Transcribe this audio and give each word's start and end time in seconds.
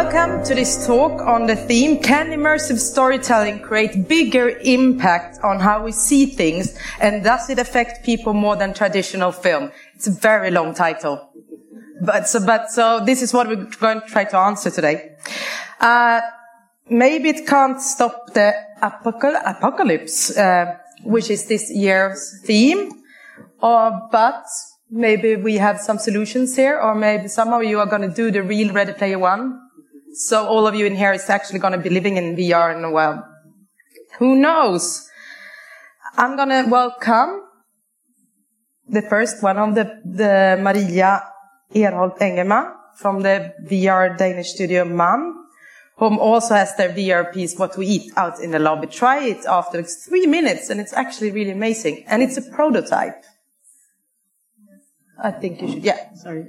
Welcome 0.00 0.44
to 0.44 0.54
this 0.54 0.86
talk 0.86 1.20
on 1.22 1.46
the 1.46 1.56
theme 1.56 2.00
Can 2.00 2.28
immersive 2.28 2.78
storytelling 2.78 3.58
create 3.58 4.06
bigger 4.06 4.50
impact 4.60 5.40
on 5.42 5.58
how 5.58 5.82
we 5.82 5.90
see 5.90 6.24
things 6.24 6.78
and 7.00 7.24
does 7.24 7.50
it 7.50 7.58
affect 7.58 8.04
people 8.04 8.32
more 8.32 8.54
than 8.54 8.72
traditional 8.74 9.32
film? 9.32 9.72
It's 9.96 10.06
a 10.06 10.12
very 10.12 10.52
long 10.52 10.72
title. 10.72 11.28
But 12.00 12.28
so, 12.28 12.46
but 12.46 12.70
so 12.70 13.04
this 13.04 13.22
is 13.22 13.34
what 13.34 13.48
we're 13.48 13.64
going 13.64 14.00
to 14.00 14.06
try 14.06 14.22
to 14.22 14.36
answer 14.36 14.70
today. 14.70 15.16
Uh, 15.80 16.20
maybe 16.88 17.30
it 17.30 17.44
can't 17.44 17.80
stop 17.80 18.32
the 18.34 18.54
apocalypse, 18.80 20.38
uh, 20.38 20.76
which 21.02 21.28
is 21.28 21.48
this 21.48 21.72
year's 21.72 22.40
theme, 22.44 23.02
or, 23.60 24.08
but 24.12 24.44
maybe 24.92 25.34
we 25.34 25.56
have 25.56 25.80
some 25.80 25.98
solutions 25.98 26.54
here, 26.54 26.78
or 26.78 26.94
maybe 26.94 27.26
some 27.26 27.52
of 27.52 27.64
you 27.64 27.80
are 27.80 27.86
going 27.86 28.08
to 28.08 28.14
do 28.14 28.30
the 28.30 28.44
real 28.44 28.72
Ready 28.72 28.92
Player 28.92 29.18
One 29.18 29.64
so 30.14 30.46
all 30.46 30.66
of 30.66 30.74
you 30.74 30.86
in 30.86 30.96
here 30.96 31.12
is 31.12 31.28
actually 31.28 31.58
going 31.58 31.72
to 31.72 31.78
be 31.78 31.90
living 31.90 32.16
in 32.16 32.36
VR 32.36 32.76
in 32.76 32.84
a 32.84 32.90
while. 32.90 33.24
Who 34.18 34.36
knows? 34.36 35.08
I'm 36.16 36.36
going 36.36 36.48
to 36.48 36.68
welcome 36.68 37.42
the 38.88 39.02
first 39.02 39.42
one 39.42 39.58
of 39.58 39.74
the, 39.74 40.00
the 40.04 40.58
Maria 40.60 41.22
Erholt 41.74 42.20
Engelman 42.20 42.72
from 42.96 43.22
the 43.22 43.54
VR 43.64 44.16
Danish 44.16 44.48
studio 44.48 44.84
MAN, 44.84 45.34
whom 45.96 46.18
also 46.18 46.54
has 46.54 46.74
their 46.76 46.90
VR 46.90 47.32
piece, 47.32 47.56
What 47.56 47.76
We 47.76 47.86
Eat, 47.86 48.12
out 48.16 48.40
in 48.40 48.50
the 48.50 48.58
lobby. 48.58 48.88
Try 48.88 49.24
it 49.24 49.44
after 49.46 49.82
three 49.82 50.26
minutes, 50.26 50.70
and 50.70 50.80
it's 50.80 50.92
actually 50.92 51.30
really 51.30 51.52
amazing. 51.52 52.04
And 52.08 52.22
it's 52.22 52.36
a 52.36 52.42
prototype. 52.42 53.22
I 55.22 55.32
think 55.32 55.60
you 55.60 55.68
should, 55.68 55.84
yeah. 55.84 56.14
Sorry. 56.14 56.46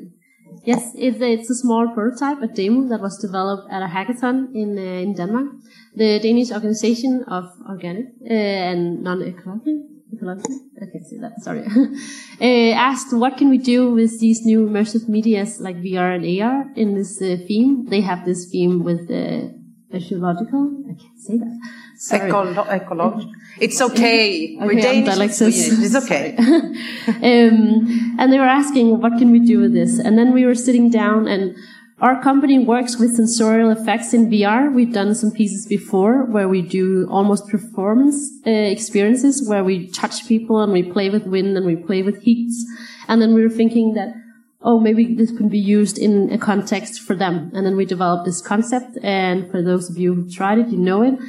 Yes, 0.63 0.93
it's, 0.95 1.21
it's 1.21 1.49
a 1.49 1.55
small 1.55 1.87
prototype, 1.93 2.41
a 2.41 2.47
demo 2.47 2.87
that 2.89 3.01
was 3.01 3.17
developed 3.17 3.71
at 3.71 3.81
a 3.81 3.87
hackathon 3.87 4.53
in 4.53 4.77
uh, 4.77 4.81
in 4.81 5.13
Denmark. 5.13 5.47
The 5.95 6.19
Danish 6.19 6.51
Organization 6.51 7.23
of 7.27 7.45
Organic 7.67 8.07
uh, 8.23 8.33
and 8.33 9.03
Non-Ecological 9.03 9.89
I 10.21 10.85
can't 10.91 11.05
say 11.05 11.17
that, 11.19 11.41
sorry, 11.41 11.63
uh, 12.41 12.75
asked 12.75 13.13
what 13.15 13.37
can 13.37 13.49
we 13.49 13.57
do 13.57 13.91
with 13.91 14.19
these 14.19 14.45
new 14.45 14.67
immersive 14.67 15.07
medias 15.07 15.59
like 15.59 15.77
VR 15.77 16.15
and 16.15 16.41
AR 16.41 16.65
in 16.75 16.95
this 16.95 17.21
uh, 17.21 17.37
theme. 17.47 17.85
They 17.85 18.01
have 18.01 18.25
this 18.25 18.49
theme 18.51 18.83
with 18.83 19.09
uh, 19.09 19.49
ecological, 19.93 20.83
I 20.89 20.95
can't 21.01 21.19
say 21.19 21.37
that, 21.37 21.59
Ecolo- 21.99 22.67
ecological. 22.69 23.33
It's 23.59 23.81
okay. 23.81 24.55
okay 24.55 24.65
We're 24.65 24.81
Danish. 24.81 25.41
It's 25.41 25.95
okay. 25.95 26.35
um, 27.07 28.15
and 28.17 28.31
they 28.31 28.39
were 28.39 28.45
asking, 28.45 29.01
what 29.01 29.17
can 29.17 29.31
we 29.31 29.39
do 29.39 29.59
with 29.59 29.73
this? 29.73 29.99
And 29.99 30.17
then 30.17 30.33
we 30.33 30.45
were 30.45 30.55
sitting 30.55 30.89
down 30.89 31.27
and 31.27 31.55
our 32.01 32.21
company 32.21 32.59
works 32.59 32.97
with 32.97 33.17
sensorial 33.17 33.71
effects 33.71 34.13
in 34.13 34.29
VR. 34.29 34.73
We've 34.73 34.93
done 34.93 35.13
some 35.13 35.31
pieces 35.31 35.65
before 35.65 36.23
where 36.23 36.47
we 36.47 36.61
do 36.61 37.05
almost 37.11 37.49
performance 37.49 38.31
uh, 38.47 38.49
experiences 38.49 39.47
where 39.49 39.65
we 39.65 39.87
touch 39.87 40.25
people 40.25 40.61
and 40.61 40.71
we 40.71 40.83
play 40.83 41.09
with 41.09 41.25
wind 41.25 41.57
and 41.57 41.65
we 41.65 41.75
play 41.75 42.01
with 42.01 42.21
heats. 42.21 42.65
And 43.09 43.21
then 43.21 43.33
we 43.33 43.43
were 43.43 43.49
thinking 43.49 43.95
that, 43.95 44.13
oh, 44.61 44.79
maybe 44.79 45.13
this 45.13 45.35
can 45.35 45.49
be 45.49 45.59
used 45.59 45.97
in 45.97 46.31
a 46.31 46.37
context 46.37 47.01
for 47.01 47.15
them. 47.15 47.51
And 47.53 47.65
then 47.65 47.75
we 47.75 47.83
developed 47.83 48.23
this 48.23 48.41
concept. 48.41 48.97
And 49.03 49.51
for 49.51 49.61
those 49.61 49.89
of 49.89 49.97
you 49.97 50.13
who 50.13 50.29
tried 50.29 50.59
it, 50.59 50.69
you 50.69 50.77
know 50.77 51.01
it. 51.01 51.19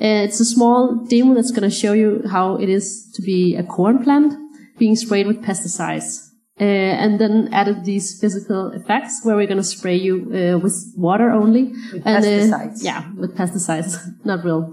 Uh, 0.00 0.24
it's 0.26 0.40
a 0.40 0.44
small 0.44 1.04
demo 1.08 1.34
that's 1.34 1.50
going 1.50 1.68
to 1.68 1.74
show 1.76 1.92
you 1.92 2.22
how 2.30 2.56
it 2.56 2.68
is 2.68 3.10
to 3.14 3.22
be 3.22 3.54
a 3.56 3.62
corn 3.62 4.02
plant 4.02 4.32
being 4.78 4.96
sprayed 4.96 5.26
with 5.26 5.42
pesticides. 5.42 6.26
Uh, 6.60 6.64
and 6.64 7.18
then 7.18 7.48
added 7.52 7.84
these 7.84 8.20
physical 8.20 8.70
effects 8.72 9.20
where 9.24 9.34
we're 9.36 9.46
going 9.46 9.56
to 9.56 9.64
spray 9.64 9.96
you 9.96 10.14
uh, 10.34 10.58
with 10.58 10.76
water 10.96 11.30
only. 11.30 11.72
With 11.92 12.02
and, 12.06 12.24
pesticides. 12.24 12.82
yeah, 12.84 13.10
with 13.16 13.34
pesticides, 13.36 13.96
not 14.24 14.44
real. 14.44 14.72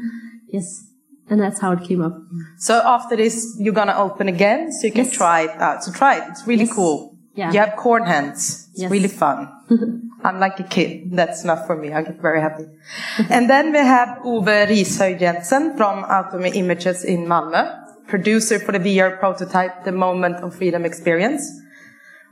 yes. 0.48 0.82
And 1.28 1.40
that's 1.40 1.60
how 1.60 1.72
it 1.72 1.82
came 1.82 2.00
up. 2.02 2.16
So 2.58 2.80
after 2.84 3.16
this, 3.16 3.56
you're 3.58 3.74
going 3.74 3.88
to 3.88 3.98
open 3.98 4.28
again 4.28 4.70
so 4.72 4.86
you 4.86 4.92
can 4.92 5.06
Yes. 5.06 5.14
try 5.14 5.42
it 5.42 5.50
out. 5.60 5.82
So 5.84 5.92
try 5.92 6.18
it. 6.18 6.24
It's 6.30 6.46
really 6.46 6.64
Yes. 6.64 6.72
cool. 6.74 7.18
Yeah. 7.34 7.52
You 7.52 7.58
have 7.60 7.76
corn 7.76 8.04
hands. 8.04 8.65
It's 8.76 8.82
Yes. 8.82 8.90
really 8.90 9.08
fun. 9.08 9.48
I'm 10.22 10.38
like 10.38 10.60
a 10.60 10.68
kid. 10.76 11.08
That's 11.16 11.44
enough 11.44 11.66
for 11.66 11.76
me. 11.76 11.94
I 11.94 12.02
get 12.02 12.20
very 12.20 12.42
happy. 12.42 12.66
and 13.30 13.48
then 13.48 13.72
we 13.72 13.78
have 13.78 14.18
Ove 14.22 14.44
Rishöj 14.68 15.18
Jensen 15.18 15.76
from 15.78 16.04
Auto 16.04 16.36
Images 16.44 17.02
in 17.02 17.24
Malmö, 17.26 17.62
producer 18.06 18.58
for 18.58 18.72
the 18.72 18.78
VR 18.78 19.18
prototype, 19.18 19.84
The 19.84 19.92
Moment 19.92 20.36
of 20.44 20.54
Freedom 20.54 20.84
Experience, 20.84 21.42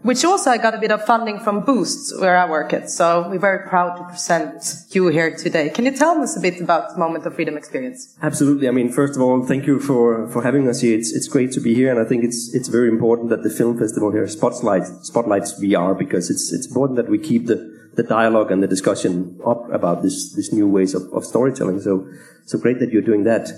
which 0.04 0.22
also 0.22 0.50
I 0.50 0.58
got 0.58 0.74
a 0.74 0.78
bit 0.78 0.92
of 0.92 1.02
funding 1.06 1.40
from 1.40 1.64
Boost, 1.64 2.20
where 2.20 2.36
I 2.36 2.48
work 2.48 2.74
at. 2.74 2.90
So 2.90 3.26
we're 3.30 3.38
very 3.38 3.66
proud 3.66 3.96
to 3.96 4.04
present 4.04 4.62
you 4.90 5.08
here 5.08 5.34
today. 5.34 5.70
Can 5.70 5.86
you 5.86 5.96
tell 5.96 6.20
us 6.20 6.36
a 6.36 6.40
bit 6.40 6.60
about 6.60 6.92
the 6.92 6.98
Moment 6.98 7.24
of 7.24 7.34
Freedom 7.34 7.56
Experience? 7.56 8.14
Absolutely. 8.22 8.68
I 8.68 8.70
mean, 8.70 8.92
first 8.92 9.16
of 9.16 9.22
all, 9.22 9.42
thank 9.46 9.66
you 9.66 9.80
for, 9.80 10.28
for 10.28 10.42
having 10.42 10.68
us 10.68 10.82
here. 10.82 10.98
It's, 10.98 11.10
it's 11.10 11.26
great 11.26 11.52
to 11.52 11.60
be 11.60 11.74
here, 11.74 11.90
and 11.90 11.98
I 11.98 12.04
think 12.04 12.22
it's 12.22 12.54
it's 12.54 12.68
very 12.68 12.88
important 12.88 13.30
that 13.30 13.42
the 13.42 13.48
film 13.48 13.78
festival 13.78 14.12
here 14.12 14.28
spotlights 14.28 14.90
spotlights 15.08 15.58
VR 15.58 15.98
because 15.98 16.28
it's 16.28 16.52
it's 16.52 16.66
important 16.66 16.96
that 16.96 17.08
we 17.08 17.18
keep 17.18 17.46
the, 17.46 17.58
the 17.94 18.02
dialogue 18.02 18.52
and 18.52 18.62
the 18.62 18.68
discussion 18.68 19.40
up 19.46 19.72
about 19.72 20.02
this 20.02 20.34
this 20.34 20.52
new 20.52 20.68
ways 20.68 20.94
of, 20.94 21.10
of 21.14 21.24
storytelling. 21.24 21.80
So 21.80 22.06
so 22.44 22.58
great 22.58 22.78
that 22.80 22.90
you're 22.90 23.08
doing 23.10 23.24
that. 23.24 23.48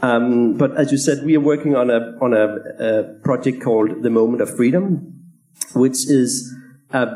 Um, 0.00 0.56
but 0.56 0.76
as 0.76 0.90
you 0.90 0.98
said, 0.98 1.24
we 1.24 1.36
are 1.36 1.40
working 1.40 1.76
on 1.76 1.90
a 1.90 2.18
on 2.20 2.34
a, 2.34 2.46
a 2.88 3.02
project 3.22 3.62
called 3.62 4.02
the 4.02 4.10
Moment 4.10 4.42
of 4.42 4.56
Freedom, 4.56 5.11
which 5.74 6.08
is 6.08 6.54
a, 6.90 7.06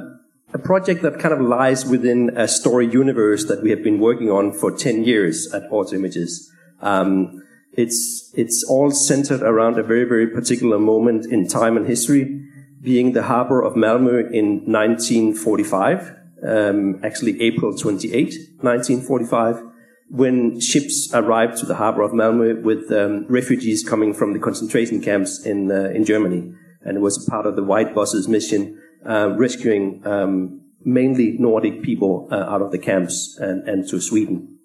a 0.53 0.59
project 0.59 1.03
that 1.03 1.19
kind 1.19 1.35
of 1.35 1.41
lies 1.41 1.85
within 1.85 2.31
a 2.37 2.49
story 2.49 2.87
universe 2.87 3.45
that 3.47 3.63
we 3.63 3.71
have 3.71 3.83
been 3.83 4.01
working 4.01 4.31
on 4.31 4.53
for 4.53 4.71
10 4.71 5.05
years 5.05 5.53
at 5.53 5.63
Auto 5.71 5.95
Images. 5.95 6.51
Um, 6.81 7.43
it's, 7.73 8.33
it's 8.35 8.65
all 8.69 8.91
centered 8.91 9.43
around 9.43 9.79
a 9.79 9.83
very, 9.83 10.05
very 10.05 10.27
particular 10.27 10.79
moment 10.79 11.27
in 11.27 11.47
time 11.47 11.77
and 11.77 11.87
history, 11.87 12.43
being 12.81 13.13
the 13.13 13.25
harbor 13.25 13.63
of 13.63 13.75
Malmö 13.75 14.31
in 14.33 14.63
1945, 14.71 16.17
um, 16.47 17.01
actually 17.05 17.41
April 17.43 17.77
28, 17.77 18.13
1945, 18.61 19.63
when 20.09 20.61
ships 20.61 21.11
arrived 21.13 21.59
to 21.59 21.67
the 21.67 21.75
harbor 21.75 22.03
of 22.03 22.13
Malmö 22.13 22.63
with 22.63 22.91
um, 22.93 23.27
refugees 23.29 23.87
coming 23.87 24.15
from 24.15 24.33
the 24.33 24.39
concentration 24.39 25.03
camps 25.03 25.45
in, 25.45 25.71
uh, 25.71 25.91
in 25.91 26.05
Germany. 26.05 26.55
And 26.87 26.97
it 26.97 27.01
was 27.01 27.19
part 27.29 27.47
of 27.47 27.57
the 27.57 27.65
White 27.65 27.95
Buses 27.95 28.29
mission, 28.29 28.81
uh, 29.05 29.35
rescuing 29.37 30.07
um, 30.07 30.61
mainly 30.85 31.37
Nordic 31.39 31.83
people 31.83 32.29
uh, 32.31 32.37
out 32.37 32.63
of 32.63 32.71
the 32.71 32.79
camps 32.79 33.37
and, 33.41 33.69
and 33.69 33.89
to 33.89 34.01
Sweden. 34.01 34.59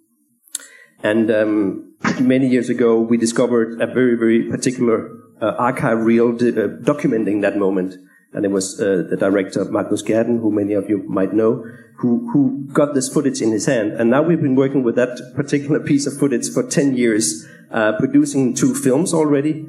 And 1.04 1.32
um, 1.32 1.96
many 2.22 2.48
years 2.48 2.70
ago, 2.70 3.02
we 3.02 3.18
discovered 3.18 3.82
a 3.82 3.88
very, 3.88 4.16
very 4.16 4.50
particular 4.50 5.10
uh, 5.42 5.56
archive 5.58 6.06
reel 6.06 6.30
uh, 6.30 6.78
documenting 6.84 7.42
that 7.42 7.58
moment. 7.58 7.96
And 8.34 8.46
it 8.46 8.52
was 8.52 8.80
uh, 8.80 9.08
the 9.10 9.18
director, 9.18 9.66
Magnus 9.66 10.04
Gertten, 10.04 10.40
who 10.40 10.52
many 10.52 10.74
of 10.74 10.90
you 10.90 11.04
might 11.10 11.34
know, 11.34 11.66
who, 11.98 12.30
who 12.32 12.68
got 12.72 12.94
this 12.94 13.10
footage 13.10 13.42
in 13.42 13.52
his 13.52 13.66
hand. 13.66 13.94
And 13.94 14.10
now 14.12 14.22
we've 14.22 14.42
been 14.42 14.56
working 14.56 14.84
with 14.84 14.96
that 14.96 15.34
particular 15.36 15.80
piece 15.92 16.06
of 16.06 16.18
footage 16.18 16.50
for 16.50 16.64
10 16.64 16.96
years, 16.96 17.48
uh, 17.72 17.94
producing 17.98 18.54
two 18.54 18.76
films 18.76 19.14
already. 19.14 19.68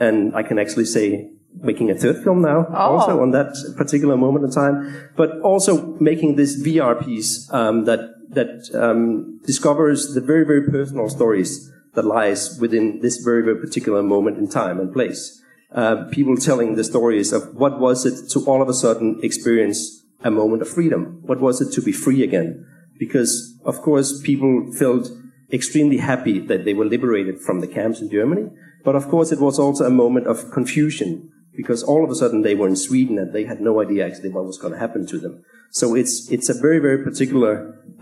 And 0.00 0.34
I 0.34 0.42
can 0.42 0.58
actually 0.58 0.86
say 0.86 1.30
making 1.62 1.90
a 1.90 1.94
third 1.94 2.22
film 2.22 2.42
now, 2.42 2.66
Oh. 2.70 2.96
also 2.96 3.20
on 3.20 3.30
that 3.32 3.52
particular 3.76 4.16
moment 4.16 4.44
in 4.44 4.50
time, 4.50 5.10
but 5.16 5.38
also 5.40 5.96
making 6.00 6.36
this 6.36 6.60
VR 6.62 6.94
piece 6.94 7.48
um, 7.52 7.84
that 7.84 8.00
that 8.30 8.70
um, 8.74 9.40
discovers 9.44 10.14
the 10.14 10.20
very 10.20 10.44
very 10.44 10.64
personal 10.70 11.08
stories 11.08 11.70
that 11.94 12.04
lies 12.04 12.58
within 12.60 13.00
this 13.00 13.16
very 13.18 13.42
very 13.42 13.56
particular 13.60 14.02
moment 14.02 14.38
in 14.38 14.48
time 14.48 14.78
and 14.80 14.92
place. 14.92 15.42
Uh, 15.72 16.04
people 16.10 16.36
telling 16.36 16.74
the 16.74 16.84
stories 16.84 17.32
of 17.32 17.54
what 17.54 17.78
was 17.78 18.04
it 18.06 18.28
to 18.30 18.40
all 18.46 18.60
of 18.62 18.68
a 18.68 18.74
sudden 18.74 19.18
experience 19.22 20.04
a 20.22 20.30
moment 20.30 20.62
of 20.62 20.68
freedom. 20.68 21.20
What 21.22 21.40
was 21.40 21.60
it 21.60 21.72
to 21.74 21.82
be 21.82 21.92
free 21.92 22.22
again? 22.22 22.66
Because 22.98 23.56
of 23.64 23.80
course 23.82 24.20
people 24.20 24.72
felt 24.72 25.10
extremely 25.52 25.98
happy 25.98 26.38
that 26.38 26.64
they 26.64 26.74
were 26.74 26.84
liberated 26.84 27.40
from 27.40 27.60
the 27.60 27.66
camps 27.66 28.00
in 28.00 28.10
Germany. 28.10 28.50
But 28.84 28.94
of 28.96 29.08
course, 29.08 29.30
it 29.32 29.40
was 29.40 29.58
also 29.58 29.84
a 29.84 29.90
moment 29.90 30.26
of 30.26 30.50
confusion 30.52 31.30
because 31.60 31.80
all 31.90 32.02
of 32.04 32.10
a 32.10 32.14
sudden 32.14 32.42
they 32.42 32.54
were 32.54 32.70
in 32.72 32.76
Sweden 32.76 33.18
and 33.18 33.32
they 33.32 33.44
had 33.44 33.60
no 33.60 33.72
idea 33.84 34.06
actually 34.06 34.30
what 34.30 34.44
was 34.50 34.58
going 34.62 34.72
to 34.72 34.78
happen 34.86 35.06
to 35.06 35.18
them. 35.24 35.34
So 35.70 35.94
it's 36.00 36.14
it's 36.34 36.48
a 36.54 36.56
very 36.66 36.80
very 36.86 37.00
particular 37.08 37.52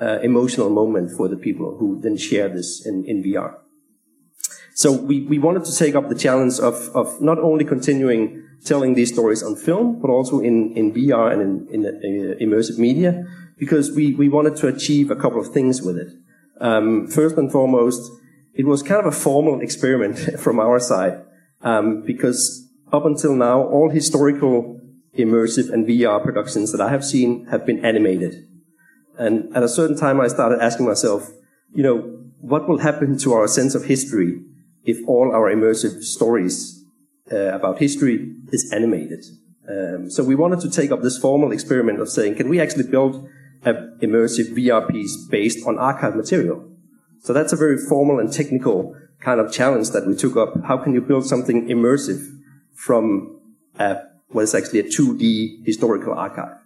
uh, 0.01 0.19
emotional 0.31 0.71
moment 0.81 1.09
for 1.17 1.27
the 1.33 1.41
people 1.47 1.77
who 1.79 2.01
then 2.05 2.17
share 2.17 2.49
this 2.49 2.69
in, 2.91 3.05
in 3.05 3.23
VR. 3.23 3.51
So 4.83 4.93
we, 4.93 5.23
we 5.23 5.39
wanted 5.41 5.65
to 5.65 5.75
take 5.77 5.97
up 5.97 6.09
the 6.09 6.15
challenge 6.15 6.61
of, 6.61 6.77
of 6.95 7.21
not 7.21 7.39
only 7.39 7.65
continuing 7.65 8.45
telling 8.65 8.95
these 8.95 9.13
stories 9.13 9.43
on 9.43 9.57
film, 9.57 10.01
but 10.01 10.09
also 10.09 10.39
in, 10.39 10.73
in 10.77 10.93
VR 10.93 11.33
and 11.33 11.69
in, 11.69 11.85
in 11.85 11.87
uh, 11.87 12.35
immersive 12.41 12.79
media, 12.79 13.27
because 13.57 13.91
we, 13.91 14.15
we 14.15 14.29
wanted 14.29 14.55
to 14.57 14.69
achieve 14.69 15.11
a 15.11 15.17
couple 15.17 15.41
of 15.41 15.49
things 15.49 15.83
with 15.83 15.97
it. 15.97 16.13
Um, 16.61 17.09
first 17.09 17.37
and 17.37 17.51
foremost, 17.51 18.09
it 18.55 18.67
was 18.67 18.85
kind 18.85 19.01
of 19.01 19.07
a 19.07 19.17
formal 19.17 19.61
experiment 19.67 20.17
from 20.39 20.61
our 20.61 20.79
side, 20.79 21.25
um, 21.63 22.03
because 22.03 22.68
up 22.93 23.05
until 23.05 23.35
now, 23.35 23.63
all 23.63 23.91
historical 23.91 24.81
immersive 25.17 25.71
and 25.73 25.87
VR 25.87 26.23
productions 26.23 26.73
that 26.73 26.81
I 26.81 26.91
have 26.91 27.05
seen 27.05 27.47
have 27.47 27.67
been 27.67 27.85
animated. 27.85 28.47
And 29.19 29.55
at 29.57 29.63
a 29.63 29.69
certain 29.69 29.97
time, 29.97 30.21
I 30.21 30.29
started 30.29 30.63
asking 30.63 30.87
myself, 30.87 31.31
you 31.75 31.83
know, 31.83 31.99
what 32.41 32.69
will 32.69 32.79
happen 32.79 33.19
to 33.19 33.33
our 33.33 33.49
sense 33.49 33.75
of 33.75 33.85
history 33.85 34.41
if 34.85 34.99
all 35.09 35.33
our 35.35 35.53
immersive 35.53 36.03
stories 36.03 36.85
uh, 37.33 37.53
about 37.53 37.79
history 37.79 38.35
is 38.53 38.73
animated? 38.73 39.25
Um, 39.69 40.11
so 40.11 40.23
we 40.23 40.35
wanted 40.35 40.61
to 40.61 40.71
take 40.71 40.93
up 40.93 41.03
this 41.03 41.19
formal 41.19 41.53
experiment 41.53 42.01
of 42.01 42.09
saying, 42.09 42.37
can 42.37 42.49
we 42.49 42.61
actually 42.61 42.89
build 42.89 43.29
an 43.65 43.99
immersive 44.01 44.55
VR 44.55 44.89
piece 44.89 45.17
based 45.27 45.67
on 45.67 45.79
archive 45.79 46.15
material? 46.15 46.65
So 47.21 47.33
that's 47.33 47.53
a 47.53 47.57
very 47.57 47.77
formal 47.77 48.21
and 48.21 48.33
technical 48.33 48.97
kind 49.21 49.41
of 49.41 49.53
challenge 49.53 49.91
that 49.91 50.07
we 50.07 50.15
took 50.15 50.37
up. 50.37 50.65
How 50.65 50.79
can 50.79 50.95
you 50.95 51.01
build 51.01 51.27
something 51.27 51.69
immersive 51.69 52.25
from 52.79 53.41
a, 53.79 53.99
what 54.29 54.43
is 54.43 54.55
actually 54.55 54.79
a 54.79 54.85
2D 54.85 55.67
historical 55.67 56.15
archive? 56.15 56.59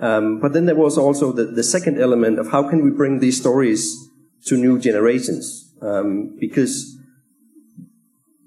Um, 0.00 0.40
but 0.40 0.52
then 0.52 0.66
there 0.66 0.74
was 0.74 0.98
also 0.98 1.32
the, 1.32 1.44
the, 1.44 1.62
second 1.62 1.98
element 1.98 2.38
of 2.38 2.50
how 2.50 2.68
can 2.68 2.84
we 2.84 2.90
bring 2.90 3.20
these 3.20 3.38
stories 3.40 4.10
to 4.46 4.56
new 4.56 4.78
generations? 4.78 5.72
Um, 5.80 6.36
because 6.38 6.98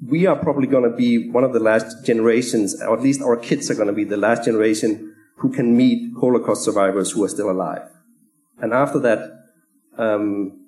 we 0.05 0.27
are 0.27 0.35
probably 0.35 0.67
going 0.67 0.83
to 0.83 0.95
be 0.95 1.29
one 1.29 1.43
of 1.43 1.53
the 1.53 1.59
last 1.59 2.05
generations, 2.05 2.79
or 2.81 2.97
at 2.97 3.01
least 3.01 3.21
our 3.21 3.37
kids 3.37 3.71
are 3.71 3.75
going 3.75 3.87
to 3.87 3.93
be 3.93 4.03
the 4.03 4.17
last 4.17 4.43
generation 4.43 5.15
who 5.37 5.51
can 5.51 5.75
meet 5.75 6.13
Holocaust 6.19 6.63
survivors 6.63 7.11
who 7.11 7.23
are 7.23 7.29
still 7.29 7.49
alive. 7.49 7.89
And 8.61 8.73
after 8.73 8.99
that, 8.99 9.45
um, 9.97 10.67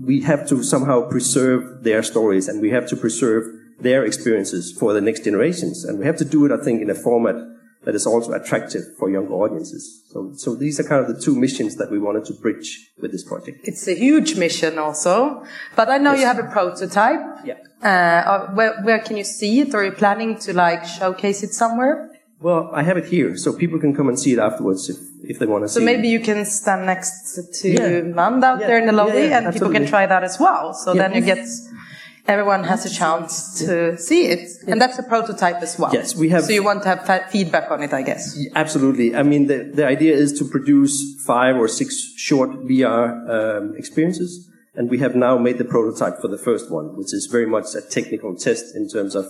we 0.00 0.22
have 0.22 0.48
to 0.48 0.62
somehow 0.62 1.08
preserve 1.08 1.82
their 1.82 2.02
stories 2.02 2.48
and 2.48 2.62
we 2.62 2.70
have 2.70 2.88
to 2.88 2.96
preserve 2.96 3.44
their 3.84 4.04
experiences 4.04 4.72
for 4.80 4.92
the 4.92 5.00
next 5.00 5.24
generations. 5.28 5.84
And 5.84 5.98
we 6.00 6.06
have 6.06 6.16
to 6.16 6.24
do 6.24 6.44
it, 6.46 6.52
I 6.52 6.62
think, 6.64 6.82
in 6.82 6.90
a 6.90 6.94
format 6.94 7.36
that 7.84 7.94
is 7.94 8.06
also 8.06 8.32
attractive 8.32 8.82
for 8.98 9.10
younger 9.10 9.34
audiences. 9.34 10.02
So, 10.10 10.32
so 10.36 10.54
these 10.54 10.80
are 10.80 10.84
kind 10.84 11.04
of 11.04 11.14
the 11.14 11.20
two 11.20 11.36
missions 11.36 11.76
that 11.76 11.90
we 11.90 11.98
wanted 11.98 12.24
to 12.26 12.34
bridge 12.44 12.68
with 13.00 13.12
this 13.12 13.24
project. 13.24 13.58
It's 13.62 13.86
a 13.86 13.94
huge 13.94 14.36
mission 14.36 14.78
also, 14.78 15.44
but 15.76 15.88
I 15.90 15.98
know 15.98 16.12
yes. 16.12 16.20
you 16.20 16.26
have 16.26 16.38
a 16.38 16.50
prototype. 16.50 17.20
Yeah. 17.44 17.58
Uh, 17.82 18.54
where, 18.54 18.80
where 18.82 19.00
can 19.00 19.16
you 19.16 19.24
see 19.24 19.60
it? 19.60 19.74
Or 19.74 19.80
are 19.80 19.84
you 19.84 19.92
planning 19.92 20.38
to 20.44 20.54
like 20.54 20.82
showcase 20.86 21.42
it 21.42 21.52
somewhere? 21.52 22.10
Well, 22.40 22.70
I 22.74 22.82
have 22.82 22.98
it 22.98 23.06
here, 23.06 23.36
so 23.36 23.52
people 23.52 23.78
can 23.78 23.94
come 23.94 24.08
and 24.08 24.18
see 24.18 24.32
it 24.32 24.38
afterwards 24.38 24.90
if, 24.90 24.98
if 25.32 25.38
they 25.38 25.46
want 25.46 25.64
to 25.64 25.68
so 25.68 25.80
see 25.80 25.80
So 25.80 25.84
maybe 25.84 26.08
it. 26.08 26.12
you 26.12 26.20
can 26.20 26.44
stand 26.44 26.84
next 26.84 27.38
to 27.60 27.68
yeah. 27.70 28.00
Mand 28.02 28.44
out 28.44 28.60
yeah. 28.60 28.66
there 28.66 28.78
in 28.78 28.86
the 28.86 28.92
lobby 28.92 29.28
yeah, 29.28 29.38
and 29.38 29.52
people 29.52 29.70
can 29.70 29.86
try 29.86 30.04
that 30.04 30.22
as 30.24 30.38
well. 30.38 30.74
So 30.74 30.92
then 30.92 31.14
you 31.14 31.22
get 31.22 31.46
everyone 32.26 32.64
has 32.64 32.86
a 32.86 32.90
chance 32.90 33.58
to 33.58 33.98
see 33.98 34.26
it. 34.26 34.48
And 34.66 34.80
that's 34.80 34.98
a 34.98 35.02
prototype 35.02 35.56
as 35.56 35.78
well. 35.78 35.92
Yes, 35.92 36.16
we 36.16 36.28
have. 36.30 36.44
So 36.44 36.52
you 36.52 36.62
want 36.62 36.82
to 36.84 36.88
have 36.88 37.30
feedback 37.30 37.70
on 37.70 37.82
it, 37.82 37.92
I 37.92 38.02
guess. 38.02 38.38
Absolutely. 38.54 39.14
I 39.14 39.22
mean, 39.22 39.46
the, 39.46 39.64
the 39.64 39.86
idea 39.86 40.14
is 40.14 40.32
to 40.38 40.44
produce 40.44 41.22
five 41.24 41.56
or 41.56 41.68
six 41.68 42.14
short 42.16 42.50
VR 42.66 43.28
um, 43.28 43.74
experiences. 43.76 44.50
And 44.76 44.90
we 44.90 44.98
have 44.98 45.14
now 45.14 45.38
made 45.38 45.58
the 45.58 45.64
prototype 45.64 46.20
for 46.20 46.28
the 46.28 46.38
first 46.38 46.70
one, 46.70 46.96
which 46.96 47.14
is 47.14 47.28
very 47.30 47.46
much 47.46 47.74
a 47.76 47.80
technical 47.80 48.34
test 48.34 48.74
in 48.74 48.88
terms 48.88 49.14
of 49.14 49.26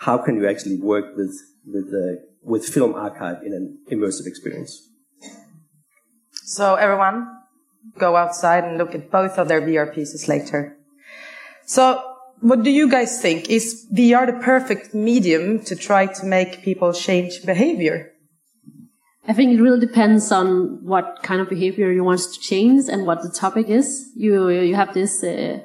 how 0.00 0.18
can 0.18 0.36
you 0.36 0.48
actually 0.48 0.76
work 0.76 1.16
with, 1.16 1.34
with, 1.64 1.90
the, 1.90 2.26
with 2.42 2.66
film 2.66 2.94
archive 2.94 3.42
in 3.44 3.52
an 3.52 3.78
immersive 3.92 4.26
experience. 4.26 4.88
So 6.32 6.74
everyone, 6.74 7.28
go 7.98 8.16
outside 8.16 8.64
and 8.64 8.78
look 8.78 8.94
at 8.94 9.12
both 9.12 9.38
of 9.38 9.46
their 9.46 9.62
VR 9.62 9.94
pieces 9.94 10.26
later. 10.26 10.76
So 11.66 12.09
what 12.40 12.62
do 12.62 12.70
you 12.70 12.88
guys 12.88 13.20
think? 13.20 13.48
Is 13.50 13.86
VR 13.92 14.26
the 14.26 14.44
perfect 14.44 14.94
medium 14.94 15.62
to 15.64 15.76
try 15.76 16.06
to 16.06 16.26
make 16.26 16.62
people 16.62 16.92
change 16.92 17.44
behavior? 17.44 18.12
I 19.28 19.32
think 19.32 19.52
it 19.52 19.62
really 19.62 19.80
depends 19.80 20.32
on 20.32 20.84
what 20.84 21.20
kind 21.22 21.40
of 21.40 21.48
behavior 21.48 21.92
you 21.92 22.02
want 22.02 22.20
to 22.20 22.40
change 22.40 22.88
and 22.88 23.06
what 23.06 23.22
the 23.22 23.30
topic 23.30 23.68
is. 23.68 24.10
You 24.16 24.48
you 24.48 24.74
have 24.74 24.94
this 24.94 25.22
uh, 25.22 25.60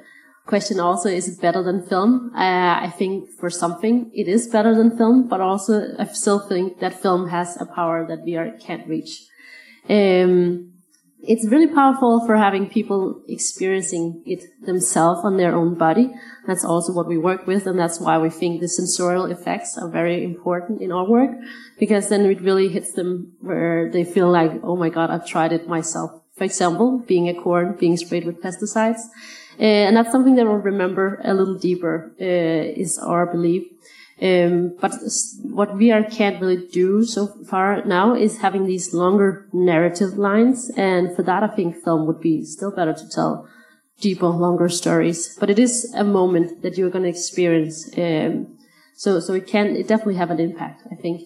question 0.45 0.79
also: 0.79 1.09
Is 1.09 1.27
it 1.27 1.41
better 1.41 1.63
than 1.63 1.81
film? 1.81 2.31
Uh, 2.35 2.85
I 2.87 2.93
think 2.95 3.29
for 3.39 3.49
something 3.49 4.11
it 4.13 4.27
is 4.27 4.47
better 4.47 4.75
than 4.75 4.97
film, 4.97 5.27
but 5.27 5.39
also 5.39 5.95
I 5.97 6.05
still 6.07 6.39
think 6.39 6.79
that 6.79 7.01
film 7.01 7.29
has 7.29 7.59
a 7.59 7.65
power 7.65 8.05
that 8.05 8.25
VR 8.25 8.59
can't 8.59 8.87
reach. 8.87 9.23
Um, 9.89 10.74
it's 11.27 11.47
really 11.47 11.67
powerful 11.67 12.25
for 12.25 12.35
having 12.37 12.69
people 12.69 13.21
experiencing 13.27 14.23
it 14.25 14.43
themselves 14.65 15.21
on 15.23 15.37
their 15.37 15.55
own 15.55 15.75
body. 15.75 16.13
That's 16.47 16.63
also 16.63 16.93
what 16.93 17.07
we 17.07 17.17
work 17.17 17.47
with, 17.47 17.67
and 17.67 17.77
that's 17.77 17.99
why 17.99 18.17
we 18.17 18.29
think 18.29 18.61
the 18.61 18.67
sensorial 18.67 19.25
effects 19.25 19.77
are 19.77 19.89
very 19.89 20.23
important 20.23 20.81
in 20.81 20.91
our 20.91 21.07
work, 21.09 21.31
because 21.79 22.09
then 22.09 22.25
it 22.25 22.41
really 22.41 22.69
hits 22.69 22.93
them 22.93 23.33
where 23.41 23.91
they 23.91 24.03
feel 24.03 24.29
like, 24.31 24.51
oh 24.63 24.75
my 24.75 24.89
god, 24.89 25.09
I've 25.09 25.27
tried 25.27 25.53
it 25.53 25.67
myself. 25.67 26.11
For 26.37 26.43
example, 26.43 26.99
being 27.07 27.29
a 27.29 27.33
corn, 27.33 27.75
being 27.79 27.97
sprayed 27.97 28.25
with 28.25 28.41
pesticides. 28.41 28.99
Uh, 29.57 29.87
and 29.87 29.95
that's 29.95 30.11
something 30.11 30.35
that 30.35 30.45
we'll 30.45 30.55
remember 30.55 31.21
a 31.23 31.33
little 31.33 31.57
deeper, 31.57 32.11
uh, 32.19 32.79
is 32.81 32.97
our 32.99 33.25
belief. 33.25 33.63
Um, 34.21 34.77
but 34.79 34.93
what 35.43 35.77
VR 35.77 36.09
can't 36.09 36.39
really 36.39 36.67
do 36.67 37.03
so 37.03 37.27
far 37.49 37.83
now 37.83 38.15
is 38.15 38.37
having 38.37 38.65
these 38.65 38.93
longer 38.93 39.47
narrative 39.51 40.17
lines, 40.17 40.71
and 40.77 41.13
for 41.15 41.23
that, 41.23 41.43
I 41.43 41.47
think 41.47 41.83
film 41.83 42.07
would 42.07 42.21
be 42.21 42.45
still 42.45 42.71
better 42.71 42.93
to 42.93 43.09
tell 43.09 43.47
deeper, 43.99 44.27
longer 44.27 44.69
stories. 44.69 45.35
But 45.37 45.49
it 45.49 45.59
is 45.59 45.93
a 45.93 46.05
moment 46.05 46.61
that 46.61 46.77
you're 46.77 46.89
going 46.89 47.03
to 47.03 47.09
experience, 47.09 47.89
um, 47.97 48.57
so 48.95 49.19
so 49.19 49.33
it 49.33 49.47
can 49.47 49.75
it 49.75 49.87
definitely 49.89 50.15
have 50.15 50.31
an 50.31 50.39
impact. 50.39 50.83
I 50.89 50.95
think. 50.95 51.23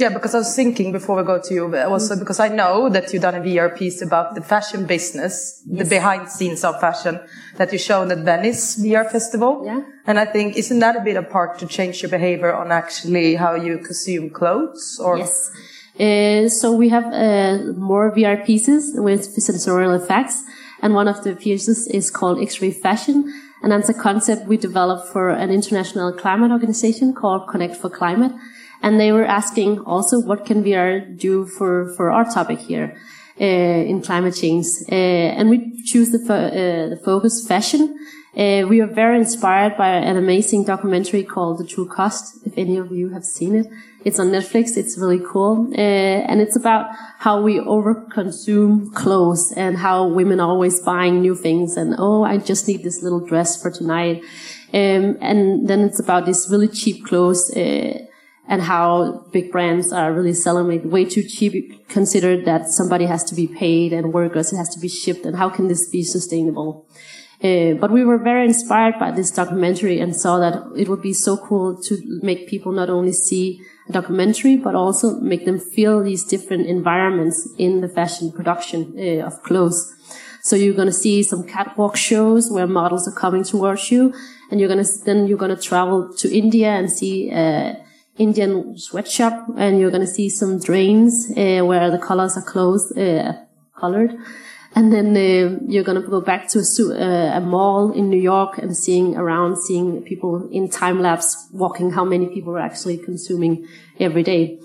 Yeah, 0.00 0.08
because 0.08 0.34
I 0.34 0.38
was 0.38 0.56
thinking 0.56 0.92
before 0.92 1.16
we 1.16 1.24
go 1.24 1.38
to 1.38 1.54
you, 1.54 1.76
also 1.76 2.18
because 2.18 2.40
I 2.40 2.48
know 2.48 2.88
that 2.88 3.12
you've 3.12 3.20
done 3.20 3.34
a 3.34 3.40
VR 3.40 3.76
piece 3.76 4.00
about 4.00 4.34
the 4.34 4.40
fashion 4.40 4.86
business, 4.86 5.62
yes. 5.66 5.78
the 5.82 5.96
behind 5.96 6.30
scenes 6.30 6.64
of 6.64 6.80
fashion 6.80 7.20
that 7.58 7.70
you 7.70 7.78
showed 7.78 8.10
at 8.10 8.18
Venice 8.18 8.82
VR 8.82 9.10
Festival. 9.10 9.62
Yeah. 9.62 9.82
And 10.06 10.18
I 10.18 10.24
think, 10.24 10.56
isn't 10.56 10.78
that 10.78 10.96
a 10.96 11.00
bit 11.00 11.16
a 11.16 11.22
part 11.22 11.58
to 11.58 11.66
change 11.66 12.00
your 12.00 12.10
behavior 12.10 12.54
on 12.54 12.72
actually 12.72 13.34
how 13.34 13.54
you 13.56 13.76
consume 13.78 14.30
clothes 14.30 14.98
or? 15.04 15.18
Yes. 15.18 15.50
Uh, 15.98 16.48
so 16.48 16.72
we 16.72 16.88
have 16.88 17.04
uh, 17.04 17.72
more 17.76 18.10
VR 18.10 18.42
pieces 18.42 18.94
with 18.94 19.22
sensorial 19.24 19.92
effects. 19.92 20.42
And 20.80 20.94
one 20.94 21.08
of 21.08 21.22
the 21.24 21.36
pieces 21.36 21.86
is 21.88 22.10
called 22.10 22.40
X-ray 22.40 22.70
fashion. 22.70 23.30
And 23.62 23.70
that's 23.70 23.90
a 23.90 23.94
concept 23.94 24.46
we 24.46 24.56
developed 24.56 25.08
for 25.12 25.28
an 25.28 25.50
international 25.50 26.10
climate 26.14 26.50
organization 26.50 27.12
called 27.12 27.48
Connect 27.48 27.76
for 27.76 27.90
Climate 27.90 28.32
and 28.82 28.98
they 28.98 29.12
were 29.12 29.24
asking 29.24 29.80
also 29.80 30.20
what 30.20 30.46
can 30.46 30.64
VR 30.64 31.18
do 31.18 31.46
for, 31.46 31.92
for 31.96 32.10
our 32.10 32.24
topic 32.24 32.58
here 32.58 32.96
uh, 33.40 33.44
in 33.44 34.02
climate 34.02 34.34
change. 34.34 34.66
Uh, 34.90 34.94
and 34.94 35.48
we 35.48 35.82
choose 35.84 36.10
the, 36.10 36.18
fo 36.18 36.34
uh, 36.34 36.88
the 36.88 37.00
focus 37.04 37.46
fashion. 37.46 37.96
Uh, 38.36 38.64
we 38.68 38.80
are 38.80 38.86
very 38.86 39.18
inspired 39.18 39.76
by 39.76 39.88
an 39.88 40.16
amazing 40.16 40.64
documentary 40.64 41.24
called 41.24 41.58
The 41.58 41.66
True 41.66 41.88
Cost, 41.88 42.46
if 42.46 42.56
any 42.56 42.76
of 42.76 42.92
you 42.92 43.08
have 43.08 43.24
seen 43.24 43.56
it. 43.56 43.66
It's 44.04 44.20
on 44.20 44.28
Netflix. 44.28 44.76
It's 44.76 44.96
really 44.96 45.18
cool. 45.18 45.68
Uh, 45.74 46.20
and 46.30 46.40
it's 46.40 46.54
about 46.54 46.94
how 47.18 47.42
we 47.42 47.58
overconsume 47.58 48.94
clothes 48.94 49.52
and 49.56 49.76
how 49.76 50.06
women 50.06 50.38
are 50.38 50.48
always 50.48 50.80
buying 50.80 51.20
new 51.20 51.34
things 51.34 51.76
and, 51.76 51.96
oh, 51.98 52.22
I 52.22 52.38
just 52.38 52.68
need 52.68 52.84
this 52.84 53.02
little 53.02 53.20
dress 53.26 53.60
for 53.60 53.70
tonight. 53.70 54.22
Um, 54.72 55.18
and 55.20 55.66
then 55.66 55.80
it's 55.80 55.98
about 55.98 56.26
these 56.26 56.46
really 56.48 56.68
cheap 56.68 57.04
clothes, 57.04 57.50
uh, 57.56 58.06
and 58.50 58.62
how 58.62 59.24
big 59.30 59.52
brands 59.52 59.92
are 59.92 60.12
really 60.12 60.34
selling 60.34 60.72
it 60.72 60.84
way 60.84 61.04
too 61.04 61.22
cheap, 61.22 61.88
considered 61.88 62.44
that 62.44 62.68
somebody 62.68 63.06
has 63.06 63.22
to 63.22 63.34
be 63.36 63.46
paid 63.46 63.92
and 63.92 64.12
workers, 64.12 64.52
it 64.52 64.56
has 64.56 64.68
to 64.74 64.80
be 64.80 64.88
shipped, 64.88 65.24
and 65.24 65.36
how 65.36 65.48
can 65.48 65.68
this 65.68 65.88
be 65.88 66.02
sustainable? 66.02 66.84
Uh, 67.44 67.74
but 67.74 67.92
we 67.92 68.04
were 68.04 68.18
very 68.18 68.44
inspired 68.44 68.98
by 68.98 69.10
this 69.12 69.30
documentary 69.30 70.00
and 70.00 70.14
saw 70.16 70.38
that 70.40 70.54
it 70.76 70.88
would 70.88 71.00
be 71.00 71.12
so 71.12 71.36
cool 71.36 71.80
to 71.80 71.96
make 72.22 72.48
people 72.48 72.72
not 72.72 72.90
only 72.90 73.12
see 73.12 73.62
a 73.88 73.92
documentary, 73.92 74.56
but 74.56 74.74
also 74.74 75.20
make 75.20 75.44
them 75.44 75.58
feel 75.58 76.02
these 76.02 76.24
different 76.24 76.66
environments 76.66 77.48
in 77.56 77.80
the 77.80 77.88
fashion 77.88 78.32
production 78.32 78.92
uh, 78.98 79.26
of 79.28 79.42
clothes. 79.44 79.94
So 80.42 80.56
you're 80.56 80.74
going 80.74 80.88
to 80.88 80.92
see 80.92 81.22
some 81.22 81.46
catwalk 81.46 81.96
shows 81.96 82.50
where 82.50 82.66
models 82.66 83.06
are 83.06 83.12
coming 83.12 83.44
towards 83.44 83.92
you, 83.92 84.12
and 84.50 84.58
you're 84.58 84.68
going 84.68 84.84
to 84.84 84.90
then 85.04 85.28
you're 85.28 85.38
going 85.38 85.54
to 85.54 85.62
travel 85.62 86.12
to 86.16 86.36
India 86.36 86.70
and 86.70 86.90
see 86.90 87.30
uh, 87.30 87.74
Indian 88.18 88.76
sweatshop, 88.76 89.46
and 89.56 89.78
you're 89.78 89.90
going 89.90 90.06
to 90.06 90.06
see 90.06 90.28
some 90.28 90.58
drains 90.60 91.30
uh, 91.30 91.64
where 91.64 91.90
the 91.90 91.98
colors 91.98 92.36
are 92.36 92.42
closed, 92.42 92.96
uh, 92.98 93.32
colored. 93.76 94.12
And 94.74 94.92
then 94.92 95.16
uh, 95.16 95.58
you're 95.66 95.82
going 95.84 96.00
to 96.00 96.08
go 96.08 96.20
back 96.20 96.48
to 96.50 96.60
a, 96.60 96.94
uh, 96.94 97.38
a, 97.38 97.40
mall 97.40 97.90
in 97.92 98.08
New 98.08 98.20
York 98.20 98.58
and 98.58 98.76
seeing 98.76 99.16
around, 99.16 99.56
seeing 99.56 100.02
people 100.02 100.48
in 100.52 100.68
time 100.68 101.00
lapse 101.00 101.48
walking, 101.52 101.90
how 101.90 102.04
many 102.04 102.28
people 102.28 102.56
are 102.56 102.60
actually 102.60 102.98
consuming 102.98 103.66
every 103.98 104.22
day. 104.22 104.60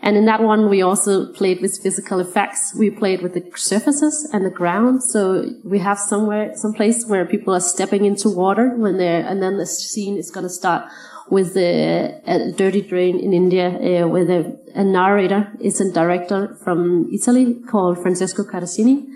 And 0.00 0.16
in 0.16 0.24
that 0.24 0.42
one, 0.42 0.68
we 0.68 0.82
also 0.82 1.32
played 1.32 1.60
with 1.60 1.80
physical 1.80 2.18
effects. 2.18 2.74
We 2.76 2.90
played 2.90 3.22
with 3.22 3.34
the 3.34 3.44
surfaces 3.54 4.28
and 4.32 4.44
the 4.44 4.50
ground. 4.50 5.04
So 5.04 5.50
we 5.64 5.78
have 5.78 5.98
somewhere, 5.98 6.56
some 6.56 6.72
place 6.72 7.06
where 7.06 7.24
people 7.24 7.54
are 7.54 7.60
stepping 7.60 8.04
into 8.04 8.28
water 8.28 8.70
when 8.76 8.96
they're, 8.96 9.24
and 9.24 9.40
then 9.40 9.58
the 9.58 9.66
scene 9.66 10.16
is 10.16 10.30
going 10.30 10.44
to 10.44 10.50
start 10.50 10.90
with 11.30 11.54
the 11.54 12.20
a 12.26 12.52
dirty 12.52 12.82
drain 12.82 13.18
in 13.18 13.32
India, 13.32 13.68
uh, 13.68 14.08
with 14.08 14.30
a, 14.30 14.58
a 14.74 14.84
narrator. 14.84 15.52
It's 15.60 15.80
a 15.80 15.90
director 15.90 16.56
from 16.62 17.08
Italy 17.12 17.60
called 17.70 18.02
Francesco 18.02 18.44
Carrozzini, 18.44 19.06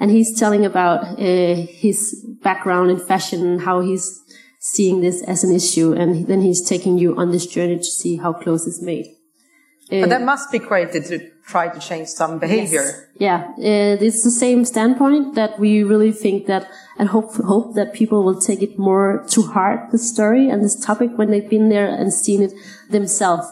and 0.00 0.10
he's 0.10 0.38
telling 0.38 0.64
about 0.64 1.18
uh, 1.18 1.54
his 1.54 2.26
background 2.42 2.90
in 2.90 2.98
fashion, 2.98 3.60
how 3.60 3.80
he's 3.80 4.20
seeing 4.58 5.00
this 5.00 5.22
as 5.22 5.44
an 5.44 5.54
issue, 5.54 5.92
and 5.92 6.26
then 6.26 6.40
he's 6.42 6.62
taking 6.62 6.98
you 6.98 7.16
on 7.16 7.30
this 7.30 7.46
journey 7.46 7.76
to 7.76 7.84
see 7.84 8.16
how 8.16 8.32
clothes 8.32 8.66
is 8.66 8.82
made. 8.82 9.06
But 9.90 10.10
that 10.10 10.22
must 10.22 10.52
be 10.52 10.58
created 10.58 11.04
to 11.06 11.29
try 11.46 11.68
to 11.68 11.80
change 11.80 12.08
some 12.08 12.38
behavior. 12.38 13.08
Yeah, 13.18 13.52
uh, 13.58 14.06
it's 14.06 14.24
the 14.24 14.30
same 14.30 14.64
standpoint 14.64 15.34
that 15.34 15.58
we 15.58 15.82
really 15.82 16.12
think 16.12 16.46
that 16.46 16.70
and 16.98 17.08
hope 17.08 17.34
hope 17.34 17.74
that 17.74 17.92
people 17.92 18.22
will 18.24 18.40
take 18.40 18.62
it 18.62 18.78
more 18.78 19.24
to 19.30 19.42
heart 19.42 19.90
the 19.90 19.98
story 19.98 20.48
and 20.48 20.62
this 20.62 20.78
topic 20.78 21.10
when 21.16 21.30
they've 21.30 21.48
been 21.48 21.68
there 21.68 21.88
and 21.88 22.12
seen 22.12 22.42
it 22.42 22.52
themselves. 22.90 23.46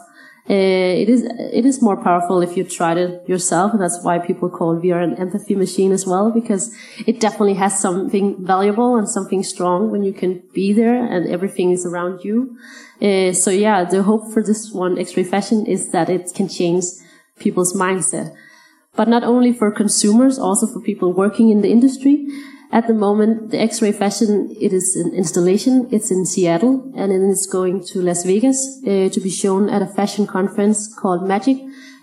Uh, 0.49 1.03
it 1.03 1.09
is 1.09 1.21
it 1.53 1.63
is 1.63 1.79
more 1.79 1.95
powerful 1.95 2.41
if 2.41 2.57
you 2.57 2.63
tried 2.63 2.97
it 2.97 3.29
yourself, 3.29 3.71
and 3.71 3.81
that's 3.81 3.99
why 4.01 4.17
people 4.17 4.49
call 4.49 4.75
VR 4.81 5.03
an 5.03 5.13
empathy 5.15 5.53
machine 5.53 5.91
as 5.91 6.07
well, 6.07 6.31
because 6.31 6.75
it 7.05 7.19
definitely 7.19 7.53
has 7.53 7.79
something 7.79 8.43
valuable 8.43 8.95
and 8.95 9.07
something 9.07 9.43
strong 9.43 9.91
when 9.91 10.03
you 10.03 10.11
can 10.11 10.41
be 10.51 10.73
there 10.73 11.05
and 11.05 11.27
everything 11.27 11.69
is 11.69 11.85
around 11.85 12.23
you. 12.23 12.57
Uh, 12.99 13.31
so 13.31 13.51
yeah, 13.51 13.83
the 13.83 14.01
hope 14.01 14.33
for 14.33 14.41
this 14.41 14.71
one 14.71 14.97
X-ray 14.97 15.23
fashion 15.23 15.67
is 15.67 15.91
that 15.91 16.09
it 16.09 16.33
can 16.33 16.47
change 16.49 16.83
people's 17.39 17.73
mindset, 17.73 18.35
but 18.95 19.07
not 19.07 19.23
only 19.23 19.53
for 19.53 19.71
consumers, 19.71 20.37
also 20.37 20.67
for 20.67 20.81
people 20.81 21.13
working 21.13 21.49
in 21.49 21.61
the 21.61 21.71
industry. 21.71 22.27
At 22.71 22.85
the 22.87 22.93
moment, 22.93 23.49
the 23.49 23.59
X-ray 23.59 23.93
fashion, 23.93 24.55
it 24.61 24.71
is 24.73 24.95
an 24.95 25.13
installation. 25.15 25.87
It's 25.91 26.11
in 26.11 26.25
Seattle 26.25 26.91
and 26.95 27.11
it 27.11 27.21
is 27.21 27.47
going 27.47 27.83
to 27.85 28.01
Las 28.01 28.23
Vegas 28.23 28.59
uh, 28.85 29.09
to 29.09 29.19
be 29.19 29.31
shown 29.31 29.69
at 29.69 29.81
a 29.81 29.87
fashion 29.87 30.27
conference 30.27 30.93
called 30.93 31.27
Magic. 31.27 31.57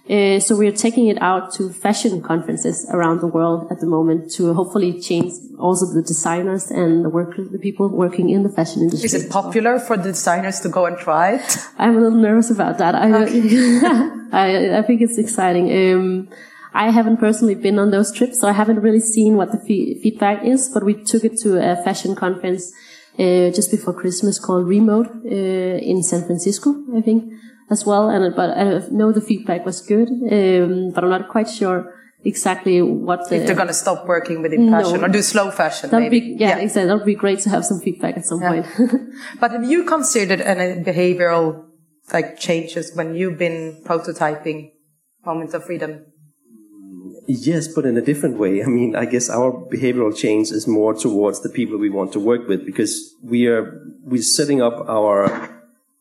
Uh, 0.09 0.39
so 0.39 0.57
we 0.57 0.69
are 0.69 0.79
taking 0.87 1.09
it 1.09 1.21
out 1.21 1.53
to 1.53 1.69
fashion 1.73 2.23
conferences 2.23 2.87
around 2.91 3.21
the 3.21 3.27
world 3.27 3.67
at 3.73 3.81
the 3.81 3.87
moment 3.87 4.31
to 4.31 4.55
hopefully 4.55 5.01
change 5.01 5.33
also 5.59 5.85
the 5.93 6.03
designers 6.03 6.71
and 6.71 7.05
the 7.05 7.09
workers, 7.09 7.49
the 7.51 7.59
people 7.59 7.89
working 7.89 8.31
in 8.31 8.45
the 8.45 8.49
fashion 8.49 8.83
industry. 8.83 9.07
Is 9.07 9.15
it 9.15 9.31
popular 9.31 9.81
for 9.81 9.97
the 9.97 10.13
designers 10.13 10.61
to 10.61 10.69
go 10.69 10.87
and 10.87 10.97
try 10.97 11.35
it? 11.35 11.59
I'm 11.79 11.97
a 11.97 12.01
little 12.01 12.19
nervous 12.19 12.51
about 12.51 12.79
that. 12.79 12.95
I, 12.95 13.09
I, 14.33 14.79
I 14.79 14.83
think 14.83 15.03
it's 15.03 15.19
exciting. 15.19 15.67
Um, 15.73 16.29
I 16.73 16.91
haven't 16.91 17.17
personally 17.17 17.57
been 17.57 17.79
on 17.79 17.91
those 17.91 18.13
trips, 18.13 18.41
so 18.41 18.47
I 18.47 18.53
haven't 18.53 18.81
really 18.81 19.01
seen 19.01 19.37
what 19.37 19.51
the 19.51 19.59
fe- 19.59 19.99
feedback 20.01 20.45
is, 20.45 20.71
but 20.73 20.85
we 20.85 20.95
took 21.03 21.25
it 21.25 21.37
to 21.39 21.57
a 21.57 21.83
fashion 21.83 22.15
conference 22.15 22.73
uh, 23.19 23.51
just 23.51 23.71
before 23.71 23.95
Christmas 23.95 24.39
called 24.39 24.69
Remote 24.69 25.09
uh, 25.25 25.29
in 25.31 26.03
San 26.03 26.25
Francisco, 26.27 26.77
I 26.95 27.01
think, 27.01 27.33
as 27.71 27.85
well. 27.85 28.09
And 28.11 28.35
but 28.35 28.51
I 28.57 28.87
know 28.91 29.13
the 29.13 29.21
feedback 29.21 29.65
was 29.65 29.81
good, 29.81 30.09
um, 30.09 30.91
but 30.93 31.05
I'm 31.05 31.11
not 31.11 31.29
quite 31.29 31.49
sure 31.49 31.93
exactly 32.25 32.83
what 32.83 33.29
the, 33.29 33.37
if 33.37 33.47
they're 33.47 33.55
going 33.55 33.69
to 33.69 33.75
stop 33.75 34.07
working 34.07 34.43
with 34.43 34.51
fashion 34.53 35.01
No. 35.01 35.07
or 35.07 35.09
do 35.09 35.23
slow 35.23 35.51
fashion. 35.51 35.91
That'd 35.91 36.11
maybe. 36.11 36.35
be 36.35 36.37
yeah, 36.41 36.59
exactly. 36.59 36.87
That 36.89 36.97
would 36.97 37.07
be 37.07 37.15
great 37.15 37.41
to 37.41 37.51
have 37.51 37.65
some 37.65 37.81
feedback 37.81 38.17
at 38.17 38.25
some 38.25 38.41
Yeah. 38.41 38.63
point. 38.63 38.67
But 39.41 39.53
have 39.53 39.65
you 39.65 39.85
considered 39.85 40.41
any 40.41 40.83
behavioral 40.83 41.65
like 42.13 42.39
changes 42.39 42.95
when 42.97 43.15
you've 43.15 43.39
been 43.39 43.83
prototyping 43.85 44.73
moments 45.25 45.55
of 45.55 45.65
freedom? 45.65 46.07
Yes, 47.29 47.67
but 47.69 47.85
in 47.85 47.97
a 47.97 48.01
different 48.01 48.39
way. 48.39 48.63
I 48.63 48.67
mean, 48.67 48.95
I 48.95 49.05
guess 49.05 49.29
our 49.29 49.51
behavioral 49.53 50.17
change 50.17 50.51
is 50.53 50.67
more 50.69 50.95
towards 50.95 51.43
the 51.43 51.49
people 51.49 51.77
we 51.79 51.91
want 51.91 52.13
to 52.13 52.21
work 52.21 52.47
with 52.49 52.65
because 52.65 53.15
we 53.23 53.47
are 53.47 53.81
we're 54.05 54.23
setting 54.23 54.63
up 54.63 54.89
our 54.89 55.56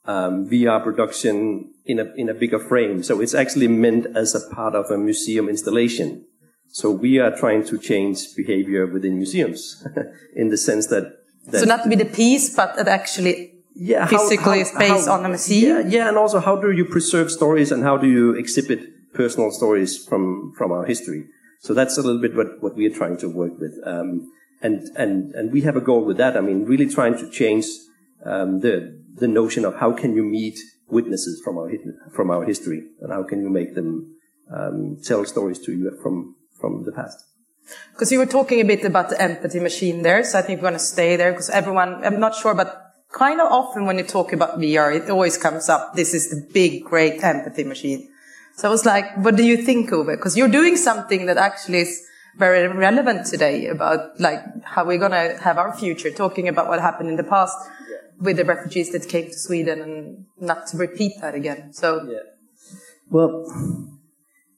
um, 0.08 0.48
VR 0.50 0.84
production 0.84 1.72
in 1.86 2.00
a 2.00 2.06
in 2.16 2.30
a 2.30 2.34
bigger 2.34 2.60
frame. 2.60 3.04
So 3.04 3.22
it's 3.22 3.34
actually 3.34 3.68
meant 3.68 4.06
as 4.16 4.36
a 4.36 4.54
part 4.54 4.76
of 4.76 4.92
a 4.92 4.98
museum 4.98 5.50
installation. 5.50 6.26
So 6.70 6.92
we 6.92 7.20
are 7.20 7.36
trying 7.36 7.66
to 7.68 7.78
change 7.78 8.36
behavior 8.36 8.86
within 8.86 9.16
museums 9.16 9.88
in 10.36 10.50
the 10.50 10.58
sense 10.58 10.88
that, 10.88 11.20
that 11.48 11.60
So 11.60 11.66
not 11.66 11.84
to 11.84 11.90
be 11.90 11.96
the 11.96 12.06
piece, 12.06 12.54
but 12.54 12.78
it 12.78 12.88
actually 12.88 13.54
yeah, 13.76 14.06
physically 14.08 14.64
space 14.64 15.08
on 15.08 15.26
a 15.26 15.30
museum? 15.30 15.90
Yeah, 15.90 15.98
yeah, 15.98 16.08
and 16.10 16.18
also 16.18 16.40
how 16.40 16.56
do 16.56 16.72
you 16.72 16.86
preserve 16.86 17.30
stories 17.32 17.72
and 17.72 17.84
how 17.84 17.98
do 17.98 18.08
you 18.08 18.34
exhibit 18.34 19.14
personal 19.14 19.52
stories 19.52 20.04
from 20.04 20.54
from 20.58 20.72
our 20.72 20.86
history? 20.86 21.26
So 21.60 21.74
that's 21.74 21.98
a 21.98 22.02
little 22.02 22.22
bit 22.22 22.36
what, 22.36 22.62
what 22.62 22.76
we 22.76 22.86
are 22.86 22.96
trying 22.96 23.18
to 23.18 23.30
work 23.30 23.60
with, 23.60 23.74
um, 23.86 24.32
and 24.62 24.90
and 24.96 25.34
and 25.36 25.52
we 25.52 25.62
have 25.62 25.76
a 25.76 25.82
goal 25.82 26.06
with 26.06 26.18
that. 26.18 26.38
I 26.38 26.42
mean, 26.42 26.66
really 26.66 26.88
trying 26.88 27.18
to 27.18 27.30
change 27.30 27.66
um, 28.26 28.60
the 28.62 28.98
the 29.18 29.28
notion 29.28 29.66
of 29.66 29.76
how 29.76 29.92
can 29.92 30.16
you 30.16 30.24
meet 30.24 30.60
witnesses 30.88 31.42
from 31.44 31.58
our 31.58 31.72
from 32.12 32.30
our 32.30 32.46
history 32.46 32.84
and 33.02 33.12
how 33.12 33.24
can 33.24 33.42
you 33.42 33.50
make 33.50 33.76
them 33.76 34.16
um, 34.52 34.98
tell 35.04 35.26
stories 35.26 35.60
to 35.60 35.72
you 35.72 35.98
from 36.02 36.36
from 36.60 36.84
the 36.84 36.92
past. 36.92 37.24
Because 37.94 38.12
you 38.12 38.20
were 38.20 38.28
talking 38.28 38.62
a 38.62 38.64
bit 38.64 38.86
about 38.86 39.10
the 39.10 39.20
empathy 39.20 39.60
machine 39.60 40.04
there, 40.04 40.24
so 40.24 40.38
I 40.38 40.44
think 40.44 40.60
we're 40.60 40.70
going 40.70 40.74
to 40.74 40.92
stay 40.96 41.16
there 41.16 41.32
because 41.32 41.50
everyone, 41.50 42.06
I'm 42.06 42.20
not 42.20 42.36
sure, 42.36 42.54
but 42.54 42.94
kind 43.12 43.42
of 43.42 43.52
often 43.52 43.88
when 43.88 43.98
you 43.98 44.04
talk 44.04 44.34
about 44.34 44.60
VR, 44.60 44.96
it 44.96 45.10
always 45.10 45.38
comes 45.38 45.68
up, 45.68 45.96
this 45.96 46.14
is 46.14 46.30
the 46.30 46.48
big, 46.54 46.84
great 46.84 47.24
empathy 47.24 47.64
machine. 47.64 48.08
So 48.56 48.68
I 48.68 48.72
was 48.72 48.86
like, 48.86 49.18
what 49.18 49.36
do 49.36 49.44
you 49.44 49.58
think 49.58 49.92
of 49.92 50.08
it? 50.10 50.18
Because 50.18 50.38
you're 50.38 50.48
doing 50.48 50.78
something 50.78 51.26
that 51.26 51.38
actually 51.38 51.80
is 51.80 52.06
very 52.38 52.68
relevant 52.68 53.26
today 53.26 53.68
about 53.68 54.20
like 54.20 54.40
how 54.64 54.86
we're 54.86 55.00
going 55.00 55.12
to 55.12 55.38
have 55.42 55.58
our 55.58 55.76
future, 55.76 56.12
talking 56.12 56.48
about 56.48 56.68
what 56.68 56.82
happened 56.82 57.10
in 57.10 57.16
the 57.16 57.24
past 57.24 57.58
with 58.20 58.38
the 58.38 58.46
refugees 58.46 58.92
that 58.92 59.08
came 59.10 59.28
to 59.28 59.38
Sweden 59.38 59.82
and 59.82 60.26
not 60.40 60.68
to 60.68 60.78
repeat 60.78 61.14
that 61.22 61.36
again. 61.36 61.74
So 61.74 62.08
yeah. 62.10 62.20
Well, 63.10 63.46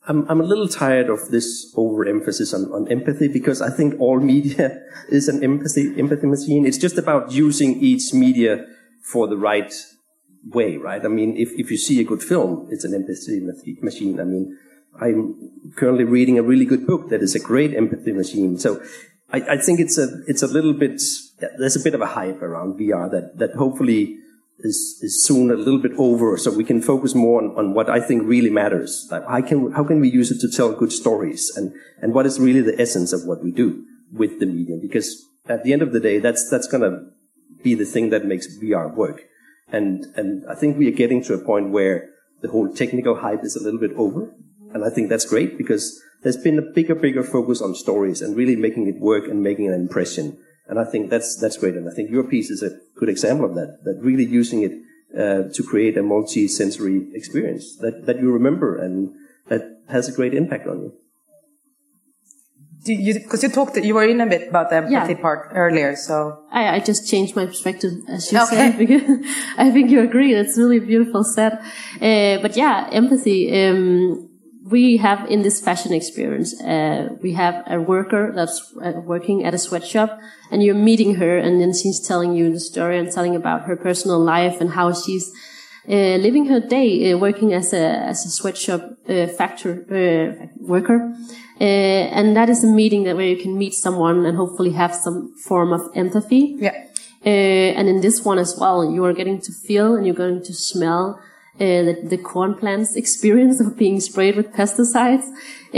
I'm, 0.08 0.26
I'm 0.30 0.40
a 0.40 0.44
little 0.44 0.68
tired 0.68 1.10
of 1.10 1.30
this 1.32 1.74
overemphasis 1.76 2.54
on, 2.54 2.72
on 2.72 2.90
empathy 2.90 3.28
because 3.28 3.62
I 3.62 3.70
think 3.70 4.00
all 4.00 4.20
media 4.20 4.82
is 5.10 5.28
an 5.28 5.44
empathy, 5.44 5.94
empathy 6.00 6.28
machine. 6.28 6.66
It's 6.66 6.78
just 6.78 6.98
about 6.98 7.32
using 7.32 7.80
each 7.82 8.14
media 8.14 8.66
for 9.02 9.28
the 9.28 9.38
right 9.38 9.74
way, 10.46 10.78
right? 10.78 11.04
I 11.04 11.10
mean, 11.10 11.36
if, 11.36 11.52
if 11.54 11.70
you 11.70 11.78
see 11.78 12.00
a 12.00 12.04
good 12.06 12.24
film, 12.24 12.68
it's 12.72 12.86
an 12.86 12.94
empathy 12.94 13.42
machine. 13.82 14.20
I 14.20 14.24
mean, 14.24 14.58
I'm 15.00 15.52
currently 15.76 16.06
reading 16.06 16.40
a 16.40 16.44
really 16.44 16.66
good 16.66 16.88
book 16.88 17.10
that 17.10 17.22
is 17.22 17.36
a 17.36 17.40
great 17.40 17.74
empathy 17.76 18.14
machine. 18.14 18.58
So 18.58 18.82
I, 19.32 19.42
I 19.42 19.58
think 19.58 19.80
it's 19.80 19.98
a, 19.98 20.08
it's 20.28 20.42
a 20.42 20.48
little 20.48 20.74
bit, 20.74 21.02
there's 21.40 21.76
a 21.76 21.84
bit 21.84 21.94
of 21.94 22.02
a 22.02 22.08
hype 22.08 22.42
around 22.42 22.80
VR 22.80 23.10
that, 23.12 23.38
that 23.38 23.56
hopefully 23.56 24.18
is, 24.60 25.00
is 25.02 25.24
soon 25.24 25.52
a 25.52 25.56
little 25.56 25.80
bit 25.80 25.92
over 25.98 26.38
so 26.38 26.52
we 26.52 26.64
can 26.64 26.82
focus 26.82 27.14
more 27.14 27.42
on, 27.42 27.56
on 27.58 27.74
what 27.74 27.90
I 27.90 28.00
think 28.00 28.24
really 28.24 28.50
matters. 28.50 29.08
Like 29.12 29.28
how 29.28 29.42
can, 29.42 29.72
how 29.72 29.84
can 29.84 30.00
we 30.00 30.10
use 30.10 30.32
it 30.32 30.40
to 30.42 30.52
tell 30.52 30.74
good 30.74 30.92
stories 30.92 31.56
and, 31.56 31.74
and 32.02 32.14
what 32.14 32.26
is 32.26 32.40
really 32.40 32.62
the 32.62 32.80
essence 32.82 33.14
of 33.14 33.26
what 33.26 33.44
we 33.44 33.52
do 33.52 33.86
with 34.12 34.40
the 34.40 34.46
medium? 34.46 34.80
Because 34.82 35.26
at 35.48 35.64
the 35.64 35.74
end 35.74 35.82
of 35.82 35.94
the 35.94 36.00
day, 36.00 36.20
that's, 36.20 36.50
that's 36.50 36.68
going 36.68 36.82
to 36.82 37.12
be 37.64 37.76
the 37.76 37.86
thing 37.86 38.10
that 38.10 38.26
makes 38.26 38.48
VR 38.58 38.94
work. 38.94 39.24
And, 39.72 40.06
and 40.16 40.46
I 40.50 40.56
think 40.56 40.78
we 40.78 40.88
are 40.88 40.96
getting 40.96 41.24
to 41.24 41.34
a 41.34 41.44
point 41.44 41.72
where 41.72 42.10
the 42.42 42.50
whole 42.50 42.74
technical 42.74 43.16
hype 43.16 43.44
is 43.44 43.56
a 43.56 43.64
little 43.64 43.80
bit 43.80 43.92
over. 43.96 44.34
And 44.74 44.84
I 44.84 44.90
think 44.90 45.10
that's 45.10 45.26
great 45.26 45.58
because 45.58 46.02
there's 46.24 46.38
been 46.38 46.58
a 46.58 46.62
bigger, 46.62 46.96
bigger 46.96 47.24
focus 47.24 47.62
on 47.62 47.76
stories 47.76 48.22
and 48.22 48.36
really 48.36 48.56
making 48.56 48.88
it 48.88 49.00
work 49.00 49.26
and 49.26 49.42
making 49.42 49.68
an 49.68 49.74
impression. 49.74 50.38
And 50.70 50.80
I 50.80 50.84
think 50.84 51.10
that's, 51.10 51.36
that's 51.36 51.58
great. 51.58 51.76
And 51.76 51.90
I 51.90 51.94
think 51.94 52.10
your 52.12 52.24
piece 52.24 52.50
is 52.50 52.62
a 52.62 52.72
good 53.00 53.10
example 53.10 53.46
of 53.46 53.56
that, 53.56 53.80
that 53.86 53.98
really 54.02 54.26
using 54.26 54.64
it 54.64 54.74
uh, 55.18 55.50
to 55.54 55.64
create 55.64 55.98
a 55.98 56.04
multi-sensory 56.04 57.08
experience 57.14 57.78
that, 57.78 58.06
that 58.06 58.20
you 58.20 58.32
remember 58.32 58.78
and 58.78 59.14
that 59.48 59.80
has 59.90 60.10
a 60.10 60.12
great 60.12 60.34
impact 60.34 60.68
on 60.68 60.82
you. 60.82 60.94
do 62.84 62.94
you, 62.94 63.14
because 63.16 63.44
you 63.44 63.50
talked, 63.50 63.76
you 63.78 63.94
were 63.94 64.06
in 64.06 64.22
a 64.22 64.26
bit 64.26 64.48
about 64.50 64.70
the 64.70 64.78
empathy 64.78 65.14
Yeah. 65.14 65.22
part 65.22 65.52
earlier, 65.54 65.96
so. 65.96 66.40
I, 66.52 66.76
I 66.76 66.80
just 66.80 67.10
changed 67.10 67.36
my 67.36 67.46
perspective, 67.46 67.92
as 68.08 68.32
you 68.32 68.40
Okay. 68.40 68.56
said, 68.56 68.78
because 68.78 69.04
I 69.58 69.72
think 69.72 69.90
you 69.90 70.02
agree. 70.02 70.34
It's 70.34 70.58
really 70.58 70.80
beautiful 70.80 71.24
said. 71.24 71.54
Uh, 72.02 72.42
but 72.42 72.56
yeah, 72.56 72.88
empathy. 72.92 73.42
Um, 73.62 74.27
we 74.70 74.98
have 74.98 75.30
in 75.30 75.42
this 75.44 75.62
fashion 75.62 75.94
experience, 75.94 76.60
uh, 76.62 77.10
we 77.22 77.34
have 77.34 77.64
a 77.68 77.80
worker 77.80 78.34
that's 78.36 78.74
uh, 78.84 79.00
working 79.06 79.46
at 79.46 79.54
a 79.54 79.58
sweatshop, 79.58 80.20
and 80.52 80.62
you're 80.64 80.76
meeting 80.76 81.16
her, 81.16 81.38
and 81.38 81.62
then 81.62 81.74
she's 81.74 82.00
telling 82.06 82.34
you 82.36 82.52
the 82.52 82.60
story 82.60 82.98
and 83.00 83.12
telling 83.12 83.36
about 83.36 83.64
her 83.64 83.76
personal 83.76 84.20
life 84.20 84.60
and 84.60 84.72
how 84.72 84.94
she's 84.94 85.32
uh, 85.90 86.18
living 86.18 86.48
her 86.48 86.60
day 86.60 87.14
uh, 87.14 87.18
working 87.18 87.54
as 87.54 87.72
a 87.74 87.86
as 88.12 88.26
a 88.26 88.30
sweatshop 88.30 88.82
uh, 89.08 89.28
factor 89.28 89.72
uh, 89.90 90.48
worker, 90.58 91.14
uh, 91.62 91.64
and 91.64 92.36
that 92.36 92.50
is 92.50 92.64
a 92.64 92.68
meeting 92.68 93.04
that 93.04 93.16
where 93.16 93.28
you 93.28 93.38
can 93.38 93.58
meet 93.58 93.74
someone 93.74 94.26
and 94.26 94.36
hopefully 94.38 94.72
have 94.72 94.94
some 94.94 95.34
form 95.48 95.72
of 95.72 95.82
empathy. 95.96 96.56
Yeah. 96.58 96.84
Uh, 97.26 97.30
and 97.78 97.90
in 97.90 98.02
this 98.02 98.24
one 98.24 98.38
as 98.38 98.56
well, 98.60 98.90
you 98.90 99.04
are 99.04 99.14
getting 99.14 99.42
to 99.42 99.52
feel 99.52 99.96
and 99.96 100.06
you're 100.06 100.16
going 100.16 100.44
to 100.44 100.54
smell 100.54 101.20
uh, 101.60 101.84
the, 101.88 101.94
the 102.10 102.18
corn 102.18 102.54
plants 102.56 102.96
experience 102.96 103.60
of 103.60 103.78
being 103.78 104.00
sprayed 104.00 104.36
with 104.36 104.48
pesticides. 104.54 105.26
Uh, 105.74 105.78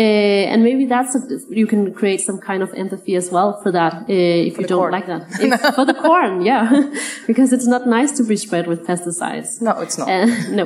and 0.52 0.64
maybe 0.64 0.86
that's 0.86 1.16
a, 1.16 1.20
you 1.50 1.66
can 1.66 1.94
create 1.94 2.22
some 2.22 2.38
kind 2.40 2.62
of 2.62 2.72
empathy 2.76 3.16
as 3.16 3.32
well 3.32 3.60
for 3.64 3.72
that 3.72 3.94
uh, 3.94 4.06
if 4.08 4.56
For 4.56 4.62
you 4.62 4.68
don't 4.68 4.80
corn. 4.80 4.92
like 4.92 5.08
that. 5.08 5.74
For 5.76 5.86
the 5.86 5.96
corn, 5.96 6.42
yeah, 6.42 6.92
because 7.28 7.52
it's 7.54 7.66
not 7.68 7.88
nice 7.88 8.12
to 8.18 8.24
be 8.24 8.36
sprayed 8.36 8.68
with 8.68 8.86
pesticides. 8.86 9.62
No, 9.62 9.72
it's 9.82 9.98
not. 9.98 10.08
Uh, 10.10 10.26
no. 10.60 10.66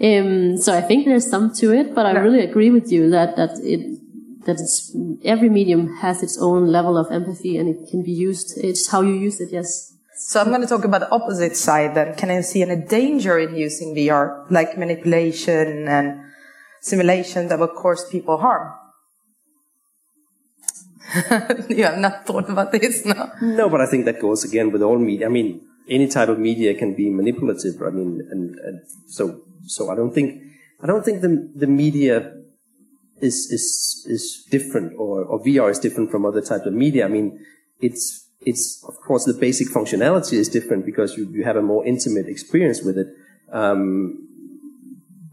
um, 0.00 0.56
so 0.56 0.76
I 0.76 0.80
think 0.80 1.04
there's 1.06 1.28
some 1.28 1.52
to 1.56 1.72
it, 1.72 1.94
but 1.94 2.06
I 2.06 2.12
No. 2.12 2.22
really 2.22 2.40
agree 2.40 2.70
with 2.70 2.90
you 2.90 3.10
that 3.10 3.36
that 3.36 3.58
it 3.62 3.80
that 4.46 4.60
it's, 4.60 4.96
every 5.24 5.48
medium 5.50 5.96
has 5.96 6.22
its 6.22 6.38
own 6.40 6.68
level 6.68 6.96
of 6.96 7.10
empathy 7.10 7.56
and 7.58 7.68
it 7.68 7.88
can 7.90 8.02
be 8.04 8.12
used. 8.12 8.56
It's 8.56 8.88
how 8.90 9.02
you 9.02 9.14
use 9.14 9.40
it. 9.40 9.50
Yes. 9.52 9.95
So 10.18 10.40
I'm 10.40 10.48
going 10.48 10.62
to 10.62 10.66
talk 10.66 10.84
about 10.84 11.00
the 11.00 11.10
opposite 11.10 11.56
side 11.56 11.94
then. 11.94 12.14
Can 12.14 12.30
I 12.30 12.40
see 12.40 12.62
any 12.62 12.76
danger 12.76 13.38
in 13.38 13.54
using 13.54 13.94
VR, 13.94 14.50
like 14.50 14.78
manipulation 14.78 15.88
and 15.88 16.20
simulation 16.80 17.48
that 17.48 17.58
will 17.58 17.68
cause 17.68 18.08
people 18.08 18.38
harm? 18.38 18.72
you 21.68 21.84
have 21.84 21.98
not 21.98 22.26
thought 22.26 22.48
about 22.48 22.72
this, 22.72 23.04
no? 23.04 23.30
No, 23.42 23.68
but 23.68 23.80
I 23.80 23.86
think 23.86 24.06
that 24.06 24.20
goes 24.20 24.42
again 24.44 24.72
with 24.72 24.82
all 24.82 24.98
media. 24.98 25.26
I 25.26 25.28
mean, 25.28 25.60
any 25.88 26.08
type 26.08 26.28
of 26.28 26.38
media 26.38 26.74
can 26.74 26.94
be 26.94 27.10
manipulative. 27.10 27.80
I 27.82 27.90
mean, 27.90 28.26
and, 28.30 28.58
and 28.58 28.80
so 29.06 29.42
so 29.66 29.90
I 29.90 29.94
don't 29.94 30.12
think 30.12 30.42
I 30.82 30.86
don't 30.86 31.04
think 31.04 31.20
the 31.20 31.50
the 31.54 31.66
media 31.66 32.32
is 33.20 33.50
is 33.50 34.04
is 34.08 34.46
different 34.50 34.94
or, 34.98 35.24
or 35.24 35.42
VR 35.42 35.70
is 35.70 35.78
different 35.78 36.10
from 36.10 36.26
other 36.26 36.40
types 36.40 36.66
of 36.66 36.72
media. 36.72 37.04
I 37.04 37.08
mean, 37.08 37.38
it's 37.80 38.25
it's 38.46 38.82
of 38.88 38.96
course 39.00 39.24
the 39.24 39.34
basic 39.34 39.68
functionality 39.68 40.34
is 40.34 40.48
different 40.48 40.86
because 40.86 41.16
you, 41.16 41.28
you 41.32 41.44
have 41.44 41.56
a 41.56 41.62
more 41.62 41.84
intimate 41.84 42.28
experience 42.28 42.82
with 42.82 42.96
it. 42.96 43.08
Um, 43.52 44.28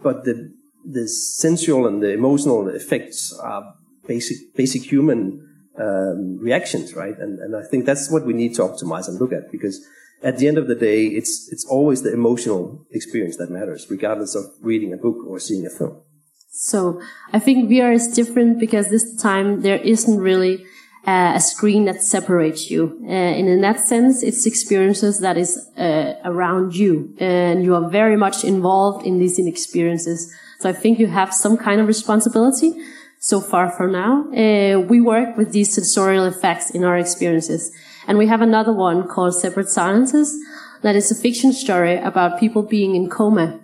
but 0.01 0.25
the 0.25 0.51
the 0.83 1.07
sensual 1.07 1.87
and 1.87 2.03
the 2.03 2.11
emotional 2.11 2.67
effects 2.67 3.31
are 3.41 3.75
basic 4.07 4.37
basic 4.55 4.83
human 4.91 5.47
um, 5.79 6.37
reactions, 6.39 6.93
right? 6.95 7.17
And 7.17 7.39
and 7.39 7.55
I 7.55 7.63
think 7.69 7.85
that's 7.85 8.11
what 8.11 8.25
we 8.25 8.33
need 8.33 8.55
to 8.55 8.63
optimize 8.63 9.07
and 9.07 9.19
look 9.19 9.31
at 9.31 9.51
because 9.51 9.85
at 10.23 10.37
the 10.37 10.47
end 10.47 10.57
of 10.57 10.67
the 10.67 10.75
day, 10.75 11.05
it's 11.05 11.49
it's 11.51 11.65
always 11.65 12.01
the 12.01 12.11
emotional 12.11 12.85
experience 12.91 13.37
that 13.37 13.51
matters, 13.51 13.87
regardless 13.89 14.35
of 14.35 14.45
reading 14.61 14.91
a 14.91 14.97
book 14.97 15.17
or 15.27 15.39
seeing 15.39 15.65
a 15.65 15.69
film. 15.69 16.01
So 16.49 17.01
I 17.31 17.39
think 17.39 17.69
VR 17.69 17.93
is 17.93 18.07
different 18.07 18.59
because 18.59 18.89
this 18.89 19.15
time 19.21 19.61
there 19.61 19.77
isn't 19.77 20.19
really 20.19 20.65
uh, 21.05 21.33
a 21.35 21.39
screen 21.39 21.85
that 21.85 22.01
separates 22.01 22.71
you. 22.71 22.97
Uh, 23.03 23.11
and 23.11 23.49
in 23.49 23.61
that 23.61 23.79
sense, 23.79 24.23
it's 24.23 24.45
experiences 24.45 25.19
that 25.19 25.37
is 25.37 25.57
uh, 25.77 26.13
around 26.23 26.75
you 26.75 27.13
and 27.19 27.63
you 27.63 27.75
are 27.75 27.89
very 27.89 28.15
much 28.15 28.43
involved 28.43 29.05
in 29.05 29.19
these 29.19 29.37
experiences. 29.37 30.33
So 30.59 30.69
I 30.69 30.73
think 30.73 30.99
you 30.99 31.07
have 31.07 31.33
some 31.33 31.57
kind 31.57 31.81
of 31.81 31.87
responsibility. 31.87 32.73
So 33.19 33.41
far 33.41 33.71
for 33.71 33.87
now, 33.87 34.29
uh, 34.31 34.79
we 34.79 35.01
work 35.01 35.37
with 35.37 35.51
these 35.51 35.73
sensorial 35.73 36.25
effects 36.25 36.71
in 36.71 36.83
our 36.83 36.97
experiences. 36.97 37.71
And 38.07 38.17
we 38.17 38.27
have 38.27 38.41
another 38.41 38.73
one 38.73 39.07
called 39.07 39.35
Separate 39.35 39.69
Silences 39.69 40.37
that 40.83 40.95
is 40.95 41.11
a 41.11 41.15
fiction 41.15 41.53
story 41.53 41.97
about 41.97 42.39
people 42.39 42.63
being 42.63 42.95
in 42.95 43.09
coma. 43.09 43.59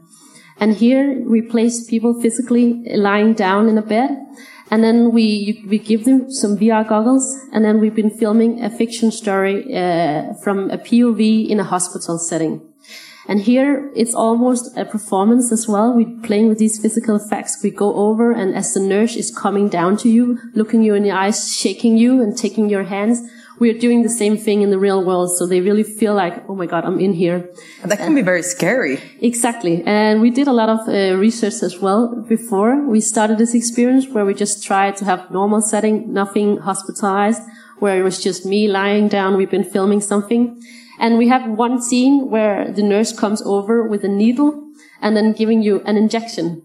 And 0.59 0.75
here 0.75 1.21
we 1.25 1.41
place 1.41 1.89
people 1.89 2.21
physically 2.21 2.83
lying 2.95 3.33
down 3.33 3.69
in 3.69 3.77
a 3.77 3.81
bed. 3.81 4.11
And 4.71 4.83
then 4.83 5.11
we, 5.11 5.65
we 5.67 5.79
give 5.79 6.05
them 6.05 6.31
some 6.31 6.57
VR 6.57 6.87
goggles. 6.87 7.35
And 7.51 7.65
then 7.65 7.79
we've 7.79 7.95
been 7.95 8.11
filming 8.11 8.63
a 8.63 8.69
fiction 8.69 9.11
story, 9.11 9.75
uh, 9.75 10.33
from 10.43 10.69
a 10.69 10.77
POV 10.77 11.49
in 11.49 11.59
a 11.59 11.63
hospital 11.63 12.19
setting. 12.19 12.61
And 13.27 13.41
here 13.41 13.91
it's 13.95 14.15
almost 14.15 14.75
a 14.75 14.85
performance 14.85 15.51
as 15.51 15.67
well. 15.67 15.93
We're 15.93 16.19
playing 16.23 16.47
with 16.49 16.57
these 16.57 16.79
physical 16.79 17.15
effects. 17.15 17.59
We 17.63 17.69
go 17.69 17.93
over 17.93 18.31
and 18.31 18.55
as 18.55 18.73
the 18.73 18.79
nurse 18.79 19.15
is 19.15 19.29
coming 19.29 19.69
down 19.69 19.97
to 19.97 20.09
you, 20.09 20.39
looking 20.55 20.81
you 20.81 20.95
in 20.95 21.03
the 21.03 21.11
eyes, 21.11 21.55
shaking 21.55 21.95
you 21.97 22.23
and 22.23 22.35
taking 22.35 22.69
your 22.69 22.83
hands, 22.83 23.21
we 23.59 23.69
are 23.69 23.77
doing 23.77 24.03
the 24.03 24.09
same 24.09 24.37
thing 24.37 24.61
in 24.61 24.69
the 24.69 24.79
real 24.79 25.03
world. 25.03 25.37
So 25.37 25.45
they 25.45 25.61
really 25.61 25.83
feel 25.83 26.13
like, 26.13 26.49
oh 26.49 26.55
my 26.55 26.65
God, 26.65 26.85
I'm 26.85 26.99
in 26.99 27.13
here. 27.13 27.49
That 27.83 27.99
can 27.99 28.15
be 28.15 28.21
very 28.21 28.41
scary. 28.41 28.99
Exactly. 29.21 29.83
And 29.85 30.21
we 30.21 30.29
did 30.29 30.47
a 30.47 30.53
lot 30.53 30.69
of 30.69 30.79
uh, 30.87 31.17
research 31.17 31.61
as 31.61 31.79
well 31.79 32.25
before 32.27 32.87
we 32.87 33.01
started 33.01 33.37
this 33.37 33.53
experience 33.53 34.07
where 34.07 34.25
we 34.25 34.33
just 34.33 34.63
tried 34.63 34.95
to 34.97 35.05
have 35.05 35.29
normal 35.29 35.61
setting, 35.61 36.13
nothing 36.13 36.57
hospitalized, 36.57 37.41
where 37.79 37.99
it 37.99 38.03
was 38.03 38.21
just 38.23 38.45
me 38.45 38.67
lying 38.67 39.07
down. 39.07 39.37
We've 39.37 39.51
been 39.51 39.63
filming 39.63 40.01
something. 40.01 40.61
And 40.99 41.17
we 41.17 41.29
have 41.29 41.49
one 41.49 41.81
scene 41.81 42.29
where 42.29 42.71
the 42.71 42.83
nurse 42.83 43.17
comes 43.17 43.41
over 43.41 43.87
with 43.87 44.03
a 44.03 44.09
needle 44.09 44.69
and 45.01 45.15
then 45.15 45.33
giving 45.33 45.61
you 45.61 45.81
an 45.85 45.95
injection. 45.95 46.63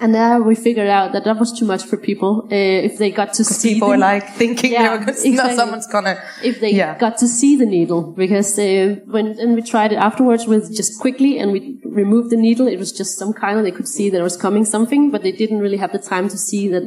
And 0.00 0.12
there 0.14 0.42
we 0.42 0.54
figured 0.56 0.88
out 0.88 1.12
that 1.12 1.24
that 1.24 1.38
was 1.38 1.52
too 1.58 1.64
much 1.64 1.84
for 1.84 1.96
people. 1.96 2.48
Uh, 2.50 2.54
if 2.88 2.98
they 2.98 3.10
got 3.12 3.32
to 3.34 3.44
see 3.44 3.74
People 3.74 3.88
the- 3.88 3.94
are 3.94 3.98
like 3.98 4.34
thinking 4.34 4.72
Yeah, 4.72 4.96
gonna, 4.98 5.12
exactly. 5.30 5.30
no, 5.36 5.54
someone's 5.56 5.86
gonna. 5.86 6.16
if 6.42 6.60
they 6.60 6.72
Yeah. 6.72 6.98
got 6.98 7.16
to 7.18 7.28
see 7.28 7.54
the 7.56 7.66
needle 7.66 8.02
because 8.24 8.58
uh, 8.58 8.96
when 9.06 9.26
and 9.38 9.54
we 9.54 9.62
tried 9.62 9.92
it 9.92 9.96
afterwards 10.08 10.46
with 10.46 10.74
just 10.74 11.00
quickly 11.00 11.38
and 11.38 11.52
we 11.52 11.78
removed 11.84 12.30
the 12.30 12.36
needle 12.36 12.66
it 12.66 12.78
was 12.78 12.90
just 13.00 13.18
some 13.18 13.32
kind 13.32 13.56
of 13.58 13.64
they 13.64 13.70
could 13.78 13.88
see 13.88 14.10
there 14.10 14.24
was 14.24 14.36
coming 14.36 14.64
something 14.64 15.10
but 15.12 15.22
they 15.22 15.32
didn't 15.32 15.60
really 15.60 15.76
have 15.84 15.92
the 15.92 15.98
time 16.14 16.28
to 16.28 16.36
see 16.36 16.66
that 16.68 16.84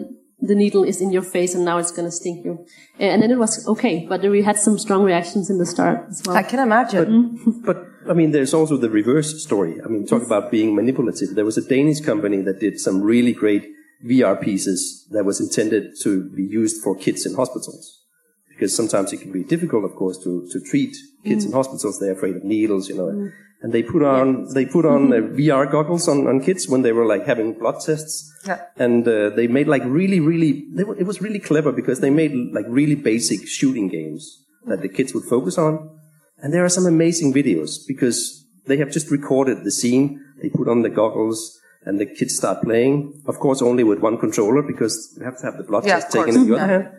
the 0.49 0.53
needle 0.53 0.83
is 0.83 1.01
in 1.01 1.09
your 1.11 1.23
face 1.23 1.55
and 1.55 1.63
now 1.65 1.77
it's 1.79 1.91
going 1.97 2.05
to 2.07 2.11
sting 2.11 2.41
you 2.45 2.53
Uh, 2.99 3.03
and 3.13 3.21
then 3.23 3.31
it 3.31 3.39
was 3.45 3.65
okay 3.73 4.05
but 4.11 4.21
we 4.35 4.41
had 4.49 4.57
some 4.57 4.77
strong 4.77 5.01
reactions 5.11 5.49
in 5.49 5.57
the 5.57 5.65
start 5.65 5.97
as 6.11 6.21
well 6.25 6.35
I 6.35 6.43
can 6.43 6.59
imagine. 6.59 7.39
But 7.67 7.77
I 8.09 8.13
mean, 8.13 8.31
there's 8.31 8.53
also 8.53 8.77
the 8.77 8.89
reverse 8.89 9.43
story. 9.43 9.79
I 9.83 9.87
mean, 9.87 10.05
talk 10.05 10.21
mm. 10.21 10.25
about 10.25 10.51
being 10.51 10.75
manipulative. 10.75 11.35
There 11.35 11.45
was 11.45 11.57
a 11.57 11.67
Danish 11.67 12.01
company 12.01 12.41
that 12.41 12.59
did 12.59 12.79
some 12.79 13.01
really 13.01 13.33
great 13.33 13.67
VR 14.05 14.39
pieces 14.39 15.07
that 15.11 15.25
was 15.25 15.39
intended 15.39 15.93
to 16.03 16.29
be 16.29 16.43
used 16.43 16.83
for 16.83 16.95
kids 16.95 17.25
in 17.25 17.35
hospitals. 17.35 18.03
Because 18.49 18.75
sometimes 18.75 19.13
it 19.13 19.21
can 19.21 19.31
be 19.31 19.43
difficult, 19.43 19.85
of 19.85 19.95
course, 19.95 20.17
to, 20.23 20.47
to 20.51 20.59
treat 20.59 20.95
kids 21.23 21.45
in 21.45 21.51
mm. 21.51 21.55
hospitals. 21.55 21.99
They're 21.99 22.13
afraid 22.13 22.35
of 22.35 22.43
needles, 22.43 22.89
you 22.89 22.95
know. 22.95 23.05
Mm. 23.05 23.33
And 23.61 23.73
they 23.73 23.81
put 23.81 24.03
on 24.03 24.53
they 24.53 24.67
put 24.67 24.85
on 24.85 25.11
uh, 25.11 25.15
mm-hmm. 25.15 25.35
VR 25.35 25.71
goggles 25.71 26.07
on, 26.07 26.27
on 26.27 26.41
kids 26.41 26.69
when 26.69 26.83
they 26.83 26.91
were 26.91 27.05
like 27.05 27.25
having 27.25 27.53
blood 27.53 27.79
tests. 27.83 28.31
Yeah. 28.45 28.61
And 28.75 29.07
uh, 29.07 29.31
they 29.31 29.47
made 29.47 29.67
like 29.67 29.83
really, 29.83 30.19
really. 30.19 30.65
They 30.71 30.83
were, 30.83 30.95
it 30.95 31.07
was 31.07 31.21
really 31.21 31.39
clever 31.39 31.71
because 31.71 31.99
they 31.99 32.11
made 32.11 32.33
like 32.53 32.65
really 32.67 32.93
basic 32.93 33.47
shooting 33.47 33.87
games 33.87 34.43
that 34.65 34.81
the 34.81 34.89
kids 34.89 35.13
would 35.15 35.23
focus 35.23 35.57
on. 35.57 35.96
And 36.41 36.53
there 36.53 36.63
are 36.63 36.69
some 36.69 36.85
amazing 36.85 37.33
videos 37.33 37.79
because 37.87 38.45
they 38.65 38.77
have 38.77 38.91
just 38.91 39.09
recorded 39.11 39.63
the 39.63 39.71
scene. 39.71 40.23
They 40.41 40.49
put 40.49 40.67
on 40.67 40.81
the 40.83 40.89
goggles 40.89 41.59
and 41.85 41.99
the 41.99 42.05
kids 42.05 42.35
start 42.35 42.63
playing. 42.63 43.21
Of 43.25 43.39
course, 43.39 43.61
only 43.61 43.83
with 43.83 43.99
one 43.99 44.17
controller 44.17 44.61
because 44.61 45.15
you 45.17 45.23
have 45.25 45.37
to 45.39 45.45
have 45.45 45.57
the 45.57 45.63
blood 45.63 45.85
Yeah, 45.85 45.99
test 45.99 46.11
taken 46.11 46.35
in 46.35 46.47
the 46.47 46.55
other 46.55 46.67
hand. 46.67 46.89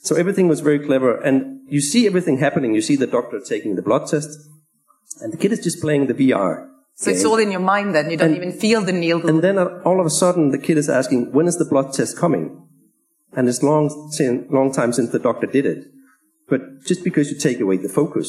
So 0.00 0.16
everything 0.16 0.48
was 0.48 0.60
very 0.60 0.78
clever. 0.78 1.16
And 1.20 1.60
you 1.68 1.80
see 1.80 2.06
everything 2.06 2.38
happening. 2.38 2.74
You 2.74 2.80
see 2.80 2.96
the 2.96 3.06
doctor 3.06 3.40
taking 3.40 3.76
the 3.76 3.82
blood 3.82 4.06
test 4.08 4.30
and 5.20 5.32
the 5.32 5.36
kid 5.36 5.52
is 5.52 5.60
just 5.60 5.80
playing 5.80 6.06
the 6.06 6.14
VR. 6.14 6.68
So 6.94 7.10
it's 7.10 7.24
all 7.24 7.38
in 7.38 7.52
your 7.52 7.60
mind 7.60 7.94
then. 7.94 8.10
You 8.10 8.16
don't 8.16 8.28
And- 8.28 8.36
even 8.36 8.52
feel 8.52 8.80
the 8.80 8.92
needle. 8.92 9.24
And 9.28 9.40
then 9.42 9.56
uh, 9.58 9.80
all 9.84 10.00
of 10.00 10.06
a 10.06 10.10
sudden, 10.10 10.50
the 10.50 10.58
kid 10.58 10.76
is 10.78 10.88
asking, 10.88 11.30
"When 11.32 11.46
is 11.46 11.56
the 11.56 11.64
blood 11.64 11.92
test 11.92 12.16
coming?" 12.16 12.60
And 13.36 13.48
it's 13.48 13.62
long, 13.62 13.88
long 14.50 14.72
time 14.72 14.92
since 14.92 15.10
the 15.10 15.20
doctor 15.20 15.46
did 15.46 15.64
it. 15.64 15.84
But 16.48 16.60
just 16.86 17.04
because 17.04 17.30
you 17.30 17.38
take 17.38 17.60
away 17.60 17.76
the 17.76 17.88
focus, 17.88 18.28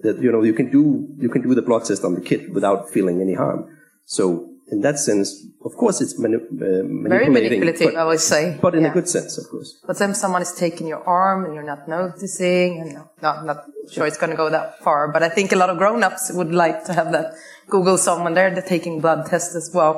that 0.00 0.20
you 0.20 0.30
know 0.32 0.42
you 0.42 0.52
can 0.54 0.70
do 0.70 0.82
you 1.18 1.28
can 1.28 1.42
do 1.42 1.54
the 1.54 1.62
blood 1.62 1.84
test 1.84 2.04
on 2.04 2.14
the 2.14 2.20
kid 2.20 2.52
without 2.54 2.90
feeling 2.90 3.20
any 3.20 3.34
harm. 3.34 3.60
So 4.04 4.50
in 4.68 4.80
that 4.80 4.98
sense, 4.98 5.28
of 5.64 5.76
course, 5.76 6.00
it's 6.00 6.18
mani- 6.18 6.36
uh, 6.36 6.58
Very 6.58 6.82
manipulating, 7.28 7.60
manipulative, 7.60 7.88
I 7.94 8.02
but, 8.02 8.06
would 8.08 8.20
say. 8.20 8.58
but 8.60 8.74
in 8.74 8.82
Yeah. 8.82 8.90
a 8.90 8.94
good 8.94 9.08
sense, 9.08 9.38
of 9.38 9.44
course. 9.48 9.70
But 9.86 9.96
then 9.98 10.12
someone 10.14 10.42
is 10.42 10.52
taking 10.52 10.86
your 10.88 11.02
arm 11.06 11.44
and 11.44 11.54
you're 11.54 11.62
not 11.74 11.86
noticing, 11.88 12.80
and 12.80 12.88
no, 12.94 13.02
not 13.22 13.46
not 13.46 13.58
sure 13.92 14.06
it's 14.06 14.18
going 14.18 14.30
to 14.30 14.36
go 14.36 14.48
that 14.50 14.78
far. 14.84 15.12
But 15.12 15.22
I 15.22 15.28
think 15.28 15.52
a 15.52 15.56
lot 15.56 15.70
of 15.70 15.78
grown-ups 15.78 16.32
would 16.38 16.52
like 16.64 16.84
to 16.86 16.92
have 16.92 17.12
that. 17.12 17.26
Google 17.68 17.96
someone 17.98 18.34
there 18.34 18.50
that's 18.54 18.68
taking 18.68 19.00
blood 19.00 19.26
tests 19.26 19.54
as 19.56 19.70
well. 19.74 19.94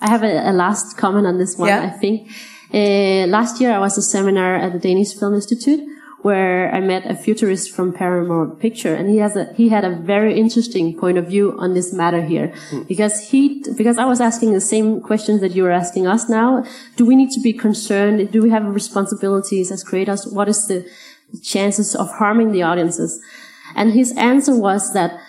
I 0.00 0.08
have 0.08 0.22
a, 0.24 0.50
a 0.50 0.52
last 0.52 0.96
comment 0.96 1.26
on 1.26 1.38
this 1.38 1.56
one, 1.56 1.68
Yeah. 1.68 1.82
I 1.94 1.98
think. 2.02 2.28
Uh, 2.72 3.26
last 3.38 3.60
year 3.60 3.70
I 3.72 3.78
was 3.78 3.96
a 3.98 4.02
seminar 4.02 4.56
at 4.56 4.72
the 4.72 4.78
Danish 4.80 5.14
Film 5.18 5.34
Institute 5.34 5.80
where 6.24 6.74
I 6.74 6.80
met 6.80 7.04
a 7.04 7.14
futurist 7.14 7.70
from 7.76 7.92
Paramount 7.92 8.58
Picture 8.58 8.94
and 8.94 9.10
he 9.10 9.18
has 9.18 9.36
a, 9.36 9.52
he 9.52 9.68
had 9.68 9.84
a 9.84 9.94
very 9.94 10.40
interesting 10.40 10.98
point 10.98 11.18
of 11.18 11.26
view 11.28 11.54
on 11.58 11.74
this 11.74 11.92
matter 11.92 12.22
here 12.22 12.46
hmm. 12.70 12.84
because 12.84 13.28
he, 13.28 13.62
because 13.76 13.98
I 13.98 14.06
was 14.06 14.22
asking 14.22 14.54
the 14.54 14.60
same 14.60 15.02
questions 15.02 15.42
that 15.42 15.54
you 15.54 15.66
are 15.66 15.70
asking 15.70 16.06
us 16.06 16.26
now. 16.26 16.64
Do 16.96 17.04
we 17.04 17.14
need 17.14 17.30
to 17.32 17.40
be 17.40 17.52
concerned? 17.52 18.32
Do 18.32 18.40
we 18.40 18.48
have 18.48 18.64
responsibilities 18.64 19.70
as 19.70 19.84
creators? 19.84 20.26
What 20.26 20.48
is 20.48 20.66
the 20.66 20.90
chances 21.42 21.94
of 21.94 22.10
harming 22.12 22.52
the 22.52 22.62
audiences? 22.62 23.20
And 23.76 23.92
his 23.92 24.16
answer 24.16 24.56
was 24.56 24.94
that 24.94 25.20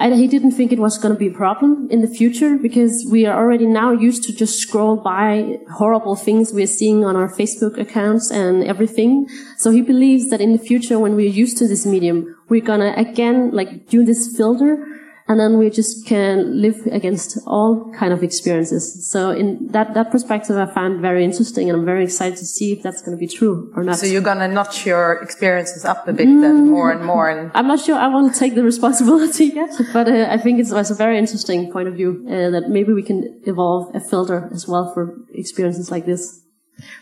I, 0.00 0.14
he 0.14 0.28
didn't 0.28 0.52
think 0.52 0.72
it 0.72 0.78
was 0.78 0.96
going 0.96 1.12
to 1.12 1.18
be 1.18 1.28
a 1.28 1.32
problem 1.32 1.88
in 1.90 2.02
the 2.02 2.08
future 2.08 2.56
because 2.56 3.04
we 3.10 3.26
are 3.26 3.36
already 3.36 3.66
now 3.66 3.90
used 3.90 4.22
to 4.24 4.32
just 4.32 4.58
scroll 4.60 4.96
by 4.96 5.58
horrible 5.72 6.14
things 6.14 6.52
we're 6.52 6.68
seeing 6.68 7.04
on 7.04 7.16
our 7.16 7.28
Facebook 7.28 7.78
accounts 7.78 8.30
and 8.30 8.62
everything. 8.64 9.28
So 9.56 9.70
he 9.70 9.82
believes 9.82 10.30
that 10.30 10.40
in 10.40 10.52
the 10.52 10.58
future, 10.58 10.98
when 10.98 11.16
we're 11.16 11.28
used 11.28 11.58
to 11.58 11.66
this 11.66 11.84
medium, 11.84 12.36
we're 12.48 12.64
going 12.64 12.80
to 12.80 12.98
again 12.98 13.50
like 13.50 13.88
do 13.88 14.04
this 14.04 14.36
filter 14.36 14.97
and 15.28 15.38
then 15.38 15.58
we 15.58 15.68
just 15.68 16.06
can 16.06 16.60
live 16.60 16.86
against 16.90 17.38
all 17.46 17.92
kind 17.92 18.12
of 18.14 18.22
experiences. 18.22 19.10
So 19.10 19.30
in 19.30 19.68
that, 19.68 19.92
that 19.92 20.10
perspective, 20.10 20.56
I 20.56 20.64
find 20.66 21.00
very 21.00 21.22
interesting 21.22 21.68
and 21.68 21.78
I'm 21.78 21.84
very 21.84 22.04
excited 22.04 22.38
to 22.38 22.46
see 22.46 22.72
if 22.72 22.82
that's 22.82 23.02
going 23.02 23.16
to 23.16 23.20
be 23.20 23.28
true 23.28 23.70
or 23.76 23.84
not. 23.84 23.98
So 23.98 24.06
you're 24.06 24.22
going 24.22 24.38
to 24.38 24.48
notch 24.48 24.86
your 24.86 25.22
experiences 25.22 25.84
up 25.84 26.08
a 26.08 26.14
bit 26.14 26.28
mm. 26.28 26.40
then 26.40 26.70
more 26.70 26.90
and 26.90 27.04
more. 27.04 27.28
And 27.28 27.50
I'm 27.54 27.66
not 27.66 27.80
sure 27.80 27.98
I 27.98 28.08
want 28.08 28.32
to 28.32 28.38
take 28.38 28.54
the 28.54 28.62
responsibility 28.62 29.46
yet, 29.54 29.70
but 29.92 30.08
uh, 30.08 30.28
I 30.30 30.38
think 30.38 30.60
it's, 30.60 30.72
it's, 30.72 30.88
a 30.88 30.94
very 30.94 31.18
interesting 31.18 31.70
point 31.70 31.86
of 31.86 31.94
view 31.94 32.24
uh, 32.26 32.48
that 32.50 32.70
maybe 32.70 32.94
we 32.94 33.02
can 33.02 33.42
evolve 33.44 33.94
a 33.94 34.00
filter 34.00 34.48
as 34.54 34.66
well 34.66 34.94
for 34.94 35.14
experiences 35.34 35.90
like 35.90 36.06
this. 36.06 36.42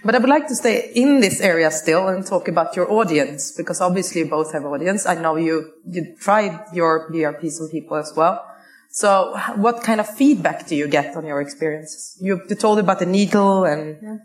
But 0.05 0.15
I 0.15 0.19
would 0.19 0.29
like 0.29 0.49
to 0.49 0.55
stay 0.55 0.91
in 0.95 1.21
this 1.21 1.41
area 1.41 1.71
still 1.71 2.09
and 2.09 2.25
talk 2.27 2.49
about 2.49 2.77
your 2.77 2.91
audience, 2.91 3.53
because 3.53 3.81
obviously 3.81 4.23
you 4.23 4.29
both 4.29 4.53
have 4.53 4.65
audience. 4.65 5.07
I 5.07 5.15
know 5.15 5.37
you, 5.37 5.73
you 5.91 6.17
tried 6.19 6.59
your 6.73 7.11
VRPs 7.11 7.61
on 7.61 7.69
people 7.69 7.97
as 7.97 8.13
well. 8.17 8.45
So 8.91 9.39
what 9.57 9.83
kind 9.83 10.01
of 10.01 10.09
feedback 10.09 10.67
do 10.67 10.75
you 10.75 10.89
get 10.89 11.17
on 11.17 11.27
your 11.27 11.41
experiences? 11.41 12.17
You, 12.21 12.41
you 12.49 12.57
told 12.57 12.79
about 12.79 12.99
the 12.99 13.07
needle 13.07 13.65
and... 13.65 13.99
Yeah. 14.03 14.17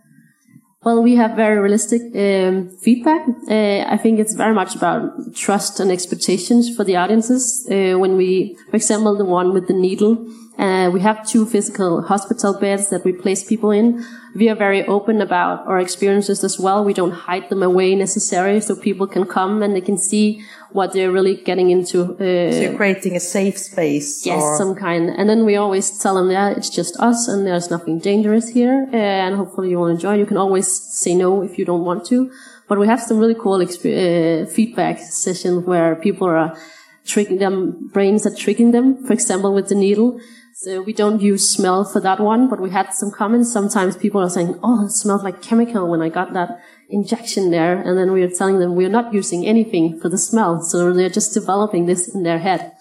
Well, 0.84 1.04
we 1.04 1.16
have 1.16 1.36
very 1.36 1.60
realistic 1.60 2.02
um, 2.16 2.72
feedback. 2.82 3.22
Uh, 3.48 3.86
I 3.88 3.98
think 4.02 4.20
it's 4.20 4.34
very 4.34 4.56
much 4.56 4.76
about 4.76 5.36
trust 5.36 5.80
and 5.80 5.92
expectations 5.92 6.76
for 6.76 6.84
the 6.84 6.96
audiences. 6.96 7.68
Uh, 7.70 8.00
when 8.00 8.18
we, 8.18 8.58
for 8.72 8.78
example, 8.78 9.16
the 9.16 9.26
one 9.26 9.54
with 9.54 9.68
the 9.68 9.76
needle, 9.76 10.26
uh, 10.62 10.92
we 10.92 11.00
have 11.02 11.28
two 11.28 11.44
physical 11.48 12.04
hospital 12.04 12.54
beds 12.54 12.90
that 12.90 13.04
we 13.04 13.12
place 13.12 13.44
people 13.44 13.72
in. 13.72 14.06
We 14.36 14.48
are 14.48 14.56
very 14.56 14.86
open 14.86 15.20
about 15.20 15.66
our 15.66 15.80
experiences 15.80 16.44
as 16.44 16.60
well. 16.60 16.86
We 16.86 16.94
don't 16.94 17.12
hide 17.12 17.50
them 17.50 17.64
away 17.64 17.96
necessarily, 17.96 18.62
so 18.62 18.76
people 18.76 19.08
can 19.08 19.26
come 19.26 19.64
and 19.64 19.76
they 19.76 19.82
can 19.82 19.98
see 19.98 20.44
what 20.72 20.94
they're 20.94 21.12
really 21.12 21.36
getting 21.36 21.72
into. 21.72 22.14
Uh, 22.14 22.52
so 22.52 22.62
you're 22.62 22.78
creating 22.78 23.16
a 23.16 23.20
safe 23.20 23.58
space. 23.58 24.24
Yes, 24.24 24.44
or... 24.44 24.58
some 24.58 24.76
kind. 24.76 25.10
And 25.10 25.28
then 25.28 25.46
we 25.46 25.56
always 25.56 25.98
tell 25.98 26.14
them, 26.14 26.30
yeah, 26.30 26.52
it's 26.52 26.70
just 26.70 26.96
us 27.00 27.28
and 27.28 27.46
there's 27.46 27.72
nothing 27.72 27.98
dangerous 27.98 28.50
here. 28.50 28.88
Uh, 28.94 28.96
and 28.96 29.36
hopefully 29.36 29.72
you 29.72 29.80
will 29.80 29.88
enjoy. 29.88 30.14
You 30.14 30.28
can 30.28 30.38
always 30.38 30.68
say 30.72 31.16
no 31.16 31.42
if 31.42 31.58
you 31.58 31.66
don't 31.66 31.84
want 31.84 32.06
to. 32.06 32.32
But 32.68 32.78
we 32.78 32.86
have 32.86 33.02
some 33.02 33.18
really 33.18 33.36
cool 33.36 33.60
uh, 33.62 34.46
feedback 34.46 35.00
sessions 35.00 35.66
where 35.66 35.96
people 35.96 36.28
are 36.28 36.56
tricking 37.04 37.40
them, 37.40 37.90
brains 37.92 38.26
are 38.26 38.36
tricking 38.36 38.72
them, 38.72 39.06
for 39.06 39.14
example, 39.14 39.54
with 39.54 39.70
the 39.70 39.76
needle. 39.76 40.20
So 40.64 40.80
we 40.84 40.94
don't 40.94 41.20
use 41.24 41.50
smell 41.50 41.84
for 41.84 42.00
that 42.02 42.20
one, 42.20 42.48
but 42.48 42.62
we 42.62 42.70
had 42.70 42.94
some 42.94 43.10
comments. 43.10 43.52
Sometimes 43.52 43.98
people 43.98 44.22
are 44.22 44.30
saying, 44.30 44.60
oh, 44.62 44.86
it 44.86 44.92
smelled 44.92 45.24
like 45.24 45.42
chemical 45.42 45.90
when 45.90 46.04
I 46.04 46.10
got 46.10 46.34
that 46.34 46.62
injection 46.88 47.50
there. 47.50 47.82
And 47.82 47.98
then 47.98 48.12
we 48.12 48.22
are 48.22 48.30
telling 48.30 48.60
them 48.60 48.76
we're 48.76 48.88
not 48.88 49.12
using 49.12 49.44
anything 49.44 50.00
for 50.00 50.08
the 50.08 50.20
smell. 50.20 50.62
So 50.62 50.94
they're 50.94 51.10
just 51.10 51.34
developing 51.34 51.88
this 51.88 52.14
in 52.14 52.22
their 52.22 52.38
head. 52.38 52.74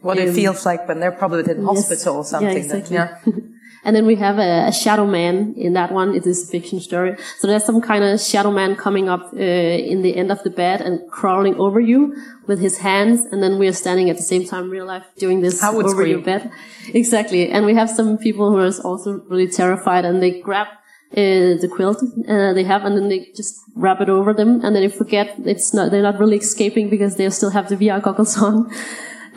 What 0.00 0.18
um, 0.18 0.26
it 0.26 0.34
feels 0.34 0.66
like 0.66 0.88
when 0.88 0.98
they're 0.98 1.12
probably 1.12 1.48
in 1.48 1.64
yes, 1.64 1.88
hospital 1.88 2.16
or 2.16 2.24
something. 2.24 2.48
Yeah, 2.48 2.56
exactly. 2.56 2.96
That, 2.96 3.20
yeah. 3.24 3.32
And 3.84 3.94
then 3.94 4.06
we 4.06 4.16
have 4.16 4.38
a, 4.38 4.68
a, 4.68 4.72
shadow 4.72 5.06
man 5.06 5.54
in 5.56 5.72
that 5.74 5.92
one. 5.92 6.14
It 6.14 6.26
is 6.26 6.48
a 6.48 6.50
fiction 6.50 6.80
story. 6.80 7.16
So 7.38 7.46
there's 7.46 7.64
some 7.64 7.80
kind 7.80 8.04
of 8.04 8.20
shadow 8.20 8.50
man 8.50 8.76
coming 8.76 9.08
up 9.08 9.32
uh, 9.32 9.36
in 9.36 10.02
the 10.02 10.16
end 10.16 10.30
of 10.30 10.42
the 10.42 10.50
bed 10.50 10.80
and 10.80 11.08
crawling 11.10 11.54
over 11.56 11.80
you 11.80 12.16
with 12.46 12.60
his 12.60 12.78
hands. 12.78 13.24
And 13.30 13.42
then 13.42 13.58
we 13.58 13.68
are 13.68 13.72
standing 13.72 14.10
at 14.10 14.16
the 14.16 14.22
same 14.22 14.44
time, 14.46 14.70
real 14.70 14.86
life, 14.86 15.06
doing 15.16 15.40
this 15.40 15.62
over 15.62 15.88
scream. 15.88 16.08
your 16.08 16.20
bed. 16.22 16.50
Exactly. 16.94 17.50
And 17.50 17.66
we 17.66 17.74
have 17.74 17.90
some 17.90 18.18
people 18.18 18.50
who 18.50 18.58
are 18.58 18.72
also 18.84 19.20
really 19.28 19.48
terrified 19.48 20.04
and 20.04 20.22
they 20.22 20.40
grab 20.40 20.68
uh, 21.12 21.56
the 21.56 21.68
quilt 21.72 22.02
uh, 22.28 22.52
they 22.52 22.64
have, 22.64 22.84
and 22.84 22.94
then 22.94 23.08
they 23.08 23.30
just 23.34 23.62
wrap 23.74 24.00
it 24.00 24.10
over 24.10 24.34
them, 24.34 24.62
and 24.62 24.76
then 24.76 24.82
they 24.82 24.88
forget 24.88 25.34
it's 25.46 25.72
not 25.72 25.90
they're 25.90 26.02
not 26.02 26.18
really 26.18 26.36
escaping 26.36 26.90
because 26.90 27.16
they 27.16 27.28
still 27.30 27.48
have 27.48 27.68
the 27.70 27.76
VR 27.76 28.02
goggles 28.02 28.36
on 28.42 28.70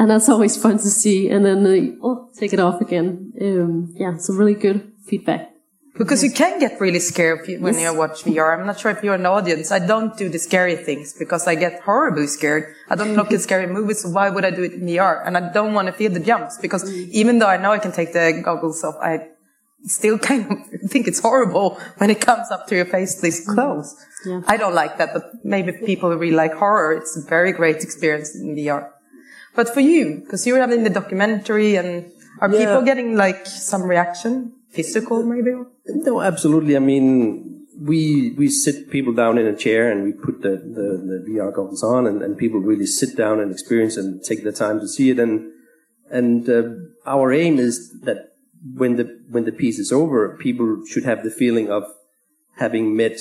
and 0.02 0.10
that's 0.10 0.28
always 0.30 0.58
fun 0.58 0.80
to 0.80 0.90
see. 0.90 1.30
And 1.30 1.46
then 1.46 1.62
they 1.62 1.96
oh, 2.02 2.28
take 2.36 2.54
it 2.54 2.60
off 2.60 2.82
again. 2.82 3.32
Um, 3.40 3.94
yeah, 3.96 4.18
some 4.18 4.36
really 4.36 4.56
good 4.56 4.92
feedback. 5.06 5.52
Because 5.96 6.24
you 6.24 6.32
can 6.32 6.58
get 6.60 6.82
really 6.82 7.00
scared 7.00 7.42
when 7.60 7.76
yes. 7.76 7.84
you 7.84 7.96
watch 7.96 8.24
VR. 8.24 8.58
I'm 8.58 8.66
not 8.66 8.80
sure 8.80 8.90
if 8.90 9.04
you're 9.04 9.14
an 9.14 9.28
audience. 9.28 9.72
I 9.72 9.78
don't 9.78 10.18
do 10.18 10.28
the 10.28 10.40
scary 10.40 10.76
things 10.76 11.14
because 11.14 11.48
I 11.48 11.54
get 11.54 11.82
horribly 11.82 12.26
scared. 12.26 12.74
I 12.90 12.96
don't 12.96 13.14
look 13.14 13.32
at 13.32 13.42
scary 13.42 13.68
movies, 13.68 14.02
so 14.02 14.10
why 14.10 14.32
would 14.32 14.44
I 14.44 14.50
do 14.50 14.64
it 14.64 14.74
in 14.74 14.82
VR? 14.82 15.22
And 15.24 15.38
I 15.38 15.52
don't 15.52 15.76
want 15.76 15.86
to 15.88 15.94
feel 15.94 16.12
the 16.12 16.20
jumps 16.20 16.58
because 16.58 16.84
mm. 16.90 17.10
even 17.10 17.38
though 17.38 17.52
I 17.56 17.58
know 17.58 17.72
I 17.72 17.78
can 17.78 17.92
take 17.92 18.12
the 18.14 18.42
goggles 18.44 18.84
off, 18.84 18.96
I 19.04 19.28
still 19.84 20.18
kind 20.30 20.52
of 20.52 20.90
think 20.90 21.08
it's 21.08 21.20
horrible 21.20 21.80
when 21.98 22.10
it 22.10 22.22
comes 22.22 22.50
up 22.50 22.66
to 22.68 22.76
your 22.76 22.86
face 22.86 23.22
this 23.22 23.48
mm. 23.48 23.54
close. 23.54 23.96
Yeah. 24.26 24.42
I 24.48 24.58
don't 24.58 24.74
like 24.74 24.98
that, 24.98 25.14
but 25.14 25.26
maybe 25.44 25.74
people 25.74 26.10
who 26.10 26.18
really 26.18 26.36
like 26.36 26.54
horror, 26.54 26.94
it's 26.94 27.16
a 27.16 27.22
very 27.22 27.52
great 27.52 27.84
experience 27.84 28.34
in 28.34 28.56
VR. 28.56 28.90
But 29.56 29.74
for 29.74 29.82
you, 29.82 30.22
because 30.24 30.48
you 30.48 30.54
were 30.54 30.60
having 30.60 30.84
the 30.84 30.90
documentary 30.90 31.76
and 31.76 32.12
are 32.40 32.50
yeah. 32.50 32.60
people 32.60 32.82
getting 32.84 33.16
like 33.16 33.46
some 33.46 33.84
reaction? 33.84 34.54
Physical 34.70 35.24
maybe? 35.24 35.52
No, 35.88 36.22
absolutely. 36.22 36.76
I 36.76 36.80
mean, 36.80 37.68
we, 37.80 38.34
we 38.38 38.48
sit 38.50 38.90
people 38.90 39.14
down 39.14 39.38
in 39.38 39.46
a 39.46 39.56
chair 39.56 39.92
and 39.92 40.04
we 40.04 40.14
put 40.14 40.42
the, 40.42 40.52
the, 40.52 41.22
the 41.26 41.26
VR 41.30 41.54
goggles 41.54 41.84
on 41.84 42.08
and, 42.08 42.22
and 42.22 42.38
people 42.38 42.60
really 42.60 42.86
sit 42.86 43.18
down 43.18 43.40
and 43.40 43.52
experience 43.52 43.98
and 43.98 44.24
take 44.24 44.44
the 44.44 44.54
time 44.54 44.80
to 44.80 44.88
see 44.88 45.10
it. 45.10 45.20
And, 45.20 45.52
and 46.10 46.50
uh, 46.50 46.64
our 47.06 47.34
aim 47.34 47.60
is 47.60 48.00
that 48.04 48.32
when 48.76 48.96
the, 48.96 49.20
when 49.30 49.44
the 49.44 49.52
piece 49.52 49.80
is 49.80 49.92
over, 49.92 50.38
people 50.38 50.84
should 50.88 51.04
have 51.04 51.24
the 51.24 51.32
feeling 51.32 51.70
of 51.70 51.84
having 52.58 52.96
met 52.96 53.18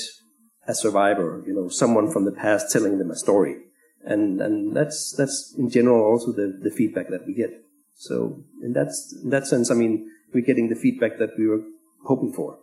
a 0.69 0.75
survivor, 0.75 1.43
you 1.47 1.55
know, 1.55 1.69
someone 1.69 2.11
from 2.13 2.27
the 2.27 2.33
past 2.33 2.71
telling 2.71 2.99
them 2.99 3.11
a 3.11 3.17
story 3.17 3.57
and 4.05 4.41
and 4.41 4.75
that's 4.75 5.15
that's 5.17 5.55
in 5.59 5.71
general 5.71 6.03
also 6.05 6.33
the 6.33 6.59
the 6.63 6.71
feedback 6.71 7.09
that 7.09 7.27
we 7.27 7.35
get. 7.35 7.51
So 7.97 8.43
in 8.63 8.73
that 8.73 8.89
in 9.23 9.31
that 9.31 9.47
sense, 9.47 9.71
I 9.71 9.75
mean, 9.75 10.09
we're 10.33 10.45
getting 10.45 10.69
the 10.69 10.75
feedback 10.77 11.19
that 11.19 11.31
we 11.39 11.47
were 11.47 11.63
hoping 12.05 12.33
for. 12.33 12.59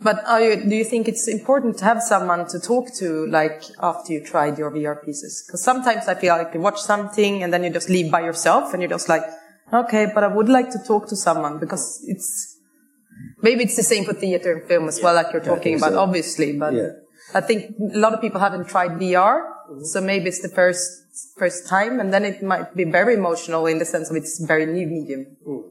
But 0.00 0.22
you, 0.42 0.62
do 0.68 0.76
you 0.76 0.84
think 0.84 1.08
it's 1.08 1.26
important 1.26 1.78
to 1.78 1.84
have 1.84 2.02
someone 2.02 2.46
to 2.48 2.60
talk 2.60 2.92
to, 2.98 3.26
like 3.28 3.62
after 3.80 4.12
you 4.12 4.24
tried 4.24 4.58
your 4.58 4.70
VR 4.70 5.02
pieces? 5.02 5.42
Because 5.46 5.62
sometimes 5.62 6.06
I 6.06 6.14
feel 6.14 6.36
like 6.36 6.52
you 6.52 6.60
watch 6.60 6.80
something 6.80 7.42
and 7.42 7.52
then 7.52 7.64
you 7.64 7.70
just 7.70 7.88
leave 7.88 8.12
by 8.12 8.20
yourself, 8.20 8.72
and 8.72 8.82
you're 8.82 8.90
just 8.90 9.08
like, 9.08 9.22
okay, 9.72 10.06
but 10.14 10.22
I 10.22 10.28
would 10.28 10.48
like 10.48 10.70
to 10.70 10.78
talk 10.86 11.08
to 11.08 11.16
someone 11.16 11.58
because 11.58 12.04
it's 12.06 12.58
maybe 13.40 13.64
it's 13.64 13.76
the 13.76 13.82
same 13.82 14.04
for 14.04 14.12
theater 14.12 14.52
and 14.52 14.68
film 14.68 14.86
as 14.86 15.02
well, 15.02 15.14
like 15.14 15.32
you're 15.32 15.42
talking 15.42 15.76
about, 15.76 15.92
so. 15.92 15.98
obviously. 15.98 16.58
But 16.58 16.74
yeah. 16.74 16.90
I 17.34 17.40
think 17.40 17.74
a 17.92 17.98
lot 17.98 18.12
of 18.12 18.20
people 18.20 18.40
haven't 18.40 18.68
tried 18.68 18.92
VR, 18.92 19.42
Mm-hmm. 19.70 19.84
So 19.84 20.00
maybe 20.00 20.28
it's 20.28 20.42
the 20.42 20.48
first 20.48 21.02
first 21.36 21.68
time, 21.68 22.00
and 22.00 22.12
then 22.12 22.24
it 22.24 22.42
might 22.42 22.74
be 22.74 22.84
very 22.84 23.14
emotional 23.14 23.66
in 23.66 23.78
the 23.78 23.84
sense 23.84 24.10
of 24.10 24.16
it's 24.16 24.38
very 24.44 24.66
new 24.66 24.86
medium. 24.86 25.36
Mm. 25.46 25.62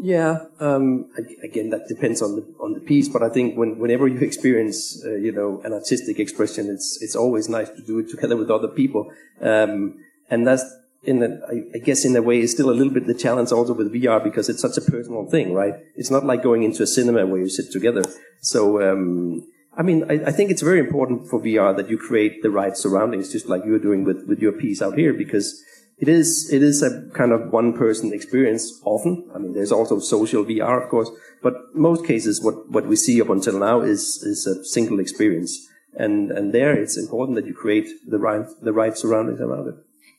Yeah, 0.00 0.46
um, 0.60 1.08
again, 1.42 1.70
that 1.70 1.88
depends 1.88 2.20
on 2.20 2.36
the 2.36 2.44
on 2.60 2.74
the 2.74 2.80
piece, 2.80 3.08
but 3.08 3.22
I 3.22 3.28
think 3.28 3.56
when, 3.56 3.78
whenever 3.78 4.06
you 4.06 4.18
experience, 4.18 5.02
uh, 5.04 5.14
you 5.14 5.32
know, 5.32 5.62
an 5.64 5.72
artistic 5.72 6.18
expression, 6.18 6.68
it's 6.68 6.98
it's 7.00 7.16
always 7.16 7.48
nice 7.48 7.70
to 7.70 7.82
do 7.82 8.00
it 8.00 8.10
together 8.10 8.36
with 8.36 8.50
other 8.50 8.68
people, 8.68 9.10
um, 9.40 9.98
and 10.30 10.46
that's 10.46 10.64
in 11.04 11.22
a, 11.22 11.38
I 11.74 11.78
guess 11.78 12.04
in 12.04 12.16
a 12.16 12.22
way 12.22 12.40
is 12.40 12.52
still 12.52 12.70
a 12.70 12.76
little 12.76 12.92
bit 12.92 13.06
the 13.06 13.14
challenge 13.14 13.52
also 13.52 13.72
with 13.72 13.92
VR 13.92 14.22
because 14.22 14.48
it's 14.48 14.60
such 14.60 14.76
a 14.76 14.80
personal 14.80 15.26
thing, 15.26 15.52
right? 15.52 15.74
It's 15.96 16.10
not 16.10 16.24
like 16.24 16.42
going 16.42 16.62
into 16.62 16.82
a 16.82 16.86
cinema 16.86 17.26
where 17.26 17.40
you 17.40 17.48
sit 17.48 17.70
together. 17.70 18.02
So 18.40 18.82
um, 18.82 19.46
I 19.76 19.82
mean, 19.82 20.04
I, 20.08 20.26
I, 20.26 20.32
think 20.32 20.50
it's 20.50 20.62
very 20.62 20.78
important 20.78 21.28
for 21.28 21.40
VR 21.40 21.76
that 21.76 21.88
you 21.88 21.98
create 21.98 22.42
the 22.42 22.50
right 22.50 22.76
surroundings, 22.76 23.32
just 23.32 23.48
like 23.48 23.62
you're 23.64 23.78
doing 23.78 24.04
with, 24.04 24.24
with 24.26 24.38
your 24.38 24.52
piece 24.52 24.80
out 24.80 24.96
here, 24.96 25.12
because 25.12 25.62
it 25.98 26.08
is 26.08 26.50
it 26.52 26.62
is 26.62 26.82
a 26.82 27.08
kind 27.10 27.32
of 27.32 27.52
one 27.52 27.72
person 27.72 28.12
experience 28.12 28.80
often. 28.84 29.28
I 29.34 29.38
mean, 29.38 29.52
there's 29.52 29.72
also 29.72 29.98
social 29.98 30.44
VR, 30.44 30.82
of 30.82 30.88
course, 30.88 31.10
but 31.42 31.54
most 31.74 32.06
cases, 32.06 32.42
what 32.42 32.70
what 32.70 32.86
we 32.86 32.96
see 32.96 33.20
up 33.20 33.30
until 33.30 33.58
now 33.58 33.80
is 33.80 34.22
is 34.22 34.46
a 34.46 34.64
single 34.64 35.00
experience, 35.00 35.68
and 35.94 36.30
and 36.30 36.52
there 36.52 36.74
it's 36.74 36.96
important 36.96 37.36
that 37.36 37.46
you 37.46 37.54
create 37.54 37.88
the 38.06 38.18
right 38.18 38.46
the 38.62 38.72
right 38.72 38.96
surroundings 38.96 39.40
around 39.40 39.68
it. 39.68 39.74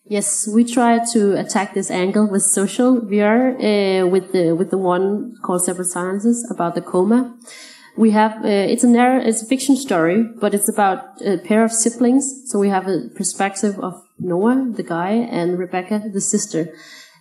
Yes, 0.07 0.47
we 0.47 0.63
try 0.63 1.03
to 1.13 1.35
attack 1.39 1.73
this 1.73 1.89
angle 1.89 2.27
with 2.29 2.43
social 2.43 3.01
VR, 3.01 3.55
uh, 3.55 4.07
with 4.07 4.31
the 4.31 4.53
with 4.53 4.69
the 4.69 4.77
one 4.77 5.35
called 5.43 5.63
Separate 5.63 5.87
Silences 5.87 6.47
about 6.51 6.75
the 6.75 6.81
coma 6.81 7.35
we 7.97 8.11
have 8.11 8.43
uh, 8.43 8.47
it's 8.47 8.83
a 8.83 8.87
narrow, 8.87 9.21
it's 9.21 9.41
a 9.41 9.45
fiction 9.45 9.75
story, 9.75 10.23
but 10.23 10.53
it's 10.53 10.69
about 10.69 11.21
a 11.21 11.37
pair 11.37 11.63
of 11.63 11.71
siblings. 11.71 12.43
So 12.45 12.59
we 12.59 12.69
have 12.69 12.87
a 12.87 13.09
perspective 13.15 13.79
of 13.79 14.03
Noah, 14.19 14.71
the 14.73 14.83
guy, 14.83 15.11
and 15.11 15.57
Rebecca, 15.57 16.03
the 16.11 16.21
sister. 16.21 16.73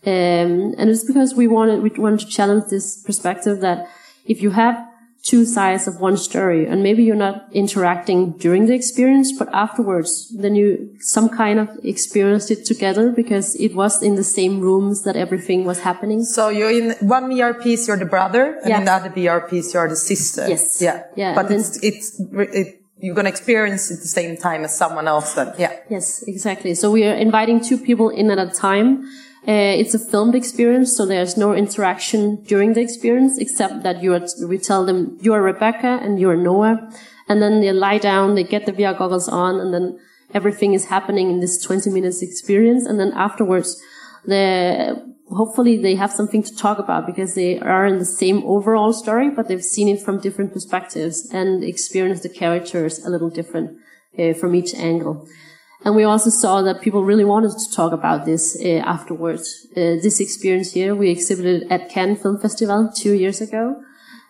Um, 0.06 0.74
and 0.76 0.90
it's 0.90 1.04
because 1.04 1.34
we 1.34 1.46
wanted 1.46 1.82
we 1.82 1.90
wanted 1.90 2.20
to 2.20 2.26
challenge 2.26 2.64
this 2.70 3.02
perspective 3.02 3.60
that 3.60 3.88
if 4.26 4.42
you 4.42 4.50
have 4.50 4.76
two 5.24 5.46
sides 5.46 5.88
of 5.88 6.00
one 6.00 6.16
story. 6.18 6.66
And 6.66 6.82
maybe 6.82 7.02
you're 7.02 7.16
not 7.16 7.48
interacting 7.50 8.32
during 8.32 8.66
the 8.66 8.74
experience 8.74 9.32
but 9.37 9.48
afterwards 9.52 10.30
then 10.37 10.54
you 10.54 10.94
some 11.00 11.28
kind 11.30 11.58
of 11.58 11.68
experienced 11.82 12.50
it 12.50 12.64
together 12.66 13.10
because 13.10 13.56
it 13.56 13.74
was 13.74 14.02
in 14.02 14.16
the 14.16 14.24
same 14.24 14.60
rooms 14.60 15.02
that 15.04 15.16
everything 15.16 15.64
was 15.64 15.80
happening. 15.80 16.24
So 16.24 16.50
you're 16.50 16.70
in 16.70 16.94
one 17.00 17.30
VR 17.30 17.60
piece 17.60 17.88
you're 17.88 17.96
the 17.96 18.04
brother 18.04 18.58
and 18.60 18.68
yeah. 18.68 18.78
in 18.78 18.84
the 18.84 18.92
other 18.92 19.10
VR 19.10 19.48
piece 19.48 19.72
you're 19.72 19.88
the 19.88 19.96
sister. 19.96 20.46
Yes. 20.46 20.82
Yeah. 20.82 21.04
Yeah 21.16 21.34
but 21.34 21.50
it's 21.50 21.82
it's 21.82 22.20
it, 22.20 22.82
you're 22.98 23.14
going 23.14 23.24
to 23.24 23.30
experience 23.30 23.90
it 23.90 23.94
at 23.94 24.00
the 24.00 24.08
same 24.08 24.37
time 24.37 24.64
as 24.64 24.76
someone 24.76 25.08
else 25.08 25.32
then. 25.32 25.54
Yeah. 25.58 25.74
Yes 25.88 26.22
exactly. 26.26 26.74
So 26.74 26.90
we 26.90 27.04
are 27.04 27.14
inviting 27.14 27.60
two 27.60 27.78
people 27.78 28.10
in 28.10 28.30
at 28.30 28.38
a 28.38 28.50
time 28.50 29.08
Uh, 29.46 29.76
it's 29.76 29.92
a 29.92 29.98
filmed 29.98 30.35
experience, 30.35 30.96
so 30.96 31.04
there's 31.04 31.37
no 31.37 31.52
interaction 31.52 32.42
during 32.44 32.72
the 32.72 32.80
experience 32.80 33.37
except 33.38 33.83
that 33.83 34.02
you 34.02 34.18
we 34.48 34.57
tell 34.57 34.87
them 34.87 35.18
you 35.20 35.35
are 35.35 35.42
Rebecca 35.42 36.00
and 36.02 36.18
you 36.18 36.30
are 36.30 36.37
Noah, 36.37 36.90
and 37.28 37.42
then 37.42 37.61
they 37.61 37.70
lie 37.70 37.98
down, 37.98 38.37
they 38.37 38.44
get 38.44 38.64
the 38.64 38.72
VR 38.72 38.96
goggles 38.96 39.28
on, 39.28 39.61
and 39.61 39.74
then 39.74 39.98
everything 40.33 40.72
is 40.72 40.87
happening 40.87 41.28
in 41.28 41.40
this 41.40 41.62
20 41.62 41.90
minutes 41.90 42.22
experience, 42.22 42.87
and 42.87 42.98
then 42.98 43.12
afterwards, 43.12 43.78
the 44.24 45.14
hopefully 45.30 45.76
they 45.76 45.94
have 45.94 46.12
something 46.12 46.42
to 46.42 46.57
talk 46.57 46.78
about 46.78 47.07
because 47.07 47.35
they 47.35 47.59
are 47.59 47.87
in 47.87 47.98
the 47.98 48.04
same 48.04 48.42
overall 48.44 48.94
story, 48.94 49.28
but 49.28 49.48
they've 49.48 49.64
seen 49.64 49.88
it 49.88 50.00
from 50.00 50.20
different 50.20 50.52
perspectives 50.54 51.28
and 51.33 51.62
experienced 51.62 52.22
the 52.22 52.28
characters 52.28 53.04
a 53.04 53.11
little 53.11 53.30
different 53.30 53.78
uh, 54.18 54.33
from 54.33 54.54
each 54.54 54.74
angle. 54.74 55.26
And 55.85 55.94
we 55.94 56.05
also 56.05 56.31
saw 56.31 56.62
that 56.62 56.81
people 56.81 57.05
really 57.05 57.27
wanted 57.27 57.53
to 57.59 57.70
talk 57.70 57.92
about 57.92 58.25
this 58.25 58.57
uh, 58.64 58.79
afterwards. 58.79 59.66
Uh, 59.73 60.01
this 60.03 60.18
experience 60.18 60.73
here, 60.73 60.94
we 60.94 61.11
exhibited 61.11 61.70
at 61.70 61.90
Cannes 61.90 62.16
Film 62.16 62.38
Festival 62.38 62.90
two 62.97 63.12
years 63.12 63.42
ago, 63.42 63.83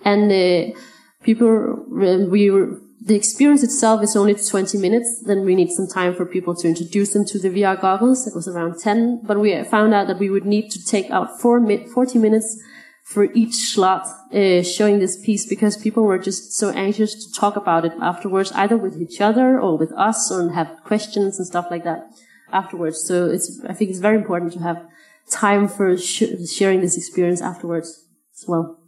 and 0.04 0.32
uh, 0.32 0.76
people 1.22 1.84
we 1.88 2.50
were 2.50 2.80
the 3.06 3.14
experience 3.14 3.62
itself 3.62 4.02
is 4.02 4.16
only 4.16 4.34
20 4.34 4.78
minutes. 4.78 5.22
Then 5.26 5.44
we 5.44 5.54
need 5.54 5.70
some 5.70 5.86
time 5.86 6.14
for 6.14 6.24
people 6.24 6.54
to 6.56 6.66
introduce 6.66 7.12
them 7.12 7.26
to 7.26 7.38
the 7.38 7.50
VR 7.50 7.78
goggles. 7.78 8.26
It 8.26 8.34
was 8.34 8.48
around 8.48 8.78
10, 8.78 9.24
but 9.24 9.38
we 9.38 9.62
found 9.64 9.92
out 9.92 10.06
that 10.06 10.18
we 10.18 10.30
would 10.30 10.46
need 10.46 10.70
to 10.70 10.82
take 10.82 11.10
out 11.10 11.38
four, 11.38 11.60
40 11.60 12.18
minutes 12.18 12.58
for 13.04 13.24
each 13.34 13.54
slot 13.54 14.08
uh, 14.32 14.62
showing 14.62 14.98
this 14.98 15.22
piece 15.22 15.46
because 15.46 15.76
people 15.76 16.04
were 16.04 16.18
just 16.18 16.54
so 16.54 16.70
anxious 16.70 17.14
to 17.14 17.32
talk 17.38 17.54
about 17.54 17.84
it 17.84 17.92
afterwards, 18.00 18.50
either 18.52 18.78
with 18.78 19.00
each 19.00 19.20
other 19.20 19.60
or 19.60 19.76
with 19.76 19.92
us, 19.92 20.32
or 20.32 20.50
have 20.50 20.80
questions 20.84 21.38
and 21.38 21.46
stuff 21.46 21.66
like 21.70 21.84
that 21.84 22.10
afterwards. 22.50 23.04
So 23.04 23.26
it's, 23.26 23.60
I 23.68 23.74
think 23.74 23.90
it's 23.90 24.00
very 24.00 24.16
important 24.16 24.54
to 24.54 24.60
have 24.60 24.82
time 25.30 25.68
for 25.68 25.98
sh- 25.98 26.48
sharing 26.50 26.80
this 26.80 26.96
experience 26.96 27.42
afterwards 27.42 28.06
as 28.34 28.48
well. 28.48 28.78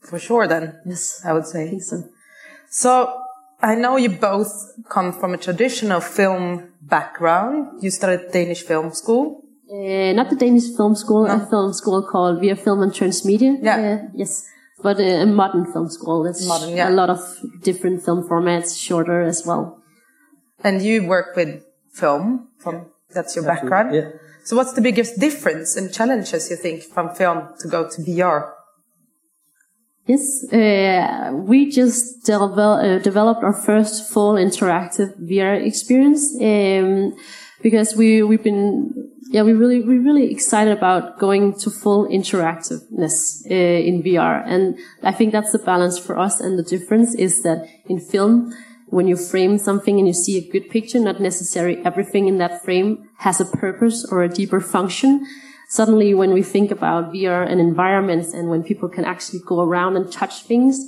For 0.00 0.20
sure, 0.20 0.46
then. 0.46 0.80
Yes, 0.86 1.20
I 1.24 1.32
would 1.32 1.46
say. 1.46 1.72
I 1.74 1.78
so. 1.78 2.08
So 2.70 3.20
I 3.60 3.74
know 3.74 3.96
you 3.96 4.10
both 4.10 4.52
come 4.88 5.12
from 5.12 5.34
a 5.34 5.38
traditional 5.38 6.00
film 6.00 6.72
background. 6.80 7.82
You 7.82 7.90
studied 7.90 8.30
Danish 8.30 8.62
film 8.62 8.92
school. 8.92 9.42
Uh, 9.70 10.12
not 10.12 10.30
the 10.30 10.36
Danish 10.36 10.76
film 10.76 10.94
school, 10.94 11.26
no. 11.26 11.34
a 11.34 11.46
film 11.46 11.72
school 11.72 12.02
called 12.02 12.40
Via 12.40 12.54
Film 12.54 12.82
and 12.82 12.92
Transmedia. 12.92 13.58
Yeah. 13.60 13.76
Uh, 13.76 14.08
yes. 14.14 14.46
But 14.82 15.00
a, 15.00 15.22
a 15.22 15.26
modern 15.26 15.72
film 15.72 15.88
school. 15.88 16.22
That's 16.22 16.46
modern, 16.46 16.76
yeah. 16.76 16.88
a 16.88 16.90
lot 16.90 17.10
of 17.10 17.20
different 17.62 18.04
film 18.04 18.28
formats, 18.28 18.80
shorter 18.80 19.22
as 19.22 19.44
well. 19.44 19.82
And 20.62 20.82
you 20.82 21.06
work 21.06 21.34
with 21.34 21.64
film 21.92 22.48
from, 22.58 22.86
that's 23.12 23.34
your 23.34 23.48
Absolutely. 23.48 23.70
background. 23.70 23.94
Yeah. 23.94 24.10
So 24.44 24.54
what's 24.54 24.74
the 24.74 24.80
biggest 24.80 25.18
difference 25.18 25.76
and 25.76 25.92
challenges 25.92 26.48
you 26.50 26.56
think 26.56 26.82
from 26.82 27.12
film 27.14 27.48
to 27.58 27.68
go 27.68 27.88
to 27.88 28.02
VR? 28.02 28.52
Yes, 30.06 30.44
uh, 30.52 31.32
we 31.34 31.68
just 31.68 32.24
devel 32.24 32.78
uh, 32.78 33.02
developed 33.02 33.42
our 33.42 33.52
first 33.52 34.08
full 34.12 34.34
interactive 34.34 35.18
VR 35.18 35.66
experience 35.66 36.32
um, 36.40 37.12
because 37.60 37.96
we 37.96 38.22
we've 38.22 38.44
been 38.44 39.10
yeah 39.30 39.42
we 39.42 39.52
really 39.52 39.80
we're 39.80 40.02
really 40.02 40.30
excited 40.32 40.76
about 40.76 41.18
going 41.18 41.54
to 41.60 41.70
full 41.70 42.06
interactiveness 42.08 43.44
uh, 43.50 43.54
in 43.54 44.02
VR, 44.02 44.42
and 44.46 44.78
I 45.02 45.12
think 45.12 45.32
that's 45.32 45.52
the 45.52 45.58
balance 45.58 45.98
for 45.98 46.18
us. 46.18 46.40
And 46.40 46.58
the 46.58 46.62
difference 46.62 47.14
is 47.14 47.42
that 47.42 47.68
in 47.86 48.00
film, 48.00 48.52
when 48.86 49.08
you 49.08 49.16
frame 49.16 49.58
something 49.58 49.98
and 49.98 50.06
you 50.06 50.14
see 50.14 50.38
a 50.38 50.50
good 50.50 50.70
picture, 50.70 51.00
not 51.00 51.20
necessarily 51.20 51.84
everything 51.84 52.28
in 52.28 52.38
that 52.38 52.64
frame 52.64 53.08
has 53.18 53.40
a 53.40 53.44
purpose 53.44 54.04
or 54.10 54.22
a 54.22 54.28
deeper 54.28 54.60
function. 54.60 55.26
Suddenly 55.68 56.14
when 56.14 56.32
we 56.32 56.42
think 56.44 56.70
about 56.70 57.12
VR 57.12 57.44
and 57.50 57.60
environments 57.60 58.32
and 58.32 58.48
when 58.48 58.62
people 58.62 58.88
can 58.88 59.04
actually 59.04 59.40
go 59.44 59.60
around 59.60 59.96
and 59.96 60.10
touch 60.12 60.42
things, 60.44 60.78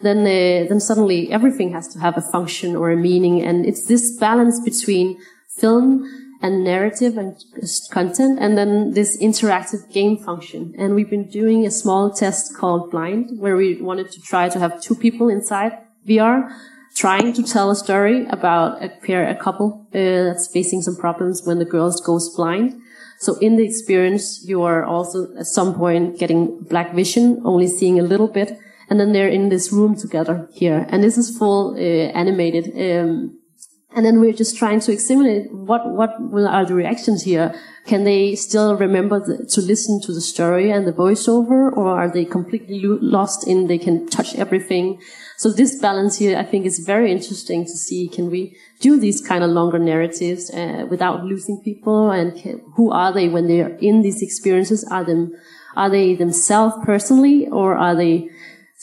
then 0.00 0.20
uh, 0.20 0.68
then 0.68 0.80
suddenly 0.80 1.30
everything 1.30 1.72
has 1.72 1.88
to 1.88 1.98
have 2.00 2.16
a 2.16 2.20
function 2.20 2.74
or 2.76 2.90
a 2.90 2.96
meaning, 2.96 3.42
and 3.42 3.64
it's 3.64 3.86
this 3.86 4.16
balance 4.18 4.60
between 4.60 5.18
film 5.48 6.23
and 6.44 6.62
narrative 6.62 7.16
and 7.16 7.42
content, 7.90 8.38
and 8.38 8.58
then 8.58 8.92
this 8.92 9.16
interactive 9.16 9.90
game 9.90 10.18
function. 10.18 10.74
And 10.76 10.94
we've 10.94 11.08
been 11.08 11.28
doing 11.40 11.64
a 11.64 11.70
small 11.70 12.12
test 12.12 12.54
called 12.54 12.90
Blind, 12.90 13.38
where 13.38 13.56
we 13.56 13.80
wanted 13.80 14.12
to 14.12 14.20
try 14.20 14.50
to 14.50 14.58
have 14.58 14.82
two 14.82 14.94
people 14.94 15.30
inside 15.30 15.72
VR 16.06 16.54
trying 16.94 17.32
to 17.32 17.42
tell 17.42 17.70
a 17.70 17.74
story 17.74 18.26
about 18.26 18.84
a 18.84 18.90
pair, 18.90 19.26
a 19.26 19.34
couple 19.34 19.86
uh, 19.94 19.98
that's 20.26 20.46
facing 20.52 20.82
some 20.82 20.96
problems 20.96 21.46
when 21.46 21.58
the 21.58 21.64
girl 21.64 21.90
goes 22.04 22.28
blind. 22.36 22.78
So 23.18 23.36
in 23.38 23.56
the 23.56 23.64
experience, 23.64 24.44
you 24.44 24.62
are 24.62 24.84
also 24.84 25.34
at 25.38 25.46
some 25.46 25.74
point 25.74 26.18
getting 26.18 26.60
black 26.60 26.92
vision, 26.94 27.40
only 27.44 27.68
seeing 27.68 27.98
a 27.98 28.02
little 28.02 28.28
bit. 28.28 28.58
And 28.90 29.00
then 29.00 29.12
they're 29.14 29.34
in 29.38 29.48
this 29.48 29.72
room 29.72 29.96
together 29.96 30.46
here. 30.52 30.86
And 30.90 31.02
this 31.02 31.16
is 31.16 31.36
full 31.38 31.74
uh, 31.74 32.12
animated. 32.22 32.66
Um, 32.76 33.38
and 33.94 34.04
then 34.04 34.20
we're 34.20 34.32
just 34.32 34.56
trying 34.56 34.80
to 34.80 34.92
examine 34.92 35.66
what, 35.66 35.88
what 35.88 36.10
are 36.20 36.64
the 36.64 36.74
reactions 36.74 37.22
here? 37.22 37.54
Can 37.86 38.04
they 38.04 38.34
still 38.34 38.76
remember 38.76 39.20
the, 39.20 39.44
to 39.46 39.60
listen 39.60 40.00
to 40.02 40.12
the 40.12 40.20
story 40.20 40.70
and 40.70 40.86
the 40.86 40.92
voiceover, 40.92 41.70
or 41.76 41.88
are 41.88 42.10
they 42.10 42.24
completely 42.24 42.80
lost 42.82 43.46
in 43.46 43.66
they 43.66 43.78
can 43.78 44.06
touch 44.08 44.34
everything? 44.34 45.00
So 45.36 45.50
this 45.50 45.78
balance 45.80 46.18
here, 46.18 46.38
I 46.38 46.44
think, 46.44 46.66
is 46.66 46.78
very 46.78 47.12
interesting 47.12 47.64
to 47.64 47.70
see. 47.70 48.08
Can 48.08 48.30
we 48.30 48.56
do 48.80 48.98
these 48.98 49.20
kind 49.20 49.44
of 49.44 49.50
longer 49.50 49.78
narratives 49.78 50.50
uh, 50.50 50.86
without 50.88 51.24
losing 51.24 51.60
people? 51.62 52.10
And 52.10 52.36
can, 52.36 52.62
who 52.76 52.90
are 52.90 53.12
they 53.12 53.28
when 53.28 53.48
they 53.48 53.60
are 53.60 53.76
in 53.80 54.02
these 54.02 54.22
experiences? 54.22 54.84
Are 54.90 55.04
them, 55.04 55.32
are 55.76 55.90
they 55.90 56.14
themselves 56.14 56.76
personally, 56.84 57.48
or 57.48 57.76
are 57.76 57.94
they? 57.94 58.30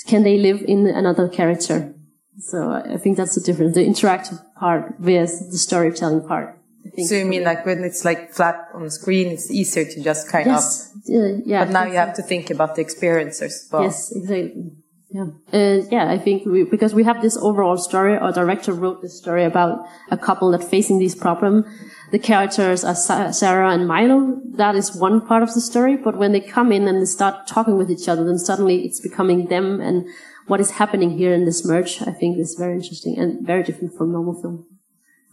Can 0.08 0.24
they 0.24 0.38
live 0.38 0.62
in 0.67 0.88
another 0.88 1.28
character? 1.28 1.93
So 2.39 2.72
I 2.72 2.98
think 2.98 3.17
that's 3.17 3.36
the 3.36 3.41
difference: 3.41 3.76
the 3.76 3.86
interactive 3.86 4.44
part 4.56 4.96
versus 5.00 5.52
the 5.52 5.58
storytelling 5.58 6.28
part. 6.28 6.58
So 7.06 7.15
you 7.15 7.26
mean 7.26 7.44
like 7.44 7.65
when 7.65 7.84
it's 7.84 8.04
like 8.04 8.32
flat 8.34 8.70
on 8.74 8.84
the 8.84 8.91
screen, 8.91 9.28
it's 9.28 9.52
easier 9.52 9.86
to 9.86 10.04
just 10.04 10.30
kind 10.30 10.48
yes. 10.48 10.91
of. 10.91 11.15
Uh, 11.15 11.41
yeah. 11.46 11.65
But 11.65 11.72
now 11.72 11.86
you 11.86 11.96
have 11.96 12.15
to 12.15 12.24
think 12.24 12.50
about 12.50 12.76
the 12.76 12.84
experiencers. 12.84 13.72
Well. 13.72 13.84
Yes, 13.84 14.12
exactly. 14.15 14.72
Yeah, 15.13 15.26
uh, 15.52 15.82
yeah. 15.91 16.10
I 16.10 16.17
think 16.17 16.46
we, 16.46 16.63
because 16.63 16.94
we 16.94 17.04
have 17.04 17.22
this 17.22 17.36
overall 17.36 17.78
story, 17.78 18.15
our 18.17 18.32
director 18.32 18.72
wrote 18.72 19.02
this 19.02 19.17
story 19.17 19.44
about 19.44 19.86
a 20.10 20.17
couple 20.17 20.52
that 20.52 20.63
facing 20.63 21.00
these 21.00 21.15
problem. 21.15 21.65
The 22.12 22.20
characters 22.20 22.86
are 22.86 22.96
Sa- 22.96 23.32
Sarah 23.32 23.72
and 23.72 23.88
Milo. 23.88 24.39
That 24.54 24.76
is 24.76 24.96
one 24.96 25.20
part 25.28 25.44
of 25.44 25.54
the 25.54 25.60
story. 25.60 25.98
But 25.98 26.17
when 26.17 26.32
they 26.32 26.39
come 26.39 26.72
in 26.72 26.88
and 26.88 27.02
they 27.02 27.06
start 27.06 27.46
talking 27.46 27.78
with 27.78 27.91
each 27.91 28.08
other, 28.08 28.24
then 28.24 28.39
suddenly 28.39 28.86
it's 28.86 29.02
becoming 29.02 29.48
them 29.48 29.82
and 29.82 30.08
what 30.47 30.60
is 30.60 30.71
happening 30.71 31.17
here 31.17 31.34
in 31.34 31.45
this 31.45 31.65
merge. 31.65 32.01
I 32.01 32.12
think 32.12 32.38
is 32.38 32.56
very 32.58 32.75
interesting 32.75 33.17
and 33.17 33.45
very 33.45 33.63
different 33.63 33.95
from 33.97 34.12
normal 34.12 34.39
film 34.41 34.65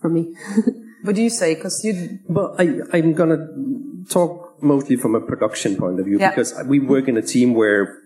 for 0.00 0.08
me. 0.08 0.34
what 1.02 1.16
do 1.16 1.22
you 1.22 1.30
say? 1.30 1.54
Because 1.54 1.82
you. 1.84 2.18
Well, 2.28 2.54
I, 2.58 2.80
I'm 2.92 3.14
gonna 3.14 3.46
talk 4.08 4.62
mostly 4.62 4.96
from 4.96 5.14
a 5.14 5.20
production 5.20 5.76
point 5.76 6.00
of 6.00 6.06
view 6.06 6.18
yeah. 6.18 6.30
because 6.30 6.54
we 6.66 6.78
work 6.78 7.08
in 7.08 7.16
a 7.16 7.22
team 7.22 7.54
where 7.54 7.98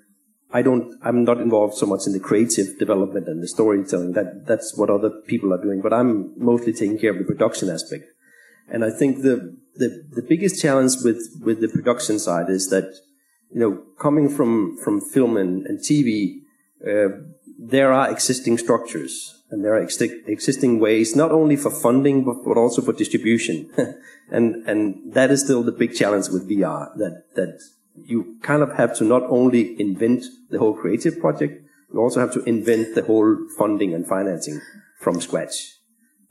I 0.53 0.63
don't, 0.63 0.95
I'm 1.03 1.25
not 1.25 1.41
involved 1.41 1.75
so 1.75 1.87
much 1.87 2.07
in 2.07 2.13
the 2.13 2.21
creative 2.21 2.79
development 2.79 3.27
and 3.27 3.43
the 3.43 3.49
storytelling. 3.49 4.13
That, 4.13 4.47
that's 4.47 4.77
what 4.77 4.91
other 4.91 5.11
people 5.27 5.53
are 5.55 5.63
doing, 5.63 5.81
but 5.81 5.93
I'm 5.93 6.35
mostly 6.37 6.73
taking 6.73 6.99
care 6.99 7.11
of 7.11 7.19
the 7.19 7.25
production 7.25 7.71
aspect. 7.71 8.05
And 8.69 8.85
I 8.85 8.91
think 8.91 9.23
the, 9.23 9.57
the, 9.77 10.05
the 10.11 10.23
biggest 10.23 10.61
challenge 10.61 10.93
with, 11.03 11.41
with 11.43 11.61
the 11.61 11.69
production 11.69 12.19
side 12.19 12.51
is 12.51 12.69
that, 12.69 12.85
you 13.51 13.61
know, 13.61 13.83
coming 13.99 14.29
from, 14.29 14.77
from 14.85 15.01
film 15.01 15.37
and, 15.37 15.67
and 15.67 15.79
TV, 15.79 16.42
uh, 16.87 17.09
there 17.59 17.93
are 17.93 18.11
existing 18.11 18.59
structures 18.59 19.43
and 19.51 19.65
there 19.65 19.75
are 19.75 19.83
ex- 19.83 20.01
existing 20.01 20.81
ways, 20.81 21.15
not 21.15 21.31
only 21.31 21.57
for 21.57 21.71
funding, 21.71 22.25
but, 22.25 22.43
but 22.45 22.57
also 22.57 22.83
for 22.83 22.93
distribution. 22.93 23.71
and, 24.31 24.67
and 24.67 25.13
that 25.13 25.31
is 25.31 25.43
still 25.43 25.63
the 25.63 25.73
big 25.73 25.95
challenge 25.95 26.29
with 26.29 26.49
VR, 26.49 26.97
that, 26.97 27.25
that 27.35 27.61
you 27.95 28.39
kind 28.43 28.63
of 28.63 28.73
have 28.77 28.97
to 28.97 29.05
not 29.05 29.23
only 29.25 29.79
invent 29.81 30.25
the 30.51 30.59
whole 30.59 30.75
creative 30.75 31.21
project, 31.21 31.63
you 31.93 32.01
also 32.01 32.21
have 32.21 32.33
to 32.33 32.43
invent 32.45 32.95
the 32.95 33.03
whole 33.03 33.37
funding 33.59 33.93
and 33.93 34.07
financing 34.07 34.61
from 34.99 35.21
scratch. 35.21 35.77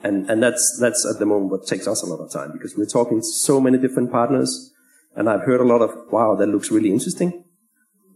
And, 0.03 0.27
and 0.29 0.41
that's, 0.41 0.79
that's 0.81 1.05
at 1.05 1.19
the 1.19 1.25
moment 1.27 1.51
what 1.51 1.67
takes 1.67 1.87
us 1.87 2.01
a 2.01 2.07
lot 2.07 2.23
of 2.23 2.31
time 2.31 2.51
because 2.51 2.75
we're 2.75 2.85
talking 2.85 3.19
to 3.19 3.27
so 3.27 3.61
many 3.61 3.77
different 3.77 4.11
partners. 4.11 4.73
And 5.15 5.29
I've 5.29 5.41
heard 5.41 5.61
a 5.61 5.65
lot 5.65 5.81
of, 5.81 5.91
wow, 6.11 6.35
that 6.35 6.47
looks 6.47 6.71
really 6.71 6.89
interesting 6.89 7.43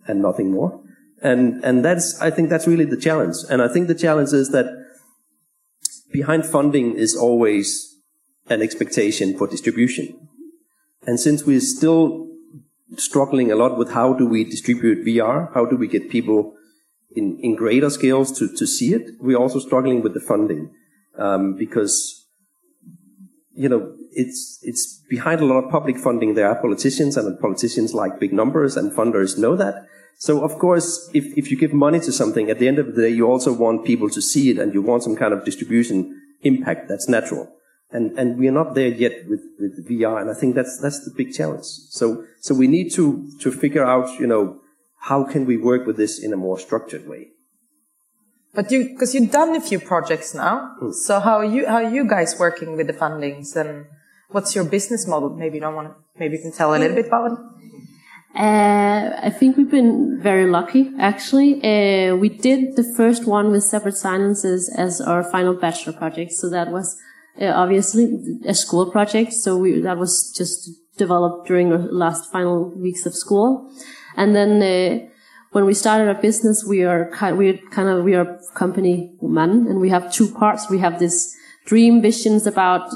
and 0.07 0.21
nothing 0.21 0.51
more. 0.51 0.81
And, 1.21 1.63
and 1.63 1.83
that's, 1.83 2.19
I 2.21 2.29
think 2.29 2.49
that's 2.49 2.67
really 2.67 2.85
the 2.85 2.97
challenge. 2.97 3.35
And 3.49 3.61
I 3.61 3.67
think 3.67 3.87
the 3.87 3.95
challenge 3.95 4.33
is 4.33 4.49
that 4.49 4.67
behind 6.11 6.45
funding 6.45 6.95
is 6.95 7.15
always 7.15 7.95
an 8.47 8.61
expectation 8.61 9.37
for 9.37 9.47
distribution. 9.47 10.27
And 11.07 11.19
since 11.19 11.45
we're 11.45 11.61
still 11.61 12.27
struggling 12.97 13.51
a 13.51 13.55
lot 13.55 13.77
with 13.77 13.91
how 13.91 14.13
do 14.13 14.27
we 14.27 14.43
distribute 14.43 15.05
VR? 15.05 15.53
How 15.53 15.65
do 15.65 15.75
we 15.75 15.87
get 15.87 16.09
people 16.09 16.53
in, 17.15 17.39
in 17.41 17.55
greater 17.55 17.89
scales 17.89 18.31
to, 18.39 18.47
to 18.55 18.67
see 18.67 18.93
it? 18.93 19.11
We're 19.19 19.37
also 19.37 19.59
struggling 19.59 20.01
with 20.01 20.13
the 20.13 20.19
funding 20.19 20.73
um, 21.17 21.55
because 21.57 22.25
you 23.55 23.69
know, 23.69 23.95
it's 24.11 24.59
it's 24.63 25.01
behind 25.09 25.39
a 25.39 25.45
lot 25.45 25.63
of 25.63 25.71
public 25.71 25.97
funding. 25.97 26.33
There 26.33 26.47
are 26.47 26.59
politicians, 26.59 27.15
and 27.15 27.39
politicians 27.39 27.93
like 27.93 28.19
big 28.19 28.33
numbers, 28.33 28.75
and 28.75 28.91
funders 28.91 29.37
know 29.37 29.55
that. 29.55 29.87
So 30.17 30.43
of 30.43 30.57
course, 30.59 31.09
if 31.13 31.25
if 31.37 31.51
you 31.51 31.57
give 31.57 31.73
money 31.73 31.99
to 31.99 32.11
something, 32.11 32.49
at 32.49 32.59
the 32.59 32.67
end 32.67 32.79
of 32.79 32.95
the 32.95 33.01
day, 33.03 33.09
you 33.09 33.27
also 33.27 33.53
want 33.53 33.85
people 33.85 34.09
to 34.09 34.21
see 34.21 34.49
it, 34.49 34.57
and 34.57 34.73
you 34.73 34.81
want 34.81 35.03
some 35.03 35.15
kind 35.15 35.33
of 35.33 35.43
distribution 35.43 36.21
impact 36.41 36.87
that's 36.87 37.09
natural. 37.09 37.51
And 37.91 38.17
and 38.17 38.37
we 38.37 38.47
are 38.47 38.57
not 38.63 38.75
there 38.75 38.87
yet 38.87 39.27
with 39.29 39.43
with 39.59 39.87
VR, 39.87 40.21
and 40.21 40.29
I 40.29 40.33
think 40.33 40.55
that's 40.55 40.79
that's 40.81 41.03
the 41.05 41.11
big 41.15 41.33
challenge. 41.33 41.65
So 41.89 42.25
so 42.39 42.55
we 42.55 42.67
need 42.67 42.91
to 42.93 43.29
to 43.41 43.51
figure 43.51 43.85
out, 43.85 44.19
you 44.19 44.27
know, 44.27 44.61
how 45.09 45.23
can 45.23 45.45
we 45.45 45.57
work 45.57 45.85
with 45.85 45.97
this 45.97 46.19
in 46.23 46.33
a 46.33 46.37
more 46.37 46.57
structured 46.57 47.07
way. 47.07 47.27
But 48.53 48.71
you, 48.71 48.89
because 48.89 49.13
you've 49.13 49.31
done 49.31 49.55
a 49.55 49.61
few 49.61 49.79
projects 49.79 50.33
now, 50.33 50.75
mm. 50.81 50.93
so 50.93 51.19
how 51.19 51.37
are 51.37 51.45
you 51.45 51.67
how 51.67 51.83
are 51.83 51.91
you 51.97 52.07
guys 52.07 52.39
working 52.39 52.77
with 52.77 52.87
the 52.87 52.93
fundings 52.93 53.55
and 53.55 53.85
what's 54.29 54.55
your 54.55 54.63
business 54.63 55.05
model? 55.07 55.29
Maybe 55.29 55.55
you 55.55 55.61
don't 55.61 55.75
want 55.75 55.89
to, 55.89 55.95
maybe 56.17 56.37
you 56.37 56.41
can 56.41 56.53
tell 56.53 56.73
a 56.73 56.77
little 56.77 56.95
bit 56.95 57.07
about 57.07 57.33
it. 57.33 57.39
Uh, 58.35 59.11
I 59.23 59.29
think 59.29 59.55
we've 59.55 59.71
been 59.71 60.19
very 60.21 60.49
lucky, 60.51 60.91
actually. 60.99 61.55
Uh, 61.63 62.17
we 62.17 62.27
did 62.27 62.75
the 62.75 62.83
first 62.97 63.25
one 63.25 63.49
with 63.49 63.63
Separate 63.63 63.95
Silences 63.95 64.69
as 64.77 64.99
our 64.99 65.23
final 65.23 65.53
bachelor 65.53 65.93
project. 65.93 66.33
So 66.33 66.49
that 66.49 66.69
was 66.69 66.97
uh, 67.39 67.45
obviously 67.45 68.13
a 68.45 68.53
school 68.53 68.91
project. 68.91 69.31
So 69.31 69.55
we, 69.55 69.79
that 69.79 69.97
was 69.97 70.33
just 70.35 70.69
developed 70.97 71.47
during 71.47 71.69
the 71.69 71.77
last 71.77 72.29
final 72.29 72.71
weeks 72.77 73.05
of 73.05 73.15
school. 73.15 73.71
And 74.17 74.35
then 74.35 74.61
uh, 74.61 75.07
when 75.51 75.63
we 75.63 75.73
started 75.73 76.09
our 76.09 76.21
business, 76.21 76.65
we 76.67 76.83
are 76.83 77.09
kind, 77.11 77.37
we're 77.37 77.59
kind 77.71 77.87
of, 77.87 78.03
we 78.03 78.15
are 78.15 78.37
company 78.53 79.13
man 79.21 79.65
and 79.67 79.79
we 79.79 79.89
have 79.89 80.11
two 80.11 80.29
parts. 80.29 80.69
We 80.69 80.79
have 80.79 80.99
this 80.99 81.33
dream 81.65 82.01
visions 82.01 82.47
about 82.47 82.89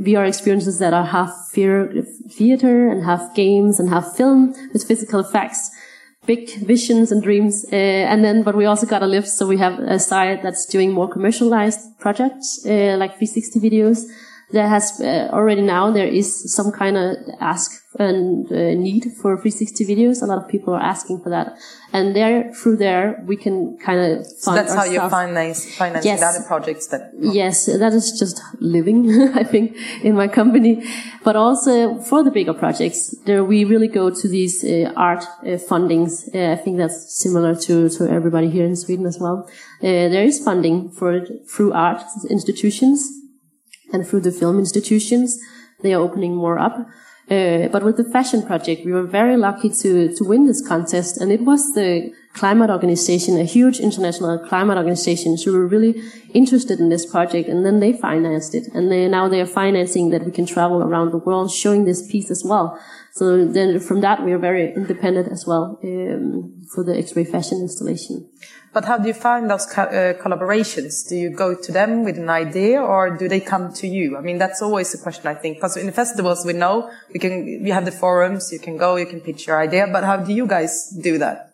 VR 0.00 0.26
experiences 0.26 0.78
that 0.78 0.94
are 0.94 1.04
half 1.04 1.30
theater 1.52 2.88
and 2.88 3.04
half 3.04 3.34
games 3.34 3.78
and 3.78 3.88
half 3.88 4.16
film 4.16 4.54
with 4.72 4.86
physical 4.86 5.20
effects. 5.20 5.70
Big 6.26 6.50
visions 6.64 7.12
and 7.12 7.22
dreams. 7.22 7.66
Uh, 7.70 7.76
and 7.76 8.24
then, 8.24 8.42
but 8.42 8.54
we 8.54 8.64
also 8.64 8.86
got 8.86 9.02
a 9.02 9.06
lift. 9.06 9.28
So 9.28 9.46
we 9.46 9.58
have 9.58 9.78
a 9.78 9.98
side 9.98 10.40
that's 10.42 10.64
doing 10.64 10.92
more 10.92 11.08
commercialized 11.08 11.98
projects, 11.98 12.64
uh, 12.64 12.96
like 12.98 13.18
360 13.18 13.60
videos 13.60 14.06
there 14.54 14.68
has 14.68 15.00
uh, 15.00 15.28
already 15.32 15.62
now 15.62 15.90
there 15.90 16.06
is 16.06 16.54
some 16.54 16.70
kind 16.70 16.96
of 16.96 17.16
ask 17.40 17.83
and 17.98 18.50
uh, 18.50 18.74
need 18.74 19.04
for 19.20 19.36
360 19.36 19.84
videos. 19.86 20.22
A 20.22 20.26
lot 20.26 20.38
of 20.38 20.48
people 20.48 20.74
are 20.74 20.80
asking 20.80 21.20
for 21.20 21.30
that, 21.30 21.56
and 21.92 22.14
there 22.14 22.52
through 22.52 22.76
there 22.76 23.22
we 23.26 23.36
can 23.36 23.76
kind 23.78 24.00
of. 24.00 24.26
So 24.26 24.54
that's 24.54 24.74
how 24.74 24.84
you 24.84 25.00
finance 25.08 25.74
financing 25.74 26.10
yes. 26.10 26.22
other 26.22 26.44
projects. 26.46 26.88
That 26.88 27.12
yes, 27.18 27.66
that 27.66 27.92
is 27.92 28.18
just 28.18 28.42
living. 28.60 29.10
I 29.34 29.44
think 29.44 29.76
in 30.02 30.14
my 30.14 30.28
company, 30.28 30.84
but 31.22 31.36
also 31.36 32.00
for 32.02 32.22
the 32.22 32.30
bigger 32.30 32.54
projects, 32.54 33.14
there 33.26 33.44
we 33.44 33.64
really 33.64 33.88
go 33.88 34.10
to 34.10 34.28
these 34.28 34.64
uh, 34.64 34.92
art 34.96 35.24
uh, 35.42 35.58
fundings. 35.70 36.34
Uh, 36.34 36.52
I 36.52 36.56
think 36.56 36.78
that's 36.78 37.20
similar 37.22 37.54
to 37.66 37.88
to 37.88 38.08
everybody 38.08 38.50
here 38.50 38.66
in 38.66 38.76
Sweden 38.76 39.06
as 39.06 39.18
well. 39.18 39.48
Uh, 39.82 40.08
there 40.08 40.24
is 40.24 40.42
funding 40.42 40.90
for 40.90 41.14
it 41.14 41.48
through 41.48 41.72
art 41.72 42.02
institutions 42.28 43.10
and 43.94 44.06
through 44.06 44.20
the 44.20 44.32
film 44.32 44.58
institutions, 44.58 45.38
they 45.82 45.94
are 45.94 46.00
opening 46.00 46.34
more 46.34 46.58
up. 46.58 46.76
Uh, 47.30 47.68
but 47.68 47.82
with 47.82 47.96
the 47.96 48.04
fashion 48.04 48.42
project, 48.42 48.84
we 48.84 48.92
were 48.92 49.02
very 49.02 49.36
lucky 49.36 49.70
to, 49.70 50.14
to 50.14 50.24
win 50.24 50.46
this 50.46 50.66
contest. 50.66 51.16
And 51.16 51.32
it 51.32 51.40
was 51.40 51.72
the 51.72 52.12
climate 52.34 52.68
organization, 52.68 53.38
a 53.38 53.44
huge 53.44 53.80
international 53.80 54.38
climate 54.38 54.76
organization, 54.76 55.36
who 55.42 55.52
were 55.52 55.66
really 55.66 56.02
interested 56.34 56.80
in 56.80 56.90
this 56.90 57.06
project. 57.06 57.48
And 57.48 57.64
then 57.64 57.80
they 57.80 57.94
financed 57.94 58.54
it. 58.54 58.68
And 58.74 58.92
they, 58.92 59.08
now 59.08 59.28
they 59.28 59.40
are 59.40 59.46
financing 59.46 60.10
that 60.10 60.24
we 60.24 60.32
can 60.32 60.44
travel 60.44 60.82
around 60.82 61.12
the 61.12 61.18
world 61.18 61.50
showing 61.50 61.84
this 61.84 62.06
piece 62.06 62.30
as 62.30 62.44
well. 62.44 62.78
So 63.14 63.46
then 63.46 63.78
from 63.78 64.00
that, 64.00 64.24
we 64.24 64.32
are 64.32 64.38
very 64.38 64.74
independent 64.74 65.30
as 65.30 65.46
well 65.46 65.78
um, 65.84 66.62
for 66.74 66.82
the 66.82 66.98
X-ray 66.98 67.24
fashion 67.24 67.58
installation. 67.60 68.28
But 68.72 68.86
how 68.86 68.98
do 68.98 69.06
you 69.06 69.14
find 69.14 69.48
those 69.48 69.66
co 69.66 69.82
uh, 69.82 70.14
collaborations? 70.14 71.08
Do 71.08 71.14
you 71.14 71.30
go 71.30 71.54
to 71.54 71.70
them 71.70 72.02
with 72.02 72.18
an 72.18 72.28
idea 72.28 72.82
or 72.82 73.16
do 73.16 73.28
they 73.28 73.38
come 73.38 73.72
to 73.74 73.86
you? 73.86 74.16
I 74.16 74.20
mean, 74.20 74.38
that's 74.38 74.60
always 74.60 74.92
a 74.94 74.98
question, 74.98 75.28
I 75.28 75.34
think, 75.34 75.58
because 75.58 75.76
in 75.76 75.86
the 75.86 75.92
festivals, 75.92 76.44
we 76.44 76.54
know 76.54 76.90
we 77.12 77.20
can, 77.20 77.62
we 77.62 77.70
have 77.70 77.84
the 77.84 77.92
forums, 77.92 78.52
you 78.52 78.58
can 78.58 78.76
go, 78.76 78.96
you 78.96 79.06
can 79.06 79.20
pitch 79.20 79.46
your 79.46 79.60
idea, 79.60 79.86
but 79.92 80.02
how 80.02 80.16
do 80.16 80.32
you 80.32 80.48
guys 80.48 80.90
do 81.00 81.16
that? 81.18 81.52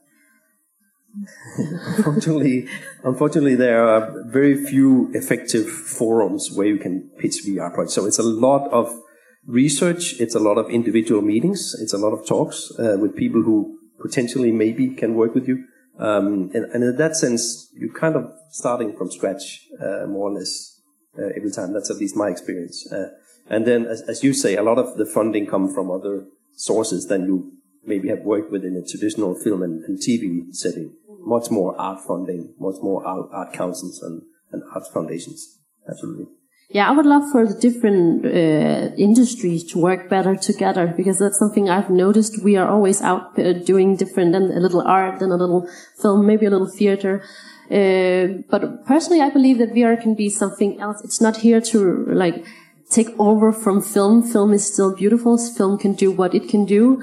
unfortunately, 1.58 2.68
unfortunately, 3.04 3.54
there 3.54 3.86
are 3.86 4.24
very 4.28 4.64
few 4.64 5.10
effective 5.12 5.68
forums 5.68 6.50
where 6.52 6.66
you 6.66 6.78
can 6.78 7.10
pitch 7.18 7.44
VR 7.44 7.74
projects. 7.74 7.96
So 7.96 8.06
it's 8.06 8.18
a 8.18 8.22
lot 8.22 8.70
of 8.70 8.98
research. 9.46 10.20
It's 10.20 10.34
a 10.34 10.40
lot 10.40 10.58
of 10.58 10.70
individual 10.70 11.22
meetings. 11.22 11.74
It's 11.80 11.92
a 11.92 11.98
lot 11.98 12.12
of 12.12 12.26
talks 12.26 12.70
uh, 12.78 12.96
with 13.00 13.16
people 13.16 13.42
who 13.42 13.78
potentially 14.00 14.52
maybe 14.52 14.90
can 14.90 15.14
work 15.14 15.34
with 15.34 15.46
you. 15.48 15.64
Um, 15.98 16.50
and, 16.54 16.64
and, 16.72 16.82
in 16.82 16.96
that 16.96 17.14
sense, 17.16 17.68
you're 17.74 17.92
kind 17.92 18.16
of 18.16 18.32
starting 18.50 18.96
from 18.96 19.10
scratch, 19.10 19.66
uh, 19.78 20.06
more 20.06 20.30
or 20.30 20.32
less, 20.32 20.80
uh, 21.18 21.26
every 21.36 21.50
time. 21.50 21.74
That's 21.74 21.90
at 21.90 21.98
least 21.98 22.16
my 22.16 22.28
experience. 22.28 22.90
Uh, 22.90 23.08
and 23.48 23.66
then, 23.66 23.84
as, 23.84 24.00
as, 24.08 24.24
you 24.24 24.32
say, 24.32 24.56
a 24.56 24.62
lot 24.62 24.78
of 24.78 24.96
the 24.96 25.04
funding 25.04 25.46
come 25.46 25.72
from 25.74 25.90
other 25.90 26.24
sources 26.56 27.06
than 27.08 27.26
you 27.26 27.52
maybe 27.84 28.08
have 28.08 28.20
worked 28.20 28.50
with 28.50 28.64
in 28.64 28.76
a 28.76 28.88
traditional 28.88 29.34
film 29.34 29.62
and, 29.62 29.84
and 29.84 29.98
TV 29.98 30.54
setting. 30.54 30.94
Much 31.22 31.50
more 31.50 31.78
art 31.78 32.00
funding, 32.06 32.54
much 32.58 32.76
more 32.82 33.06
art, 33.06 33.28
art 33.32 33.52
councils 33.52 34.00
and, 34.02 34.22
and 34.52 34.62
art 34.74 34.84
foundations. 34.94 35.58
Absolutely. 35.86 36.26
Yeah, 36.72 36.88
I 36.88 36.92
would 36.92 37.06
love 37.06 37.32
for 37.32 37.48
the 37.48 37.54
different 37.54 38.24
uh, 38.24 38.94
industries 38.96 39.64
to 39.72 39.78
work 39.80 40.08
better 40.08 40.36
together 40.36 40.94
because 40.96 41.18
that's 41.18 41.36
something 41.36 41.68
I've 41.68 41.90
noticed. 41.90 42.44
We 42.44 42.56
are 42.56 42.68
always 42.68 43.02
out 43.02 43.36
uh, 43.36 43.54
doing 43.54 43.96
different 43.96 44.36
and 44.36 44.52
a 44.52 44.60
little 44.60 44.82
art 44.82 45.20
and 45.20 45.32
a 45.32 45.36
little 45.36 45.68
film, 46.00 46.26
maybe 46.26 46.46
a 46.46 46.50
little 46.50 46.70
theater. 46.70 47.24
Uh, 47.68 48.42
but 48.48 48.86
personally, 48.86 49.20
I 49.20 49.30
believe 49.30 49.58
that 49.58 49.74
VR 49.74 50.00
can 50.00 50.14
be 50.14 50.30
something 50.30 50.80
else. 50.80 51.02
It's 51.02 51.20
not 51.20 51.38
here 51.38 51.60
to 51.72 52.04
like 52.06 52.46
take 52.88 53.18
over 53.18 53.52
from 53.52 53.82
film. 53.82 54.22
Film 54.22 54.52
is 54.52 54.72
still 54.72 54.94
beautiful. 54.94 55.38
Film 55.38 55.76
can 55.76 55.94
do 55.94 56.12
what 56.12 56.36
it 56.36 56.48
can 56.48 56.66
do. 56.66 57.02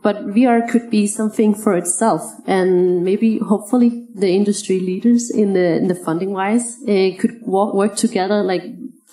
But 0.00 0.28
VR 0.28 0.70
could 0.70 0.90
be 0.90 1.08
something 1.08 1.56
for 1.56 1.76
itself, 1.76 2.22
and 2.46 3.04
maybe, 3.04 3.38
hopefully, 3.38 4.06
the 4.14 4.28
industry 4.28 4.78
leaders 4.78 5.28
in 5.28 5.54
the 5.54 5.74
in 5.74 5.88
the 5.88 5.96
funding 5.96 6.32
wise 6.32 6.76
uh, 6.84 7.10
could 7.18 7.42
work 7.42 7.96
together, 7.96 8.44
like 8.44 8.62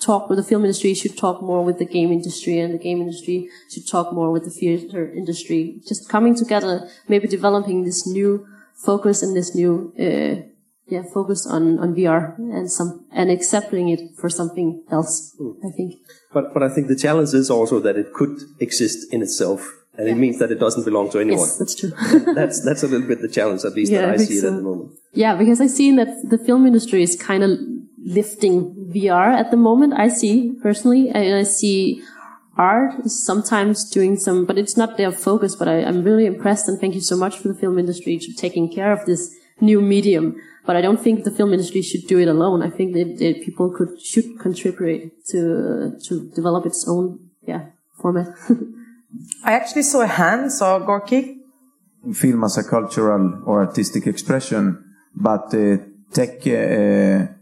talk 0.00 0.28
with 0.28 0.38
the 0.38 0.44
film 0.44 0.62
industry 0.62 0.94
should 0.94 1.16
talk 1.16 1.42
more 1.42 1.64
with 1.64 1.78
the 1.78 1.84
game 1.84 2.12
industry 2.12 2.58
and 2.58 2.74
the 2.74 2.78
game 2.78 3.00
industry 3.00 3.48
should 3.70 3.86
talk 3.88 4.12
more 4.12 4.30
with 4.30 4.44
the 4.44 4.50
theater 4.50 5.10
industry 5.12 5.80
just 5.86 6.08
coming 6.08 6.34
together 6.34 6.88
maybe 7.08 7.26
developing 7.26 7.84
this 7.84 8.06
new 8.06 8.46
focus 8.74 9.22
and 9.22 9.34
this 9.34 9.54
new 9.54 9.92
uh, 9.98 10.42
yeah 10.86 11.02
focus 11.14 11.46
on 11.46 11.78
on 11.78 11.94
VR 11.94 12.36
and 12.38 12.70
some 12.70 13.06
and 13.10 13.30
accepting 13.30 13.88
it 13.88 14.00
for 14.16 14.28
something 14.28 14.82
else 14.90 15.34
mm. 15.40 15.56
I 15.64 15.70
think 15.70 15.94
but 16.32 16.52
but 16.52 16.62
I 16.62 16.68
think 16.68 16.88
the 16.88 16.96
challenge 16.96 17.32
is 17.32 17.50
also 17.50 17.80
that 17.80 17.96
it 17.96 18.12
could 18.12 18.38
exist 18.60 19.12
in 19.12 19.22
itself 19.22 19.72
and 19.98 20.06
yeah. 20.06 20.14
it 20.14 20.18
means 20.18 20.38
that 20.38 20.50
it 20.52 20.60
doesn't 20.60 20.84
belong 20.84 21.10
to 21.10 21.18
anyone. 21.20 21.40
Yes, 21.40 21.58
that's 21.58 21.74
true. 21.74 21.90
that's 22.34 22.62
that's 22.62 22.82
a 22.82 22.86
little 22.86 23.08
bit 23.08 23.22
the 23.22 23.28
challenge, 23.28 23.64
at 23.64 23.72
least 23.72 23.90
yeah, 23.90 24.02
that 24.02 24.10
I, 24.10 24.12
I 24.12 24.16
see 24.18 24.38
so. 24.38 24.46
it 24.46 24.50
at 24.50 24.56
the 24.56 24.62
moment. 24.62 24.92
Yeah, 25.14 25.34
because 25.36 25.60
I 25.60 25.66
see 25.66 25.94
that 25.96 26.08
the 26.28 26.36
film 26.36 26.66
industry 26.66 27.02
is 27.02 27.16
kind 27.16 27.42
of 27.42 27.58
lifting 28.06 28.74
VR 28.94 29.34
at 29.34 29.50
the 29.50 29.56
moment. 29.56 29.92
I 29.94 30.08
see 30.08 30.52
personally, 30.62 31.12
I, 31.12 31.40
I 31.40 31.42
see 31.42 32.02
art 32.56 33.04
is 33.04 33.24
sometimes 33.24 33.90
doing 33.90 34.16
some, 34.16 34.46
but 34.46 34.56
it's 34.56 34.76
not 34.76 34.96
their 34.96 35.12
focus. 35.12 35.56
But 35.56 35.68
I, 35.68 35.80
am 35.80 36.04
really 36.04 36.24
impressed 36.24 36.68
and 36.68 36.80
thank 36.80 36.94
you 36.94 37.00
so 37.00 37.16
much 37.16 37.36
for 37.36 37.48
the 37.48 37.54
film 37.54 37.78
industry 37.78 38.18
for 38.18 38.40
taking 38.40 38.72
care 38.72 38.92
of 38.92 39.04
this 39.06 39.34
new 39.60 39.80
medium. 39.80 40.36
But 40.64 40.76
I 40.76 40.80
don't 40.80 41.00
think 41.00 41.24
the 41.24 41.30
film 41.30 41.52
industry 41.52 41.82
should 41.82 42.06
do 42.06 42.18
it 42.18 42.28
alone. 42.28 42.62
I 42.62 42.70
think 42.70 42.94
that, 42.94 43.18
that 43.18 43.42
people 43.44 43.70
could 43.70 44.00
should 44.00 44.38
contribute 44.38 45.12
to 45.26 45.98
to 46.06 46.30
develop 46.34 46.64
its 46.66 46.88
own 46.88 47.30
yeah 47.42 47.66
format. 48.00 48.28
I 49.44 49.52
actually 49.52 49.82
saw 49.82 50.02
a 50.02 50.06
hand, 50.06 50.52
so 50.52 50.78
Gorky. 50.80 51.38
Film 52.12 52.44
as 52.44 52.56
a 52.58 52.64
cultural 52.64 53.42
or 53.46 53.64
artistic 53.64 54.06
expression, 54.06 54.94
but 55.14 55.52
uh, 55.54 55.78
tech. 56.12 56.46
Uh, 56.46 57.35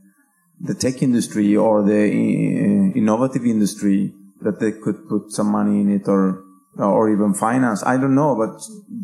the 0.60 0.74
tech 0.74 1.02
industry 1.02 1.56
or 1.56 1.82
the 1.82 1.92
uh, 1.92 2.98
innovative 2.98 3.44
industry 3.44 4.12
that 4.42 4.60
they 4.60 4.72
could 4.72 5.08
put 5.08 5.32
some 5.32 5.48
money 5.48 5.80
in 5.80 5.90
it 5.90 6.08
or 6.08 6.42
or 6.76 7.10
even 7.10 7.34
finance. 7.34 7.84
I 7.84 7.96
don't 7.96 8.14
know, 8.14 8.34
but 8.34 8.60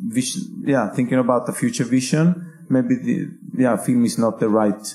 vision, 0.08 0.64
yeah, 0.66 0.90
thinking 0.90 1.18
about 1.18 1.46
the 1.46 1.52
future 1.52 1.84
vision, 1.84 2.64
maybe 2.68 2.96
the 2.96 3.28
yeah, 3.56 3.76
film 3.76 4.04
is 4.04 4.18
not 4.18 4.40
the 4.40 4.48
right 4.48 4.94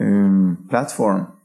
um, 0.00 0.66
platform. 0.68 1.36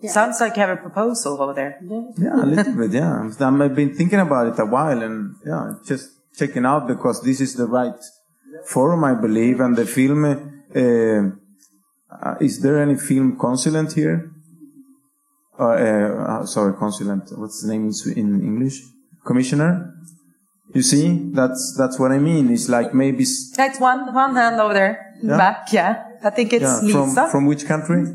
Yeah. 0.00 0.10
Sounds 0.10 0.40
like 0.40 0.56
you 0.56 0.62
have 0.62 0.78
a 0.78 0.80
proposal 0.80 1.40
over 1.40 1.54
there. 1.54 1.80
Yeah, 2.18 2.42
a 2.42 2.46
little 2.46 2.74
bit. 2.74 2.92
Yeah, 2.92 3.28
I've 3.40 3.74
been 3.74 3.94
thinking 3.94 4.20
about 4.20 4.48
it 4.48 4.58
a 4.58 4.66
while, 4.66 5.02
and 5.02 5.36
yeah, 5.44 5.74
just 5.86 6.10
checking 6.36 6.64
out 6.64 6.86
because 6.88 7.22
this 7.22 7.40
is 7.40 7.54
the 7.54 7.66
right 7.66 8.00
forum, 8.66 9.04
I 9.04 9.14
believe, 9.14 9.60
and 9.60 9.76
the 9.76 9.86
film. 9.86 10.24
Uh, 10.24 11.41
uh, 12.22 12.34
is 12.40 12.60
there 12.60 12.82
any 12.82 12.96
film 12.96 13.38
consultant 13.38 13.92
here? 13.92 14.32
uh, 15.58 16.46
sorry, 16.46 16.74
consultant. 16.76 17.30
What's 17.38 17.62
the 17.62 17.72
name 17.72 17.90
in 18.16 18.42
English? 18.42 18.82
Commissioner. 19.24 19.94
You 20.74 20.82
see, 20.82 21.30
that's 21.32 21.76
that's 21.76 21.98
what 21.98 22.12
I 22.12 22.18
mean. 22.18 22.50
It's 22.50 22.68
like 22.68 22.94
maybe. 22.94 23.24
That's 23.56 23.78
one 23.78 24.14
one 24.14 24.34
hand 24.34 24.60
over 24.60 24.72
there, 24.72 25.14
yeah? 25.22 25.36
back. 25.36 25.72
Yeah, 25.72 26.02
I 26.24 26.30
think 26.30 26.52
it's 26.52 26.64
yeah. 26.64 26.80
Lisa. 26.80 27.14
From, 27.14 27.30
from 27.30 27.46
which 27.46 27.66
country? 27.66 28.06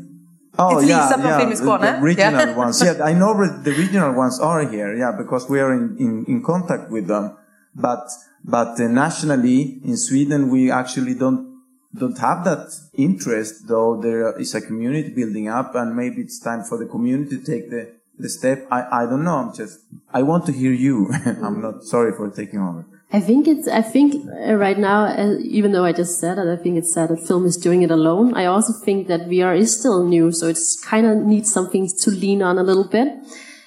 Oh 0.58 0.78
it's 0.78 0.88
yeah, 0.88 1.04
Lisa 1.04 1.14
from 1.14 1.24
yeah, 1.24 1.38
Film 1.38 1.80
The, 1.80 1.92
the 1.92 2.02
regional 2.02 2.48
yeah. 2.48 2.56
ones. 2.62 2.82
Yeah, 2.82 3.04
I 3.04 3.12
know 3.12 3.32
the 3.62 3.70
regional 3.70 4.12
ones 4.12 4.40
are 4.40 4.68
here. 4.68 4.96
Yeah, 4.96 5.12
because 5.16 5.48
we 5.48 5.60
are 5.60 5.72
in, 5.72 5.96
in, 5.98 6.24
in 6.26 6.42
contact 6.42 6.90
with 6.90 7.06
them. 7.06 7.36
But 7.76 8.10
but 8.44 8.80
uh, 8.80 8.88
nationally 8.88 9.78
in 9.84 9.96
Sweden, 9.96 10.50
we 10.50 10.72
actually 10.72 11.14
don't 11.14 11.47
don't 11.96 12.18
have 12.18 12.44
that 12.44 12.68
interest. 12.94 13.68
Though 13.68 14.00
there 14.00 14.38
is 14.38 14.54
a 14.54 14.60
community 14.60 15.10
building 15.10 15.48
up, 15.48 15.74
and 15.74 15.96
maybe 15.96 16.22
it's 16.22 16.38
time 16.38 16.64
for 16.64 16.78
the 16.78 16.86
community 16.86 17.38
to 17.38 17.44
take 17.44 17.70
the 17.70 17.94
the 18.18 18.28
step. 18.28 18.66
I 18.70 19.02
I 19.02 19.06
don't 19.06 19.24
know. 19.24 19.36
I'm 19.36 19.54
just 19.54 19.80
I 20.12 20.22
want 20.22 20.46
to 20.46 20.52
hear 20.52 20.72
you. 20.72 21.10
I'm 21.24 21.60
not 21.60 21.84
sorry 21.84 22.12
for 22.12 22.30
taking 22.30 22.60
over. 22.60 22.84
I 23.10 23.20
think 23.20 23.48
it's, 23.48 23.66
I 23.66 23.80
think 23.80 24.26
uh, 24.46 24.54
right 24.56 24.78
now, 24.78 25.04
uh, 25.04 25.38
even 25.40 25.72
though 25.72 25.86
I 25.86 25.92
just 25.92 26.20
said 26.20 26.36
it, 26.36 26.46
I 26.46 26.62
think 26.62 26.76
it's 26.76 26.92
sad 26.92 27.08
that 27.08 27.26
film 27.26 27.46
is 27.46 27.56
doing 27.56 27.80
it 27.80 27.90
alone. 27.90 28.34
I 28.34 28.44
also 28.44 28.74
think 28.84 29.08
that 29.08 29.20
VR 29.22 29.56
is 29.56 29.78
still 29.78 30.04
new, 30.04 30.30
so 30.30 30.46
it's 30.46 30.78
kind 30.84 31.06
of 31.06 31.16
needs 31.16 31.50
something 31.50 31.88
to 32.02 32.10
lean 32.10 32.42
on 32.42 32.58
a 32.58 32.62
little 32.62 32.86
bit. 32.86 33.08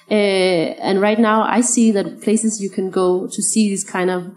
Uh, 0.08 0.14
and 0.14 1.00
right 1.00 1.18
now 1.18 1.42
I 1.42 1.60
see 1.60 1.90
that 1.92 2.20
places 2.22 2.62
you 2.62 2.70
can 2.70 2.90
go 2.90 3.26
to 3.26 3.42
see 3.42 3.68
these 3.68 3.82
kind 3.82 4.10
of 4.10 4.32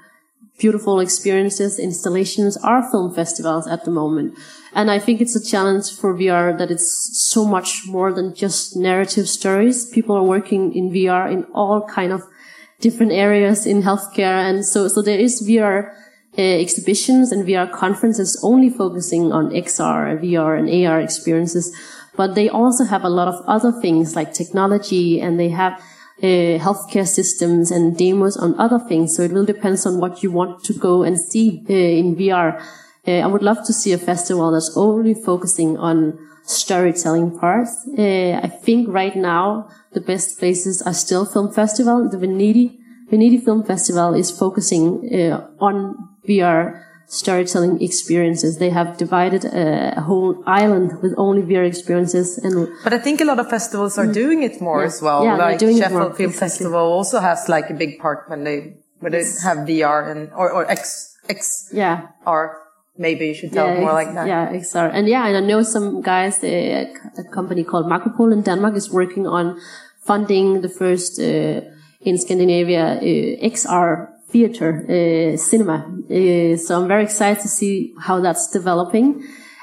beautiful 0.57 0.99
experiences, 0.99 1.79
installations 1.79 2.57
are 2.57 2.89
film 2.89 3.13
festivals 3.13 3.67
at 3.67 3.83
the 3.83 3.91
moment. 3.91 4.37
And 4.73 4.89
I 4.89 4.99
think 4.99 5.21
it's 5.21 5.35
a 5.35 5.43
challenge 5.43 5.91
for 5.91 6.13
VR 6.13 6.57
that 6.57 6.71
it's 6.71 7.09
so 7.13 7.45
much 7.45 7.83
more 7.87 8.13
than 8.13 8.33
just 8.33 8.75
narrative 8.75 9.27
stories. 9.27 9.85
People 9.85 10.15
are 10.15 10.23
working 10.23 10.73
in 10.73 10.91
VR 10.91 11.31
in 11.31 11.43
all 11.53 11.87
kind 11.87 12.11
of 12.11 12.23
different 12.79 13.11
areas 13.11 13.65
in 13.65 13.83
healthcare. 13.83 14.49
And 14.49 14.65
so, 14.65 14.87
so 14.87 15.01
there 15.01 15.19
is 15.19 15.41
VR 15.41 15.93
uh, 16.37 16.41
exhibitions 16.41 17.31
and 17.31 17.45
VR 17.45 17.71
conferences 17.71 18.39
only 18.43 18.69
focusing 18.69 19.31
on 19.31 19.51
XR, 19.51 20.21
VR 20.21 20.59
and 20.59 20.87
AR 20.87 20.99
experiences. 20.99 21.75
But 22.15 22.35
they 22.35 22.49
also 22.49 22.85
have 22.85 23.03
a 23.03 23.09
lot 23.09 23.27
of 23.27 23.43
other 23.45 23.71
things 23.71 24.15
like 24.15 24.33
technology 24.33 25.19
and 25.19 25.39
they 25.39 25.49
have 25.49 25.81
uh, 26.21 26.57
healthcare 26.59 27.07
systems 27.07 27.71
and 27.71 27.97
demos 27.97 28.37
on 28.37 28.59
other 28.59 28.79
things. 28.79 29.15
So 29.15 29.23
it 29.23 29.31
will 29.31 29.45
depend 29.45 29.79
on 29.85 29.99
what 29.99 30.23
you 30.23 30.31
want 30.31 30.63
to 30.65 30.73
go 30.73 31.03
and 31.03 31.19
see 31.19 31.63
uh, 31.69 31.73
in 31.73 32.15
VR. 32.15 32.61
Uh, 33.07 33.11
I 33.11 33.27
would 33.27 33.43
love 33.43 33.65
to 33.65 33.73
see 33.73 33.91
a 33.93 33.97
festival 33.97 34.51
that's 34.51 34.75
only 34.75 35.13
focusing 35.13 35.77
on 35.77 36.17
storytelling 36.43 37.37
parts. 37.39 37.87
Uh, 37.97 38.39
I 38.41 38.47
think 38.47 38.87
right 38.89 39.15
now 39.15 39.69
the 39.93 40.01
best 40.01 40.39
places 40.39 40.81
are 40.81 40.93
still 40.93 41.25
film 41.25 41.51
festival. 41.51 42.09
The 42.09 42.17
Venedig, 42.17 42.77
Venedig 43.11 43.43
Film 43.43 43.63
Festival 43.63 44.13
is 44.13 44.31
focusing 44.31 45.13
uh, 45.13 45.47
on 45.59 46.09
VR 46.27 46.81
storytelling 47.07 47.81
experiences. 47.81 48.57
They 48.57 48.69
have 48.69 48.97
divided 48.97 49.45
a, 49.45 50.01
whole 50.01 50.43
island 50.45 51.01
with 51.01 51.13
only 51.17 51.41
VR 51.41 51.65
experiences. 51.65 52.37
And 52.37 52.67
but 52.83 52.93
I 52.93 52.99
think 52.99 53.21
a 53.21 53.25
lot 53.25 53.39
of 53.39 53.49
festivals 53.49 53.97
are 53.97 54.05
mm. 54.05 54.13
doing 54.13 54.43
it 54.43 54.61
more 54.61 54.81
yeah. 54.81 54.87
as 54.87 55.01
well. 55.01 55.23
Yeah, 55.23 55.35
like 55.35 55.59
doing 55.59 55.77
Sheffield 55.77 56.17
Film 56.17 56.29
exactly. 56.29 56.47
Festival 56.47 56.79
also 56.79 57.19
has 57.19 57.49
like 57.49 57.69
a 57.69 57.73
big 57.73 57.99
part 57.99 58.29
when 58.29 58.43
they 58.43 58.77
when 58.99 59.11
they 59.11 59.23
have 59.43 59.59
VR 59.67 60.11
and 60.11 60.31
or, 60.33 60.51
or 60.51 60.69
X 60.69 61.17
X 61.29 61.69
yeah 61.73 62.07
R. 62.25 62.61
Maybe 62.97 63.27
you 63.27 63.33
should 63.33 63.51
tell 63.51 63.67
yeah, 63.67 63.81
more 63.81 63.91
like 63.91 64.13
that. 64.13 64.25
Yeah, 64.25 64.53
XR. 64.53 64.89
And 64.93 65.09
yeah, 65.09 65.27
and 65.27 65.35
I 65.35 65.41
know 65.41 65.63
some 65.63 66.01
guys, 66.01 66.41
a, 66.45 66.93
a 67.17 67.23
company 67.25 67.65
called 67.65 67.87
Makropol 67.87 68.31
in 68.31 68.41
Denmark 68.41 68.73
is 68.77 68.89
working 68.89 69.27
on 69.27 69.59
funding 69.99 70.61
the 70.61 70.69
first 70.69 71.19
uh, 71.19 71.59
in 71.99 72.17
Scandinavia 72.17 72.95
uh, 72.95 73.49
XR 73.51 74.14
theater 74.35 74.71
uh, 74.83 75.37
cinema. 75.37 75.77
Uh, 76.11 76.57
so 76.57 76.69
I'm 76.77 76.89
very 76.89 77.03
excited 77.03 77.41
to 77.43 77.47
see 77.47 77.93
how 78.07 78.19
that's 78.19 78.51
developing. 78.51 79.07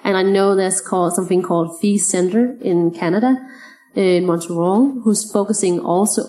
And 0.02 0.16
I 0.16 0.22
know 0.22 0.56
there's 0.56 0.80
called 0.80 1.12
something 1.14 1.42
called 1.42 1.78
Phi 1.80 1.98
Center 1.98 2.56
in 2.60 2.90
Canada, 2.90 3.36
uh, 3.96 4.00
in 4.00 4.24
Montreal, 4.24 5.02
who's 5.04 5.30
focusing 5.30 5.78
also 5.78 6.22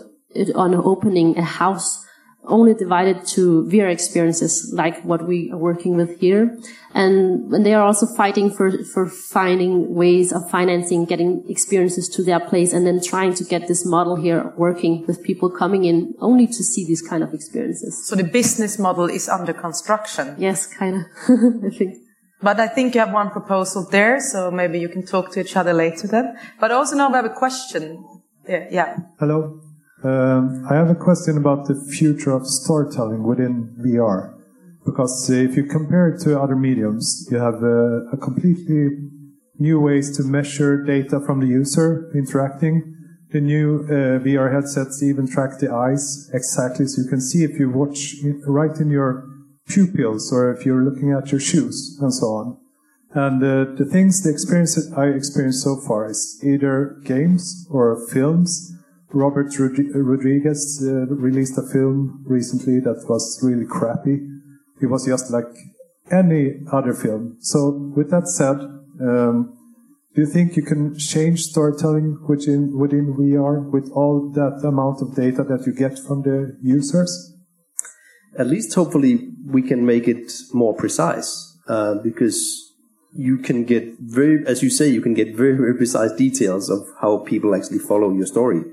on 0.55 0.75
opening 0.75 1.37
a 1.37 1.47
house 1.61 2.05
only 2.45 2.73
divided 2.73 3.25
to 3.25 3.63
VR 3.65 3.91
experiences 3.91 4.71
like 4.73 5.03
what 5.03 5.27
we 5.27 5.51
are 5.51 5.57
working 5.57 5.95
with 5.95 6.19
here. 6.19 6.57
And, 6.93 7.51
and 7.53 7.65
they 7.65 7.73
are 7.73 7.83
also 7.83 8.05
fighting 8.05 8.51
for, 8.51 8.71
for 8.93 9.09
finding 9.09 9.93
ways 9.95 10.31
of 10.31 10.49
financing, 10.49 11.05
getting 11.05 11.43
experiences 11.49 12.09
to 12.09 12.23
their 12.23 12.39
place 12.39 12.73
and 12.73 12.85
then 12.85 13.01
trying 13.01 13.33
to 13.35 13.43
get 13.43 13.67
this 13.67 13.85
model 13.85 14.15
here 14.15 14.53
working 14.57 15.05
with 15.07 15.23
people 15.23 15.49
coming 15.49 15.85
in 15.85 16.13
only 16.19 16.47
to 16.47 16.63
see 16.63 16.85
these 16.85 17.01
kind 17.01 17.23
of 17.23 17.33
experiences. 17.33 18.07
So 18.07 18.15
the 18.15 18.23
business 18.23 18.77
model 18.77 19.05
is 19.05 19.29
under 19.29 19.53
construction. 19.53 20.35
Yes, 20.37 20.67
kind 20.67 20.97
of, 20.97 21.01
I 21.65 21.75
think. 21.75 21.95
But 22.41 22.59
I 22.59 22.67
think 22.67 22.93
you 22.93 22.99
have 22.99 23.13
one 23.13 23.29
proposal 23.29 23.87
there, 23.89 24.19
so 24.19 24.51
maybe 24.51 24.77
you 24.77 24.89
can 24.89 25.05
talk 25.05 25.31
to 25.31 25.39
each 25.39 25.55
other 25.55 25.73
later 25.73 26.07
then. 26.07 26.37
But 26.59 26.71
also 26.71 26.97
now 26.97 27.07
we 27.07 27.15
have 27.15 27.25
a 27.25 27.29
question. 27.29 28.05
Yeah. 28.47 28.67
yeah. 28.69 28.97
Hello. 29.17 29.62
Um, 30.03 30.65
I 30.69 30.75
have 30.75 30.89
a 30.89 30.95
question 30.95 31.37
about 31.37 31.67
the 31.67 31.75
future 31.75 32.31
of 32.31 32.45
storytelling 32.45 33.23
within 33.23 33.73
VR. 33.79 34.33
Because 34.85 35.29
if 35.29 35.55
you 35.55 35.63
compare 35.63 36.09
it 36.09 36.21
to 36.23 36.39
other 36.39 36.57
mediums, 36.57 37.25
you 37.31 37.37
have 37.37 37.63
uh, 37.63 38.11
a 38.11 38.17
completely 38.17 38.97
new 39.57 39.79
ways 39.79 40.15
to 40.17 40.23
measure 40.23 40.83
data 40.83 41.21
from 41.25 41.39
the 41.39 41.47
user 41.47 42.11
interacting. 42.13 42.93
The 43.31 43.39
new 43.39 43.85
uh, 43.85 44.19
VR 44.19 44.53
headsets 44.53 45.01
even 45.01 45.25
track 45.25 45.59
the 45.59 45.71
eyes 45.71 46.29
exactly, 46.33 46.85
so 46.85 47.01
you 47.01 47.07
can 47.07 47.21
see 47.21 47.45
if 47.45 47.57
you 47.57 47.69
watch 47.69 48.15
right 48.45 48.75
in 48.77 48.89
your 48.89 49.25
pupils 49.67 50.33
or 50.33 50.51
if 50.51 50.65
you're 50.65 50.83
looking 50.83 51.13
at 51.13 51.31
your 51.31 51.39
shoes 51.39 51.97
and 52.01 52.13
so 52.13 52.25
on. 52.27 52.57
And 53.13 53.41
uh, 53.41 53.75
the 53.77 53.85
things, 53.85 54.21
the 54.21 54.31
experience 54.31 54.75
that 54.75 54.97
I 54.97 55.07
experienced 55.15 55.63
so 55.63 55.77
far 55.77 56.09
is 56.09 56.41
either 56.43 56.97
games 57.05 57.65
or 57.69 58.05
films 58.09 58.72
Robert 59.13 59.53
Rodriguez 59.57 60.83
uh, 60.83 61.05
released 61.07 61.57
a 61.57 61.61
film 61.71 62.23
recently 62.25 62.79
that 62.79 63.05
was 63.07 63.39
really 63.43 63.65
crappy. 63.65 64.19
It 64.81 64.87
was 64.87 65.05
just 65.05 65.31
like 65.31 65.45
any 66.11 66.61
other 66.71 66.93
film. 66.93 67.37
So, 67.39 67.91
with 67.95 68.09
that 68.09 68.27
said, 68.27 68.57
um, 69.01 69.57
do 70.15 70.21
you 70.21 70.27
think 70.27 70.55
you 70.55 70.63
can 70.63 70.97
change 70.97 71.43
storytelling 71.43 72.19
within 72.27 72.77
within 72.77 73.13
VR 73.13 73.71
with 73.71 73.91
all 73.93 74.31
that 74.33 74.61
amount 74.67 75.01
of 75.01 75.15
data 75.15 75.43
that 75.43 75.65
you 75.65 75.73
get 75.73 75.97
from 75.99 76.23
the 76.23 76.57
users? 76.61 77.33
At 78.37 78.47
least, 78.47 78.73
hopefully, 78.73 79.29
we 79.45 79.61
can 79.61 79.85
make 79.85 80.07
it 80.07 80.31
more 80.53 80.75
precise 80.75 81.57
uh, 81.67 81.95
because 82.03 82.73
you 83.15 83.37
can 83.37 83.63
get 83.63 83.83
very, 83.99 84.45
as 84.47 84.63
you 84.63 84.71
say, 84.71 84.87
you 84.87 85.01
can 85.01 85.13
get 85.13 85.35
very 85.35 85.55
very 85.55 85.75
precise 85.75 86.11
details 86.13 86.69
of 86.69 86.79
how 87.01 87.19
people 87.19 87.55
actually 87.55 87.79
follow 87.79 88.11
your 88.11 88.25
story. 88.25 88.63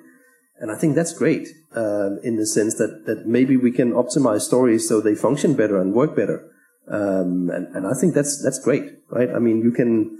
And 0.61 0.71
I 0.71 0.77
think 0.77 0.95
that's 0.95 1.15
great 1.15 1.49
uh, 1.75 2.21
in 2.23 2.37
the 2.37 2.47
sense 2.47 2.75
that, 2.77 3.07
that 3.07 3.27
maybe 3.27 3.57
we 3.57 3.73
can 3.73 3.93
optimize 3.93 4.43
stories 4.43 4.87
so 4.87 5.01
they 5.01 5.15
function 5.15 5.55
better 5.55 5.81
and 5.81 5.95
work 5.95 6.15
better. 6.15 6.47
Um, 6.87 7.49
and, 7.51 7.75
and 7.75 7.87
I 7.87 7.95
think 7.99 8.15
that's 8.15 8.43
that's 8.43 8.59
great, 8.59 8.85
right? 9.09 9.31
I 9.31 9.39
mean, 9.39 9.63
you 9.63 9.71
can 9.71 10.19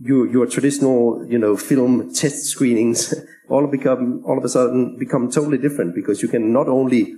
your 0.00 0.30
your 0.30 0.46
traditional 0.46 1.26
you 1.28 1.38
know 1.38 1.56
film 1.56 2.12
test 2.12 2.44
screenings 2.44 3.14
all 3.48 3.66
become 3.66 4.22
all 4.26 4.38
of 4.38 4.44
a 4.44 4.48
sudden 4.48 4.96
become 4.98 5.30
totally 5.30 5.58
different 5.58 5.94
because 5.94 6.22
you 6.22 6.28
can 6.28 6.52
not 6.52 6.68
only 6.68 7.14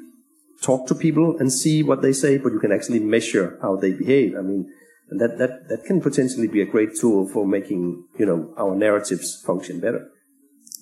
talk 0.63 0.87
to 0.87 0.95
people 0.95 1.37
and 1.39 1.53
see 1.53 1.83
what 1.83 2.01
they 2.01 2.13
say, 2.13 2.39
but 2.39 2.53
you 2.53 2.61
can 2.61 2.73
actually 2.73 3.01
measure 3.01 3.59
how 3.61 3.77
they 3.77 3.93
behave. 3.93 4.35
I 4.39 4.43
mean, 4.43 4.73
that 5.11 5.37
that 5.39 5.69
that 5.69 5.85
can 5.85 6.01
potentially 6.01 6.47
be 6.47 6.63
a 6.63 6.67
great 6.67 6.95
tool 6.95 7.29
for 7.29 7.47
making 7.47 8.05
you 8.19 8.25
know 8.25 8.55
our 8.57 8.75
narratives 8.75 9.43
function 9.45 9.81
better 9.81 10.09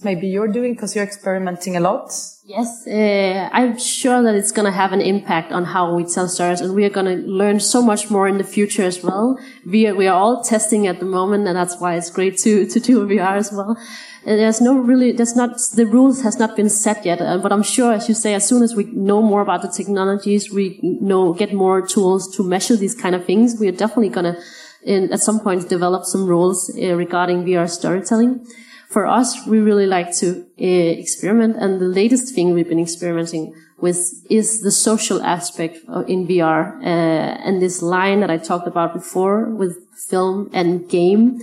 maybe 0.05 0.27
you're 0.29 0.49
doing 0.49 0.75
because 0.75 0.95
you're 0.95 1.05
experimenting 1.05 1.77
a 1.77 1.81
lot. 1.81 2.13
Yes, 2.47 2.87
uh, 2.87 3.49
I'm 3.53 3.79
sure 3.79 4.23
that 4.23 4.35
it's 4.35 4.53
going 4.53 4.67
to 4.67 4.77
have 4.77 4.93
an 4.93 5.01
impact 5.01 5.51
on 5.51 5.65
how 5.65 5.95
we 5.95 6.05
tell 6.05 6.29
stories, 6.29 6.61
and 6.61 6.75
we 6.75 6.85
are 6.85 6.91
going 6.91 7.07
to 7.07 7.27
learn 7.27 7.59
so 7.59 7.81
much 7.81 8.11
more 8.11 8.29
in 8.29 8.37
the 8.37 8.45
future 8.45 8.83
as 8.83 9.03
well. 9.03 9.39
We 9.65 9.87
are, 9.87 9.95
we 9.95 10.07
are 10.07 10.15
all 10.15 10.43
testing 10.43 10.87
at 10.87 11.01
the 11.01 11.07
moment, 11.07 11.49
and 11.49 11.57
that's 11.57 11.81
why 11.81 11.97
it's 11.97 12.11
great 12.11 12.37
to 12.39 12.67
to 12.67 12.81
do 12.81 13.07
VR 13.07 13.37
as 13.39 13.51
well. 13.51 13.79
And 14.27 14.39
there's 14.39 14.61
no 14.61 14.77
really, 14.77 15.13
there's 15.13 15.35
not 15.35 15.59
the 15.75 15.87
rules 15.87 16.23
has 16.23 16.39
not 16.39 16.55
been 16.55 16.69
set 16.69 17.07
yet, 17.07 17.23
uh, 17.23 17.39
but 17.39 17.51
I'm 17.51 17.63
sure, 17.63 17.95
as 17.95 18.11
you 18.11 18.15
say, 18.15 18.35
as 18.35 18.47
soon 18.47 18.63
as 18.63 18.75
we 18.75 18.85
know 18.85 19.23
more 19.23 19.41
about 19.41 19.63
the 19.63 19.69
technologies, 19.69 20.53
we 20.53 20.81
know 20.83 21.33
get 21.33 21.55
more 21.55 21.81
tools 21.81 22.35
to 22.37 22.43
measure 22.43 22.77
these 22.77 22.95
kind 22.95 23.15
of 23.15 23.25
things. 23.25 23.59
We 23.59 23.69
are 23.69 23.73
definitely 23.73 24.11
going 24.11 24.35
to, 24.35 25.15
at 25.15 25.21
some 25.21 25.41
point, 25.41 25.71
develop 25.71 26.05
some 26.05 26.27
rules 26.27 26.71
uh, 26.77 26.95
regarding 26.95 27.45
VR 27.45 27.71
storytelling 27.71 28.47
for 28.95 29.07
us, 29.09 29.29
we 29.47 29.59
really 29.59 29.87
like 29.87 30.11
to 30.21 30.47
uh, 30.61 31.01
experiment. 31.05 31.57
And 31.57 31.81
the 31.81 31.93
latest 32.03 32.35
thing 32.35 32.55
we've 32.55 32.69
been 32.75 32.87
experimenting 32.89 33.53
with 33.79 33.99
is 34.31 34.63
the 34.63 34.71
social 34.71 35.21
aspect 35.37 35.77
in 36.13 36.27
VR. 36.29 36.61
Uh, 36.81 37.47
and 37.47 37.61
this 37.61 37.83
line 37.83 38.21
that 38.21 38.31
I 38.31 38.39
talked 38.39 38.69
about 38.69 38.95
before 38.95 39.39
with 39.51 39.73
film 40.09 40.49
and 40.53 40.89
game. 40.89 41.41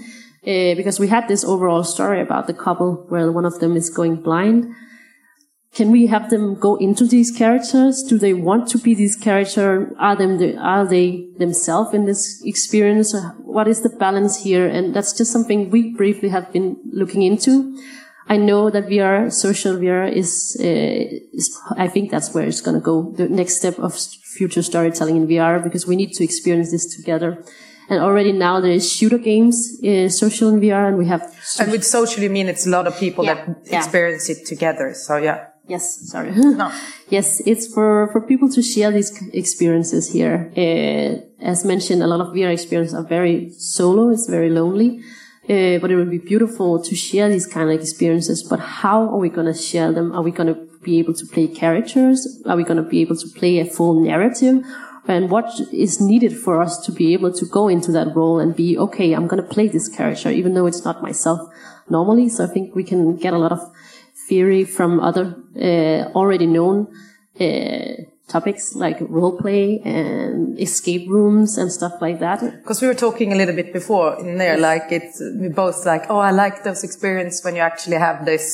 Uh, 0.48 0.74
because 0.80 0.98
we 1.00 1.08
had 1.08 1.28
this 1.28 1.44
overall 1.44 1.84
story 1.84 2.20
about 2.20 2.48
the 2.48 2.54
couple 2.54 3.06
where 3.10 3.32
one 3.32 3.46
of 3.46 3.60
them 3.60 3.76
is 3.76 3.90
going 3.90 4.16
blind. 4.16 4.74
Can 5.74 5.90
we 5.90 6.08
have 6.08 6.30
them 6.30 6.56
go 6.56 6.76
into 6.76 7.06
these 7.06 7.32
characters? 7.32 8.04
Do 8.04 8.18
they 8.18 8.34
want 8.34 8.68
to 8.70 8.78
be 8.78 8.94
these 8.94 9.16
characters? 9.16 9.94
Are 9.98 10.16
them 10.18 10.38
the, 10.38 10.58
are 10.58 10.86
they 10.86 11.28
themselves 11.38 11.94
in 11.94 12.04
this 12.06 12.42
experience? 12.46 13.16
What 13.40 13.70
is 13.70 13.82
the 13.82 13.90
balance 13.90 14.44
here? 14.44 14.68
And 14.68 14.94
that's 14.94 15.14
just 15.14 15.32
something 15.32 15.70
we 15.70 15.94
briefly 15.94 16.28
have 16.28 16.52
been 16.52 16.78
looking 16.92 17.22
into. 17.22 17.78
I 18.28 18.36
know 18.36 18.70
that 18.70 18.88
VR, 18.88 19.32
social 19.32 19.76
VR 19.78 20.12
is, 20.12 20.58
uh, 20.60 20.64
is 20.64 21.58
I 21.78 21.88
think 21.88 22.12
that's 22.12 22.34
where 22.34 22.46
it's 22.46 22.62
going 22.62 22.76
to 22.76 22.82
go. 22.84 23.12
The 23.16 23.30
next 23.30 23.56
step 23.56 23.80
of 23.80 23.98
future 23.98 24.62
storytelling 24.64 25.16
in 25.16 25.28
VR 25.28 25.64
because 25.64 25.88
we 25.88 25.96
need 25.96 26.12
to 26.14 26.24
experience 26.24 26.72
this 26.72 26.96
together. 26.98 27.44
And 27.90 28.02
already 28.02 28.32
now 28.34 28.60
there 28.60 28.72
is 28.72 28.92
shooter 28.92 29.18
games, 29.18 29.80
uh, 29.84 30.08
social 30.10 30.50
in 30.50 30.60
VR, 30.62 30.88
and 30.90 30.98
we 30.98 31.08
have. 31.08 31.22
And 31.60 31.72
with 31.72 31.86
social, 31.86 32.24
you 32.24 32.30
mean 32.30 32.48
it's 32.48 32.66
a 32.68 32.70
lot 32.70 32.88
of 32.88 32.98
people 32.98 33.26
Yeah, 33.26 33.34
that 33.34 33.58
yeah. 33.66 33.78
experience 33.80 34.30
it 34.30 34.46
together. 34.46 34.94
So 34.94 35.18
yeah. 35.18 35.48
Yes, 35.72 35.86
sorry. 36.12 36.32
No. 36.62 36.70
Yes, 37.10 37.42
it's 37.46 37.66
for, 37.74 38.10
for 38.12 38.20
people 38.32 38.50
to 38.50 38.62
share 38.62 38.92
these 38.92 39.12
experiences 39.34 40.12
here. 40.12 40.52
Uh, 40.64 41.12
as 41.52 41.64
mentioned, 41.64 42.04
a 42.04 42.08
lot 42.08 42.20
of 42.20 42.34
VR 42.36 42.52
experiences 42.52 42.94
are 42.94 43.08
very 43.18 43.52
solo. 43.52 44.10
It's 44.10 44.28
very 44.28 44.50
lonely. 44.50 45.00
Uh, 45.54 45.80
but 45.82 45.90
it 45.90 45.96
would 45.96 46.12
be 46.12 46.18
beautiful 46.34 46.70
to 46.84 46.94
share 46.94 47.30
these 47.30 47.48
kind 47.48 47.70
of 47.70 47.80
experiences. 47.80 48.44
But 48.44 48.60
how 48.82 49.00
are 49.14 49.22
we 49.26 49.30
going 49.30 49.48
to 49.48 49.58
share 49.70 49.94
them? 49.94 50.12
Are 50.12 50.22
we 50.22 50.32
going 50.32 50.54
to 50.54 50.60
be 50.84 51.00
able 51.00 51.14
to 51.14 51.26
play 51.26 51.48
characters? 51.48 52.18
Are 52.46 52.58
we 52.58 52.66
going 52.66 52.84
to 52.84 52.90
be 52.96 53.00
able 53.00 53.16
to 53.16 53.28
play 53.40 53.60
a 53.60 53.66
full 53.66 53.94
narrative? 54.04 54.56
And 55.08 55.32
what 55.32 55.50
is 55.72 56.02
needed 56.02 56.34
for 56.38 56.62
us 56.62 56.74
to 56.86 56.92
be 56.92 57.14
able 57.14 57.32
to 57.34 57.46
go 57.46 57.70
into 57.70 57.92
that 57.94 58.14
role 58.14 58.40
and 58.40 58.56
be, 58.56 58.78
okay, 58.78 59.14
I'm 59.14 59.28
going 59.28 59.42
to 59.42 59.54
play 59.56 59.68
this 59.70 59.88
character, 59.88 60.30
even 60.30 60.54
though 60.54 60.68
it's 60.68 60.84
not 60.84 61.02
myself 61.02 61.40
normally. 61.90 62.28
So 62.28 62.44
I 62.44 62.48
think 62.48 62.76
we 62.76 62.84
can 62.84 63.16
get 63.16 63.34
a 63.34 63.38
lot 63.38 63.54
of 63.54 63.62
theory 64.32 64.64
from 64.78 64.92
other 65.10 65.26
uh, 65.70 66.02
already 66.20 66.48
known 66.58 66.78
uh, 67.46 67.94
topics 68.36 68.64
like 68.86 68.98
role 69.18 69.36
play 69.44 69.66
and 69.84 70.58
escape 70.68 71.06
rooms 71.18 71.58
and 71.60 71.68
stuff 71.80 71.96
like 72.06 72.20
that. 72.26 72.40
Because 72.62 72.82
we 72.82 72.88
were 72.92 73.00
talking 73.08 73.30
a 73.34 73.36
little 73.42 73.56
bit 73.62 73.70
before 73.80 74.10
in 74.24 74.38
there, 74.44 74.58
like 74.72 74.86
it's, 74.98 75.18
we 75.42 75.50
both 75.64 75.86
like, 75.86 76.04
oh, 76.10 76.22
I 76.30 76.32
like 76.44 76.64
those 76.64 76.82
experiences 76.90 77.44
when 77.46 77.56
you 77.58 77.62
actually 77.72 77.98
have 78.08 78.18
this, 78.32 78.46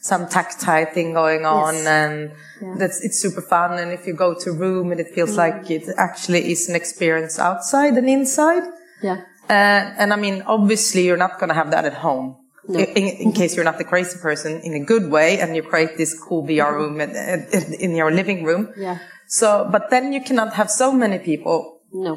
some 0.00 0.22
tactile 0.36 0.86
thing 0.94 1.08
going 1.22 1.44
on 1.46 1.74
Yes. 1.74 1.86
and 1.98 2.14
Yeah. 2.62 2.74
that's, 2.80 2.98
it's 3.06 3.18
super 3.26 3.42
fun. 3.54 3.70
And 3.80 3.92
if 3.98 4.02
you 4.06 4.14
go 4.26 4.30
to 4.42 4.50
a 4.50 4.56
room 4.64 4.86
and 4.92 4.98
it 5.04 5.08
feels 5.16 5.36
like 5.44 5.70
it 5.70 5.84
actually 6.06 6.42
is 6.52 6.68
an 6.70 6.74
experience 6.82 7.34
outside 7.48 7.94
and 8.00 8.08
inside. 8.08 8.64
Yeah. 9.08 9.18
Uh, 9.50 9.82
and 10.00 10.08
I 10.16 10.16
mean, 10.24 10.36
obviously 10.56 11.02
you're 11.06 11.22
not 11.26 11.34
going 11.38 11.50
to 11.54 11.58
have 11.62 11.70
that 11.74 11.84
at 11.84 11.94
home. 12.08 12.28
No. 12.68 12.78
In, 12.78 13.04
in 13.24 13.32
case 13.32 13.56
you're 13.56 13.64
not 13.64 13.78
the 13.78 13.84
crazy 13.84 14.18
person 14.20 14.60
in 14.62 14.74
a 14.74 14.84
good 14.84 15.10
way 15.10 15.40
and 15.40 15.56
you 15.56 15.62
create 15.62 15.96
this 15.96 16.14
cool 16.18 16.46
VR 16.46 16.72
room 16.74 17.00
in, 17.00 17.10
in 17.52 17.74
in 17.84 17.90
your 17.96 18.10
living 18.12 18.44
room. 18.44 18.72
Yeah. 18.76 18.98
So, 19.26 19.68
but 19.72 19.90
then 19.90 20.12
you 20.12 20.20
cannot 20.22 20.52
have 20.54 20.70
so 20.70 20.92
many 20.92 21.18
people 21.18 21.80
No. 21.92 22.12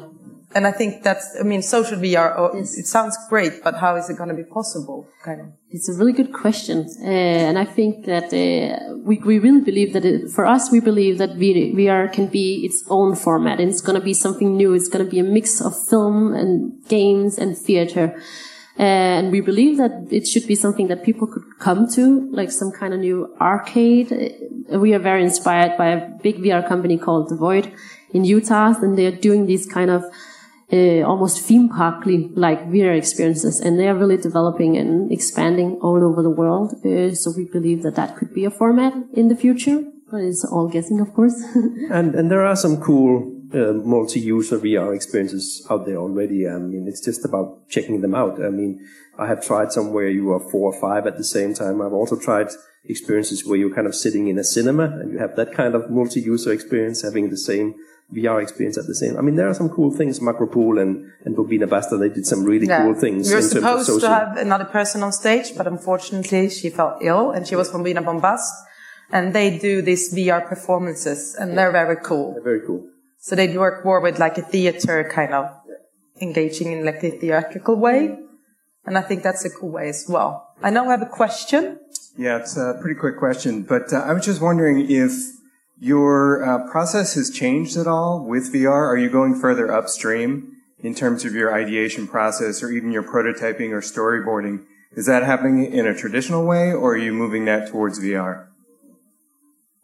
and 0.54 0.66
I 0.66 0.72
think 0.72 1.02
that's, 1.02 1.26
I 1.40 1.42
mean, 1.42 1.62
social 1.62 1.98
VR, 1.98 2.28
oh, 2.38 2.50
Yes. 2.54 2.78
it 2.78 2.86
sounds 2.86 3.16
great, 3.28 3.54
but 3.64 3.74
how 3.84 3.96
is 3.96 4.08
it 4.10 4.16
going 4.20 4.28
to 4.34 4.34
be 4.42 4.48
possible? 4.58 4.98
Kind 5.24 5.40
of. 5.40 5.46
It's 5.76 5.88
a 5.88 5.94
really 5.98 6.12
good 6.20 6.32
question, 6.32 6.78
uh, 7.02 7.48
and 7.48 7.56
I 7.58 7.64
think 7.76 7.92
that 8.12 8.28
uh, 8.32 8.96
we 9.08 9.14
we 9.30 9.34
really 9.46 9.62
believe 9.70 9.90
that 9.96 10.04
it, 10.04 10.30
for 10.36 10.44
us, 10.56 10.70
we 10.76 10.80
believe 10.90 11.14
that 11.22 11.30
VR 11.80 12.06
can 12.16 12.26
be 12.40 12.46
its 12.66 12.78
own 12.88 13.10
format, 13.16 13.56
and 13.60 13.68
it's 13.72 13.84
going 13.86 13.98
to 14.00 14.04
be 14.12 14.14
something 14.14 14.50
new. 14.60 14.70
It's 14.78 14.88
going 14.92 15.04
to 15.06 15.10
be 15.16 15.20
a 15.26 15.28
mix 15.38 15.60
of 15.60 15.72
film 15.92 16.18
and 16.40 16.52
games 16.96 17.32
and 17.42 17.50
theater, 17.66 18.04
and 18.78 19.32
we 19.32 19.40
believe 19.40 19.78
that 19.78 20.08
it 20.10 20.26
should 20.26 20.46
be 20.46 20.54
something 20.54 20.88
that 20.88 21.02
people 21.02 21.26
could 21.26 21.58
come 21.58 21.88
to, 21.92 22.28
like 22.30 22.50
some 22.50 22.70
kind 22.70 22.92
of 22.92 23.00
new 23.00 23.34
arcade. 23.40 24.10
We 24.70 24.92
are 24.92 24.98
very 24.98 25.22
inspired 25.22 25.78
by 25.78 25.88
a 25.88 26.08
big 26.08 26.36
VR 26.38 26.66
company 26.66 26.98
called 26.98 27.30
The 27.30 27.36
Void 27.36 27.72
in 28.12 28.24
Utah, 28.24 28.74
and 28.82 28.98
they're 28.98 29.12
doing 29.12 29.46
these 29.46 29.66
kind 29.66 29.90
of 29.90 30.04
uh, 30.72 31.02
almost 31.02 31.40
theme 31.40 31.68
parkly 31.70 32.30
like 32.34 32.68
VR 32.68 32.96
experiences, 32.96 33.60
and 33.60 33.78
they 33.78 33.88
are 33.88 33.94
really 33.94 34.18
developing 34.18 34.76
and 34.76 35.10
expanding 35.10 35.78
all 35.80 36.04
over 36.04 36.22
the 36.22 36.30
world. 36.30 36.74
Uh, 36.84 37.14
so 37.14 37.32
we 37.34 37.44
believe 37.44 37.82
that 37.82 37.94
that 37.94 38.16
could 38.16 38.34
be 38.34 38.44
a 38.44 38.50
format 38.50 38.92
in 39.14 39.28
the 39.28 39.36
future, 39.36 39.84
but 40.10 40.20
it's 40.20 40.44
all 40.44 40.68
guessing, 40.68 41.00
of 41.00 41.14
course. 41.14 41.42
And 41.90 42.14
and 42.14 42.30
there 42.30 42.44
are 42.44 42.56
some 42.56 42.76
cool 42.78 43.35
uh, 43.54 43.72
multi-user 43.72 44.58
VR 44.58 44.94
experiences 44.94 45.66
out 45.70 45.86
there 45.86 45.96
already. 45.96 46.48
I 46.48 46.58
mean, 46.58 46.86
it's 46.88 47.04
just 47.04 47.24
about 47.24 47.68
checking 47.68 48.00
them 48.00 48.14
out. 48.14 48.42
I 48.44 48.50
mean, 48.50 48.86
I 49.18 49.26
have 49.26 49.44
tried 49.44 49.72
some 49.72 49.92
where 49.92 50.08
you 50.08 50.32
are 50.32 50.40
four 50.40 50.72
or 50.72 50.80
five 50.80 51.06
at 51.06 51.16
the 51.16 51.24
same 51.24 51.54
time. 51.54 51.80
I've 51.80 51.92
also 51.92 52.18
tried 52.18 52.48
experiences 52.84 53.44
where 53.44 53.58
you're 53.58 53.74
kind 53.74 53.86
of 53.86 53.94
sitting 53.94 54.28
in 54.28 54.38
a 54.38 54.44
cinema 54.44 54.84
and 54.84 55.12
you 55.12 55.18
have 55.18 55.36
that 55.36 55.52
kind 55.52 55.74
of 55.74 55.90
multi-user 55.90 56.52
experience, 56.52 57.02
having 57.02 57.30
the 57.30 57.36
same 57.36 57.74
VR 58.14 58.40
experience 58.40 58.78
at 58.78 58.86
the 58.86 58.94
same. 58.94 59.16
I 59.16 59.20
mean, 59.20 59.34
there 59.34 59.48
are 59.48 59.54
some 59.54 59.68
cool 59.68 59.90
things. 59.90 60.20
Makropol 60.20 60.80
and 60.80 61.10
and 61.24 61.36
Bombina 61.36 61.66
Bombast, 61.68 61.98
they 61.98 62.08
did 62.08 62.26
some 62.26 62.44
really 62.44 62.66
cool 62.66 62.94
things. 62.94 63.28
We 63.28 63.34
were 63.34 63.40
in 63.40 63.50
terms 63.50 63.64
of 63.64 63.84
supposed 63.84 64.00
to 64.02 64.08
have 64.08 64.36
another 64.36 64.64
person 64.64 65.02
on 65.02 65.12
stage, 65.12 65.56
but 65.56 65.66
unfortunately 65.66 66.50
she 66.50 66.70
fell 66.70 66.98
ill 67.00 67.30
and 67.32 67.46
she 67.46 67.56
was 67.56 67.70
from 67.70 67.84
Bombina 67.84 68.04
Bombast. 68.04 68.52
And 69.10 69.32
they 69.32 69.58
do 69.58 69.82
these 69.82 70.12
VR 70.12 70.48
performances 70.48 71.36
and 71.38 71.56
they're 71.56 71.70
very 71.70 71.96
cool. 71.96 72.34
They're 72.34 72.42
very 72.42 72.66
cool. 72.66 72.88
So 73.26 73.34
they 73.34 73.58
work 73.58 73.84
more 73.84 73.98
with 73.98 74.20
like 74.20 74.38
a 74.38 74.42
theater 74.42 75.10
kind 75.12 75.34
of 75.34 75.50
engaging 76.20 76.70
in 76.70 76.84
like 76.84 77.02
a 77.02 77.10
theatrical 77.10 77.74
way. 77.74 78.16
And 78.84 78.96
I 78.96 79.02
think 79.02 79.24
that's 79.24 79.44
a 79.44 79.50
cool 79.50 79.70
way 79.70 79.88
as 79.88 80.06
well. 80.08 80.54
I 80.62 80.70
know 80.70 80.86
I 80.86 80.92
have 80.92 81.02
a 81.02 81.06
question. 81.06 81.80
Yeah, 82.16 82.38
it's 82.38 82.56
a 82.56 82.78
pretty 82.80 82.94
quick 82.94 83.18
question, 83.18 83.62
but 83.62 83.92
uh, 83.92 83.96
I 83.96 84.12
was 84.12 84.24
just 84.24 84.40
wondering 84.40 84.88
if 84.88 85.10
your 85.80 86.44
uh, 86.44 86.70
process 86.70 87.14
has 87.14 87.28
changed 87.28 87.76
at 87.76 87.88
all 87.88 88.24
with 88.24 88.54
VR. 88.54 88.86
Are 88.86 88.96
you 88.96 89.10
going 89.10 89.34
further 89.34 89.72
upstream 89.72 90.58
in 90.78 90.94
terms 90.94 91.24
of 91.24 91.34
your 91.34 91.52
ideation 91.52 92.06
process 92.06 92.62
or 92.62 92.70
even 92.70 92.92
your 92.92 93.02
prototyping 93.02 93.72
or 93.72 93.80
storyboarding? 93.80 94.64
Is 94.92 95.06
that 95.06 95.24
happening 95.24 95.72
in 95.72 95.84
a 95.84 95.96
traditional 95.96 96.46
way 96.46 96.72
or 96.72 96.92
are 96.92 96.96
you 96.96 97.12
moving 97.12 97.44
that 97.46 97.70
towards 97.70 97.98
VR? 97.98 98.45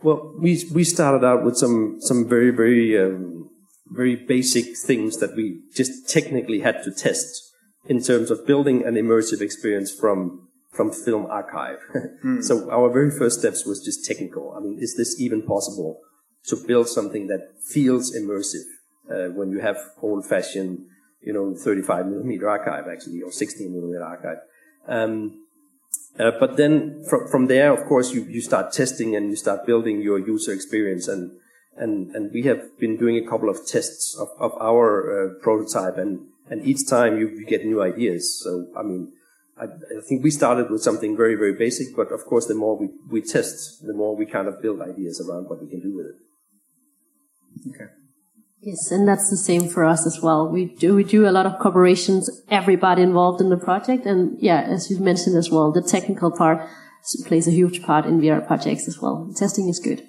Well, 0.02 0.34
we 0.38 0.64
we 0.72 0.84
started 0.84 1.24
out 1.24 1.44
with 1.44 1.56
some 1.56 1.98
some 2.00 2.28
very 2.28 2.50
very 2.50 3.00
um, 3.00 3.50
very 3.86 4.16
basic 4.16 4.76
things 4.76 5.18
that 5.18 5.36
we 5.36 5.60
just 5.74 6.08
technically 6.08 6.60
had 6.60 6.82
to 6.84 6.90
test 6.90 7.52
in 7.86 8.02
terms 8.02 8.30
of 8.30 8.46
building 8.46 8.84
an 8.84 8.94
immersive 8.94 9.40
experience 9.40 9.92
from 9.92 10.48
from 10.70 10.90
film 10.90 11.26
archive. 11.26 11.78
So 12.40 12.70
our 12.70 12.90
very 12.90 13.10
first 13.10 13.40
steps 13.40 13.66
was 13.66 13.84
just 13.84 14.04
technical. 14.04 14.54
I 14.56 14.60
mean, 14.60 14.78
is 14.80 14.96
this 14.96 15.20
even 15.20 15.42
possible 15.42 16.00
to 16.46 16.56
build 16.56 16.88
something 16.88 17.26
that 17.28 17.40
feels 17.62 18.14
immersive 18.16 18.66
uh, 19.10 19.32
when 19.32 19.50
you 19.50 19.60
have 19.60 19.76
old-fashioned, 20.00 20.78
you 21.20 21.32
know, 21.32 21.54
35 21.54 22.06
millimeter 22.06 22.48
archive 22.48 22.84
actually 22.90 23.20
or 23.22 23.30
16 23.30 23.72
millimeter 23.72 24.02
archive? 24.02 24.38
Um, 24.88 25.41
uh, 26.18 26.30
but 26.38 26.56
then 26.56 27.04
from, 27.08 27.28
from 27.28 27.46
there, 27.46 27.72
of 27.72 27.86
course, 27.86 28.12
you, 28.12 28.24
you 28.24 28.40
start 28.40 28.72
testing 28.72 29.16
and 29.16 29.30
you 29.30 29.36
start 29.36 29.66
building 29.66 30.02
your 30.02 30.18
user 30.18 30.52
experience. 30.52 31.08
And, 31.08 31.32
and, 31.76 32.14
and 32.14 32.30
we 32.32 32.42
have 32.42 32.78
been 32.78 32.98
doing 32.98 33.16
a 33.16 33.28
couple 33.28 33.48
of 33.48 33.66
tests 33.66 34.16
of, 34.18 34.28
of 34.38 34.52
our 34.60 34.90
uh, 34.90 35.42
prototype 35.42 35.96
and, 35.96 36.26
and 36.50 36.66
each 36.66 36.86
time 36.88 37.18
you, 37.18 37.28
you 37.28 37.46
get 37.46 37.64
new 37.64 37.82
ideas. 37.82 38.40
So, 38.42 38.66
I 38.76 38.82
mean, 38.82 39.12
I, 39.58 39.64
I 39.64 40.00
think 40.06 40.22
we 40.22 40.30
started 40.30 40.70
with 40.70 40.82
something 40.82 41.16
very, 41.16 41.34
very 41.34 41.54
basic, 41.54 41.96
but 41.96 42.12
of 42.12 42.24
course, 42.26 42.46
the 42.46 42.54
more 42.54 42.76
we, 42.76 42.88
we 43.10 43.22
test, 43.22 43.86
the 43.86 43.94
more 43.94 44.14
we 44.14 44.26
kind 44.26 44.48
of 44.48 44.60
build 44.60 44.82
ideas 44.82 45.20
around 45.26 45.48
what 45.48 45.62
we 45.62 45.68
can 45.68 45.80
do 45.80 45.96
with 45.96 46.06
it. 46.06 46.16
Yes, 48.62 48.90
and 48.90 49.06
that's 49.06 49.28
the 49.30 49.36
same 49.36 49.68
for 49.68 49.84
us 49.84 50.06
as 50.06 50.20
well. 50.22 50.48
We 50.48 50.66
do 50.66 50.94
we 50.94 51.04
do 51.04 51.28
a 51.28 51.30
lot 51.30 51.46
of 51.46 51.58
cooperations, 51.58 52.30
everybody 52.48 53.02
involved 53.02 53.40
in 53.40 53.50
the 53.50 53.56
project, 53.56 54.06
and 54.06 54.40
yeah, 54.40 54.62
as 54.62 54.90
you 54.90 54.98
mentioned 54.98 55.36
as 55.36 55.50
well, 55.50 55.72
the 55.72 55.82
technical 55.82 56.30
part 56.30 56.66
plays 57.26 57.48
a 57.48 57.50
huge 57.50 57.82
part 57.82 58.06
in 58.06 58.20
VR 58.20 58.46
projects 58.46 58.88
as 58.88 59.00
well. 59.00 59.30
Testing 59.36 59.68
is 59.68 59.78
good. 59.78 60.06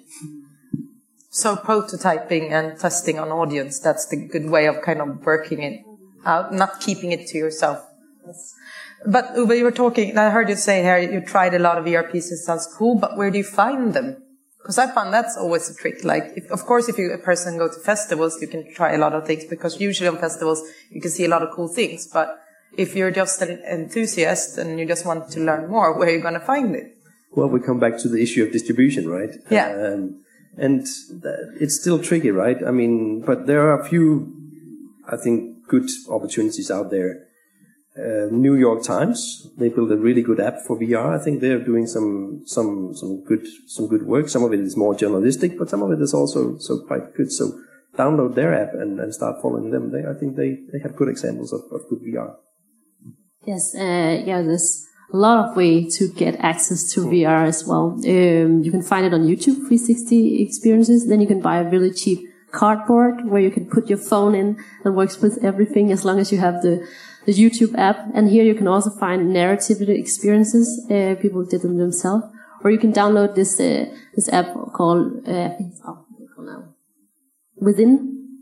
So 1.30 1.56
prototyping 1.56 2.52
and 2.52 2.78
testing 2.78 3.18
on 3.18 3.30
audience, 3.30 3.80
that's 3.80 4.06
the 4.06 4.16
good 4.16 4.48
way 4.48 4.66
of 4.66 4.82
kind 4.82 5.00
of 5.00 5.26
working 5.26 5.62
it 5.62 5.84
out, 6.24 6.52
not 6.54 6.80
keeping 6.80 7.10
it 7.10 7.26
to 7.28 7.38
yourself. 7.38 7.84
But 9.04 9.34
Uwe, 9.34 9.58
you 9.58 9.64
were 9.64 9.72
talking, 9.72 10.16
I 10.16 10.30
heard 10.30 10.48
you 10.48 10.56
say 10.56 10.82
here 10.82 10.98
you 10.98 11.20
tried 11.20 11.54
a 11.54 11.58
lot 11.58 11.76
of 11.76 11.84
VR 11.84 12.10
pieces, 12.10 12.46
sounds 12.46 12.72
cool, 12.78 12.98
but 12.98 13.16
where 13.16 13.30
do 13.30 13.38
you 13.38 13.44
find 13.44 13.92
them? 13.92 14.23
Because 14.64 14.78
I 14.78 14.90
found 14.94 15.12
that's 15.12 15.36
always 15.36 15.68
a 15.68 15.74
trick. 15.74 16.04
Like, 16.04 16.32
if, 16.36 16.50
of 16.50 16.64
course, 16.64 16.88
if 16.88 16.96
you 16.96 17.12
a 17.12 17.18
person 17.18 17.58
go 17.58 17.68
to 17.68 17.78
festivals, 17.80 18.40
you 18.40 18.48
can 18.48 18.72
try 18.72 18.94
a 18.94 18.98
lot 18.98 19.12
of 19.12 19.26
things 19.26 19.44
because 19.44 19.78
usually 19.78 20.08
on 20.08 20.16
festivals 20.16 20.62
you 20.90 21.02
can 21.02 21.10
see 21.10 21.26
a 21.26 21.28
lot 21.28 21.42
of 21.42 21.50
cool 21.54 21.68
things. 21.68 22.06
But 22.06 22.40
if 22.74 22.96
you're 22.96 23.10
just 23.10 23.42
an 23.42 23.62
enthusiast 23.70 24.56
and 24.56 24.80
you 24.80 24.86
just 24.86 25.04
want 25.04 25.30
to 25.32 25.40
learn 25.40 25.68
more, 25.68 25.98
where 25.98 26.08
are 26.08 26.12
you 26.12 26.22
going 26.22 26.32
to 26.32 26.40
find 26.40 26.74
it? 26.74 26.96
Well, 27.32 27.48
we 27.48 27.60
come 27.60 27.78
back 27.78 27.98
to 27.98 28.08
the 28.08 28.22
issue 28.22 28.42
of 28.42 28.52
distribution, 28.52 29.06
right? 29.06 29.34
Yeah. 29.50 29.68
Um, 29.68 30.24
and 30.56 30.86
it's 31.60 31.78
still 31.78 31.98
tricky, 31.98 32.30
right? 32.30 32.56
I 32.66 32.70
mean, 32.70 33.20
but 33.20 33.46
there 33.46 33.68
are 33.68 33.78
a 33.78 33.84
few, 33.86 34.32
I 35.06 35.18
think, 35.18 35.68
good 35.68 35.90
opportunities 36.08 36.70
out 36.70 36.90
there. 36.90 37.26
Uh, 37.98 38.26
New 38.30 38.54
York 38.54 38.82
Times. 38.82 39.48
They 39.56 39.68
built 39.68 39.90
a 39.92 39.96
really 39.96 40.22
good 40.22 40.40
app 40.40 40.58
for 40.66 40.78
VR. 40.78 41.18
I 41.18 41.22
think 41.22 41.40
they're 41.40 41.64
doing 41.64 41.86
some 41.86 42.42
some 42.44 42.94
some 42.94 43.24
good 43.24 43.46
some 43.66 43.88
good 43.88 44.04
work. 44.06 44.28
Some 44.28 44.44
of 44.44 44.52
it 44.52 44.60
is 44.60 44.76
more 44.76 44.94
journalistic, 44.94 45.58
but 45.58 45.70
some 45.70 45.82
of 45.82 45.92
it 45.92 46.00
is 46.00 46.12
also 46.12 46.58
so 46.58 46.80
quite 46.80 47.14
good. 47.14 47.30
So 47.30 47.58
download 47.96 48.34
their 48.34 48.52
app 48.54 48.74
and, 48.74 48.98
and 48.98 49.14
start 49.14 49.40
following 49.40 49.70
them. 49.70 49.92
They 49.92 50.08
I 50.08 50.14
think 50.18 50.36
they, 50.36 50.58
they 50.72 50.80
have 50.82 50.96
good 50.96 51.08
examples 51.08 51.52
of, 51.52 51.60
of 51.70 51.88
good 51.88 52.00
VR. 52.00 52.34
Yes, 53.46 53.74
uh, 53.74 54.22
yeah, 54.24 54.42
there's 54.42 54.86
a 55.12 55.16
lot 55.16 55.48
of 55.48 55.56
way 55.56 55.88
to 55.90 56.08
get 56.08 56.34
access 56.36 56.92
to 56.94 57.00
VR 57.02 57.46
as 57.46 57.64
well. 57.64 57.92
Um, 57.92 58.62
you 58.62 58.70
can 58.70 58.82
find 58.82 59.06
it 59.06 59.14
on 59.14 59.22
YouTube 59.22 59.68
360 59.68 60.42
experiences. 60.42 61.06
Then 61.06 61.20
you 61.20 61.26
can 61.26 61.40
buy 61.40 61.58
a 61.58 61.70
really 61.70 61.92
cheap 61.92 62.26
cardboard 62.60 63.24
where 63.30 63.40
you 63.40 63.50
can 63.50 63.66
put 63.66 63.88
your 63.88 63.98
phone 63.98 64.34
in 64.34 64.56
and 64.84 64.96
works 64.96 65.20
with 65.20 65.44
everything 65.44 65.92
as 65.92 66.04
long 66.04 66.18
as 66.18 66.30
you 66.32 66.38
have 66.38 66.62
the 66.62 66.74
the 67.26 67.32
YouTube 67.32 67.76
app. 67.78 67.98
And 68.14 68.28
here 68.28 68.44
you 68.44 68.54
can 68.54 68.68
also 68.68 68.90
find 68.90 69.32
narrative 69.32 69.78
experiences. 69.88 70.66
Uh, 70.90 71.14
people 71.20 71.44
did 71.44 71.62
them 71.62 71.78
themselves. 71.78 72.24
Or 72.62 72.70
you 72.70 72.78
can 72.78 72.92
download 72.92 73.34
this 73.34 73.60
uh, 73.60 73.86
this 74.14 74.28
app 74.32 74.48
called 74.72 75.28
uh, 75.28 75.50
oh, 75.86 76.04
Within. 77.56 77.92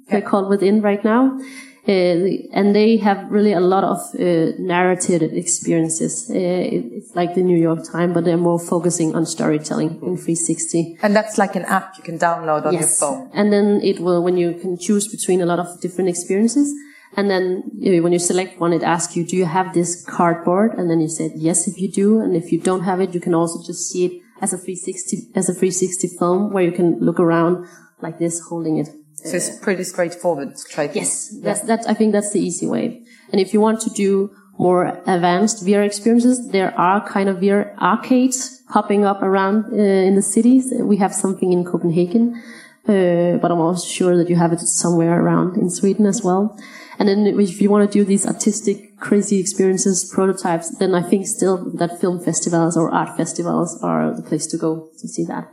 Yeah. 0.06 0.12
They're 0.12 0.28
called 0.30 0.48
Within 0.48 0.82
right 0.82 1.04
now. 1.04 1.38
Uh, 1.86 2.46
and 2.52 2.76
they 2.76 2.96
have 2.96 3.28
really 3.28 3.52
a 3.52 3.60
lot 3.60 3.82
of 3.82 3.98
uh, 4.14 4.52
narrative 4.58 5.22
experiences. 5.32 6.30
Uh, 6.30 6.34
it's 6.34 7.16
like 7.16 7.34
the 7.34 7.42
New 7.42 7.56
York 7.56 7.80
Times, 7.90 8.14
but 8.14 8.24
they're 8.24 8.36
more 8.36 8.60
focusing 8.60 9.16
on 9.16 9.26
storytelling 9.26 9.90
in 9.90 10.16
360. 10.16 10.98
And 11.02 11.16
that's 11.16 11.38
like 11.38 11.56
an 11.56 11.64
app 11.64 11.96
you 11.96 12.04
can 12.04 12.20
download 12.20 12.66
on 12.66 12.74
yes. 12.74 12.82
your 12.82 13.10
phone. 13.10 13.30
And 13.34 13.52
then 13.52 13.80
it 13.82 13.98
will, 13.98 14.22
when 14.22 14.36
you 14.36 14.54
can 14.54 14.78
choose 14.78 15.08
between 15.08 15.40
a 15.40 15.46
lot 15.46 15.58
of 15.58 15.80
different 15.80 16.08
experiences, 16.08 16.72
and 17.16 17.28
then 17.28 17.64
you 17.78 17.96
know, 17.96 18.02
when 18.02 18.12
you 18.12 18.18
select 18.18 18.60
one, 18.60 18.72
it 18.72 18.82
asks 18.82 19.16
you, 19.16 19.26
do 19.26 19.36
you 19.36 19.44
have 19.44 19.74
this 19.74 20.04
cardboard? 20.04 20.74
And 20.78 20.88
then 20.88 21.00
you 21.00 21.08
said, 21.08 21.32
yes, 21.34 21.66
if 21.66 21.78
you 21.78 21.90
do. 21.90 22.20
And 22.20 22.36
if 22.36 22.52
you 22.52 22.60
don't 22.60 22.84
have 22.84 23.00
it, 23.00 23.12
you 23.12 23.20
can 23.20 23.34
also 23.34 23.60
just 23.66 23.90
see 23.90 24.06
it 24.06 24.22
as 24.40 24.52
a 24.52 24.56
360, 24.56 25.32
as 25.34 25.48
a 25.48 25.52
360 25.52 26.16
film 26.18 26.52
where 26.52 26.64
you 26.64 26.72
can 26.72 26.98
look 27.00 27.20
around 27.20 27.66
like 28.00 28.18
this, 28.18 28.40
holding 28.48 28.78
it. 28.78 28.88
So 29.24 29.36
it's 29.36 29.58
pretty 29.58 29.84
straightforward 29.84 30.54
try. 30.70 30.90
Yes, 30.92 31.28
that's, 31.42 31.60
that's, 31.60 31.86
I 31.86 31.94
think 31.94 32.12
that's 32.12 32.32
the 32.32 32.40
easy 32.40 32.66
way. 32.66 33.02
And 33.30 33.40
if 33.40 33.54
you 33.54 33.60
want 33.60 33.80
to 33.82 33.90
do 33.90 34.34
more 34.58 34.86
advanced 35.06 35.64
VR 35.64 35.84
experiences, 35.84 36.50
there 36.50 36.78
are 36.78 37.06
kind 37.06 37.28
of 37.28 37.36
VR 37.38 37.76
arcades 37.78 38.62
popping 38.68 39.04
up 39.04 39.22
around 39.22 39.72
uh, 39.72 39.76
in 39.76 40.14
the 40.16 40.22
cities. 40.22 40.72
We 40.76 40.96
have 40.98 41.14
something 41.14 41.52
in 41.52 41.64
Copenhagen, 41.64 42.42
uh, 42.88 43.38
but 43.38 43.50
I'm 43.50 43.60
also 43.60 43.86
sure 43.86 44.16
that 44.16 44.28
you 44.28 44.36
have 44.36 44.52
it 44.52 44.60
somewhere 44.60 45.20
around 45.20 45.56
in 45.56 45.70
Sweden 45.70 46.06
as 46.06 46.22
well. 46.22 46.58
And 46.98 47.08
then 47.08 47.26
if 47.26 47.60
you 47.60 47.70
want 47.70 47.90
to 47.90 47.98
do 47.98 48.04
these 48.04 48.26
artistic, 48.26 48.98
crazy 48.98 49.40
experiences, 49.40 50.10
prototypes, 50.12 50.76
then 50.78 50.94
I 50.94 51.02
think 51.02 51.26
still 51.26 51.72
that 51.74 52.00
film 52.00 52.20
festivals 52.20 52.76
or 52.76 52.92
art 52.92 53.16
festivals 53.16 53.82
are 53.82 54.14
the 54.14 54.22
place 54.22 54.46
to 54.48 54.58
go 54.58 54.90
to 54.98 55.08
see 55.08 55.24
that. 55.24 55.52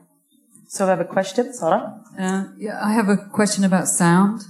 So 0.71 0.85
I 0.85 0.89
have 0.89 0.99
a 0.99 1.05
question, 1.05 1.51
Sarah. 1.51 1.99
Uh, 2.17 2.43
yeah, 2.55 2.79
I 2.79 2.93
have 2.93 3.09
a 3.09 3.17
question 3.17 3.63
about 3.63 3.87
sound. 3.87 4.43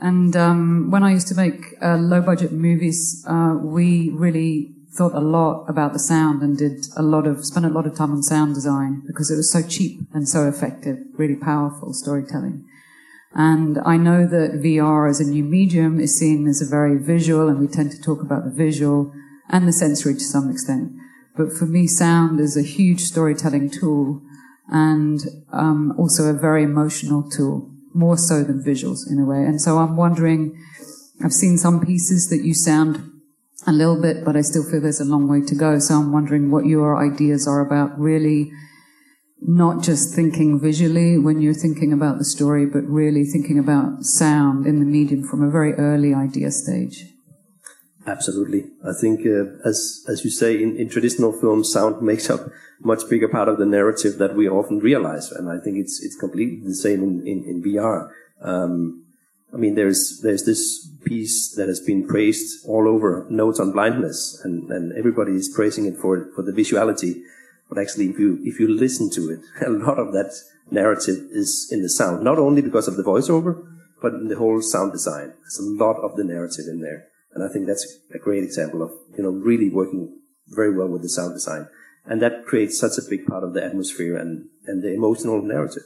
And 0.00 0.34
um, 0.34 0.90
when 0.90 1.04
I 1.04 1.12
used 1.12 1.28
to 1.28 1.36
make 1.36 1.76
uh, 1.80 1.98
low-budget 1.98 2.50
movies, 2.50 3.24
uh, 3.28 3.54
we 3.62 4.10
really 4.10 4.74
thought 4.90 5.14
a 5.14 5.20
lot 5.20 5.66
about 5.68 5.92
the 5.92 6.00
sound 6.00 6.42
and 6.42 6.58
did 6.58 6.86
a 6.96 7.02
lot 7.02 7.28
of 7.28 7.44
spent 7.46 7.64
a 7.64 7.68
lot 7.68 7.86
of 7.86 7.94
time 7.94 8.10
on 8.10 8.24
sound 8.24 8.56
design 8.56 9.04
because 9.06 9.30
it 9.30 9.36
was 9.36 9.52
so 9.52 9.62
cheap 9.62 10.00
and 10.12 10.28
so 10.28 10.48
effective, 10.48 10.98
really 11.16 11.36
powerful 11.36 11.94
storytelling. 11.94 12.64
And 13.32 13.78
I 13.86 13.96
know 13.98 14.26
that 14.26 14.60
VR 14.60 15.08
as 15.08 15.20
a 15.20 15.24
new 15.24 15.44
medium 15.44 16.00
is 16.00 16.18
seen 16.18 16.48
as 16.48 16.60
a 16.60 16.66
very 16.66 16.98
visual, 16.98 17.48
and 17.48 17.60
we 17.60 17.68
tend 17.68 17.92
to 17.92 18.02
talk 18.02 18.20
about 18.20 18.42
the 18.44 18.50
visual 18.50 19.14
and 19.48 19.68
the 19.68 19.72
sensory 19.72 20.14
to 20.14 20.24
some 20.24 20.50
extent. 20.50 20.90
But 21.36 21.52
for 21.52 21.66
me, 21.66 21.86
sound 21.86 22.40
is 22.40 22.56
a 22.56 22.62
huge 22.62 23.02
storytelling 23.02 23.70
tool 23.70 24.22
and 24.68 25.20
um, 25.52 25.94
also 25.98 26.24
a 26.24 26.32
very 26.32 26.62
emotional 26.62 27.28
tool, 27.30 27.70
more 27.94 28.16
so 28.16 28.42
than 28.42 28.62
visuals 28.62 29.10
in 29.10 29.18
a 29.18 29.24
way. 29.24 29.44
And 29.44 29.60
so 29.60 29.78
I'm 29.78 29.96
wondering, 29.96 30.56
I've 31.22 31.32
seen 31.32 31.58
some 31.58 31.84
pieces 31.84 32.28
that 32.30 32.44
you 32.44 32.54
sound 32.54 33.10
a 33.66 33.72
little 33.72 34.00
bit, 34.00 34.24
but 34.24 34.36
I 34.36 34.40
still 34.40 34.64
feel 34.64 34.80
there's 34.80 35.00
a 35.00 35.04
long 35.04 35.28
way 35.28 35.40
to 35.42 35.54
go. 35.54 35.78
So 35.78 35.94
I'm 35.94 36.12
wondering 36.12 36.50
what 36.50 36.66
your 36.66 36.96
ideas 36.96 37.46
are 37.46 37.60
about 37.60 37.98
really 37.98 38.52
not 39.44 39.82
just 39.82 40.14
thinking 40.14 40.60
visually 40.60 41.18
when 41.18 41.40
you're 41.40 41.52
thinking 41.52 41.92
about 41.92 42.18
the 42.18 42.24
story, 42.24 42.64
but 42.64 42.84
really 42.84 43.24
thinking 43.24 43.58
about 43.58 44.04
sound 44.04 44.66
in 44.66 44.78
the 44.78 44.86
medium 44.86 45.24
from 45.24 45.42
a 45.42 45.50
very 45.50 45.72
early 45.74 46.14
idea 46.14 46.50
stage. 46.50 47.11
Absolutely. 48.06 48.64
I 48.84 48.92
think, 49.00 49.20
uh, 49.20 49.44
as, 49.64 50.04
as 50.08 50.24
you 50.24 50.30
say, 50.30 50.60
in, 50.60 50.76
in 50.76 50.88
traditional 50.88 51.32
films, 51.32 51.72
sound 51.72 52.02
makes 52.02 52.28
up 52.28 52.50
much 52.80 53.08
bigger 53.08 53.28
part 53.28 53.48
of 53.48 53.58
the 53.58 53.66
narrative 53.66 54.18
that 54.18 54.34
we 54.34 54.48
often 54.48 54.80
realize. 54.80 55.30
And 55.30 55.48
I 55.48 55.58
think 55.62 55.78
it's, 55.78 56.02
it's 56.02 56.16
completely 56.16 56.66
the 56.66 56.74
same 56.74 57.02
in, 57.02 57.26
in, 57.26 57.44
in 57.44 57.62
VR. 57.62 58.10
Um, 58.40 59.04
I 59.54 59.56
mean, 59.56 59.76
there's, 59.76 60.20
there's 60.22 60.44
this 60.44 60.88
piece 61.04 61.54
that 61.56 61.68
has 61.68 61.78
been 61.78 62.06
praised 62.06 62.66
all 62.66 62.88
over, 62.88 63.26
Notes 63.30 63.60
on 63.60 63.72
Blindness, 63.72 64.40
and, 64.42 64.70
and 64.70 64.92
everybody 64.98 65.32
is 65.32 65.52
praising 65.54 65.86
it 65.86 65.96
for, 65.96 66.28
for 66.34 66.42
the 66.42 66.52
visuality. 66.52 67.22
But 67.68 67.78
actually, 67.78 68.10
if 68.10 68.18
you, 68.18 68.40
if 68.42 68.58
you 68.58 68.68
listen 68.68 69.10
to 69.10 69.30
it, 69.30 69.40
a 69.66 69.70
lot 69.70 69.98
of 69.98 70.12
that 70.12 70.32
narrative 70.70 71.28
is 71.30 71.68
in 71.70 71.82
the 71.82 71.88
sound, 71.88 72.24
not 72.24 72.38
only 72.38 72.62
because 72.62 72.88
of 72.88 72.96
the 72.96 73.04
voiceover, 73.04 73.64
but 74.00 74.14
in 74.14 74.26
the 74.26 74.36
whole 74.36 74.60
sound 74.60 74.90
design. 74.90 75.34
There's 75.42 75.60
a 75.60 75.84
lot 75.84 75.96
of 76.02 76.16
the 76.16 76.24
narrative 76.24 76.64
in 76.68 76.80
there. 76.80 77.06
And 77.34 77.42
I 77.42 77.48
think 77.48 77.66
that's 77.66 77.86
a 78.14 78.18
great 78.18 78.44
example 78.44 78.82
of, 78.82 78.90
you 79.16 79.22
know, 79.22 79.30
really 79.30 79.70
working 79.70 80.18
very 80.48 80.76
well 80.76 80.88
with 80.88 81.02
the 81.02 81.08
sound 81.08 81.34
design. 81.34 81.68
And 82.04 82.20
that 82.20 82.44
creates 82.46 82.78
such 82.78 82.98
a 82.98 83.08
big 83.08 83.26
part 83.26 83.44
of 83.44 83.54
the 83.54 83.64
atmosphere 83.64 84.16
and, 84.16 84.48
and 84.66 84.82
the 84.82 84.92
emotional 84.92 85.40
narrative. 85.40 85.84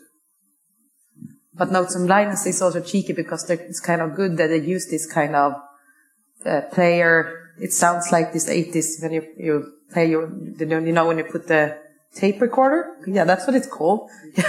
But 1.55 1.73
Notes 1.73 1.97
on 1.97 2.07
Blindness 2.07 2.47
is 2.47 2.61
also 2.61 2.81
cheeky 2.81 3.13
because 3.13 3.49
it's 3.49 3.81
kind 3.81 4.01
of 4.01 4.15
good 4.15 4.37
that 4.37 4.49
they 4.49 4.61
use 4.61 4.87
this 4.89 5.11
kind 5.11 5.35
of 5.35 5.55
uh, 6.45 6.63
player. 6.73 7.51
It 7.59 7.73
sounds 7.73 8.13
like 8.13 8.33
this 8.33 8.49
80s 8.49 9.03
when 9.03 9.13
you, 9.13 9.23
you 9.39 9.73
play 9.91 10.11
your, 10.11 10.31
you 10.59 10.93
know, 10.93 11.07
when 11.07 11.19
you 11.19 11.25
put 11.25 11.49
the 11.49 11.79
tape 12.15 12.41
recorder. 12.41 12.97
Yeah, 13.07 13.25
that's 13.25 13.47
what 13.47 13.57
it's 13.57 13.69
called. 13.69 14.11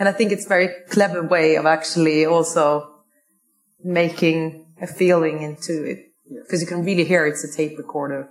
And 0.00 0.08
I 0.08 0.12
think 0.12 0.32
it's 0.32 0.46
a 0.46 0.48
very 0.48 0.70
clever 0.88 1.22
way 1.22 1.56
of 1.56 1.66
actually 1.66 2.24
also 2.24 3.02
making 3.84 4.66
a 4.80 4.86
feeling 4.86 5.42
into 5.42 5.84
it. 5.84 6.09
Because 6.30 6.60
you 6.60 6.66
can 6.66 6.84
really 6.84 7.04
hear 7.04 7.26
it's 7.26 7.44
a 7.44 7.56
tape 7.56 7.76
recorder. 7.78 8.28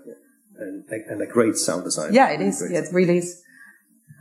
And, 0.57 0.83
and 0.89 1.21
a 1.21 1.25
great 1.25 1.55
sound 1.55 1.83
design. 1.85 2.13
Yeah, 2.13 2.31
it 2.31 2.41
is. 2.41 2.61
Yeah, 2.69 2.79
it 2.79 2.89
really 2.91 3.19
is. 3.19 3.41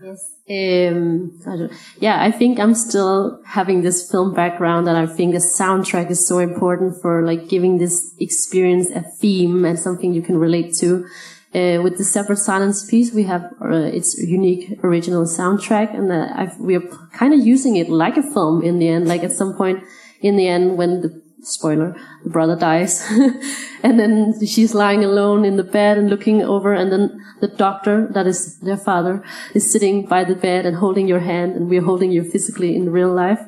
Yes. 0.03 0.37
Um, 0.49 1.41
I 1.47 1.68
yeah, 1.99 2.22
I 2.22 2.31
think 2.31 2.61
I'm 2.61 2.74
still 2.74 3.43
having 3.45 3.83
this 3.83 4.09
film 4.09 4.33
background, 4.33 4.89
and 4.89 4.97
I 4.97 5.07
think 5.07 5.33
the 5.33 5.41
soundtrack 5.41 6.11
is 6.11 6.26
so 6.26 6.39
important 6.39 7.03
for 7.03 7.26
like 7.26 7.49
giving 7.49 7.79
this 7.79 8.14
experience 8.20 8.91
a 8.91 9.03
theme 9.03 9.64
and 9.64 9.79
something 9.79 10.14
you 10.14 10.22
can 10.22 10.39
relate 10.39 10.74
to. 10.74 11.07
Uh, 11.55 11.81
with 11.83 11.97
the 11.99 12.05
separate 12.05 12.37
silence 12.37 12.89
piece, 12.89 13.12
we 13.12 13.24
have 13.24 13.43
uh, 13.61 13.74
its 13.74 14.16
unique 14.18 14.79
original 14.85 15.24
soundtrack, 15.24 15.93
and 15.95 16.12
uh, 16.12 16.55
we 16.61 16.76
are 16.76 16.87
kind 17.12 17.35
of 17.35 17.41
using 17.41 17.76
it 17.76 17.89
like 17.89 18.16
a 18.16 18.22
film 18.22 18.62
in 18.62 18.79
the 18.79 18.89
end. 18.89 19.09
Like 19.09 19.24
at 19.24 19.33
some 19.33 19.55
point 19.55 19.83
in 20.20 20.37
the 20.37 20.47
end, 20.47 20.79
when 20.79 21.01
the 21.01 21.22
spoiler, 21.43 21.97
the 22.24 22.30
brother 22.30 22.57
dies, 22.57 23.05
and 23.82 23.99
then 23.99 24.34
she's 24.45 24.74
lying 24.74 25.05
alone 25.05 25.45
in 25.45 25.57
the 25.57 25.64
bed 25.64 25.99
and 25.99 26.11
looking 26.11 26.43
over, 26.43 26.72
and 26.72 26.93
then 26.93 27.24
the 27.41 27.49
doctor, 27.49 28.09
that 28.12 28.26
is 28.26 28.59
their 28.61 28.76
father, 28.76 29.22
is 29.55 29.70
sitting 29.70 30.07
by 30.07 30.24
the 30.24 30.34
bed 30.34 30.66
and 30.66 30.76
holding 30.76 31.07
your 31.07 31.20
hand, 31.20 31.55
and 31.55 31.68
we're 31.68 31.82
holding 31.82 32.11
you 32.11 32.22
physically 32.22 32.74
in 32.74 32.91
real 32.91 33.12
life. 33.12 33.41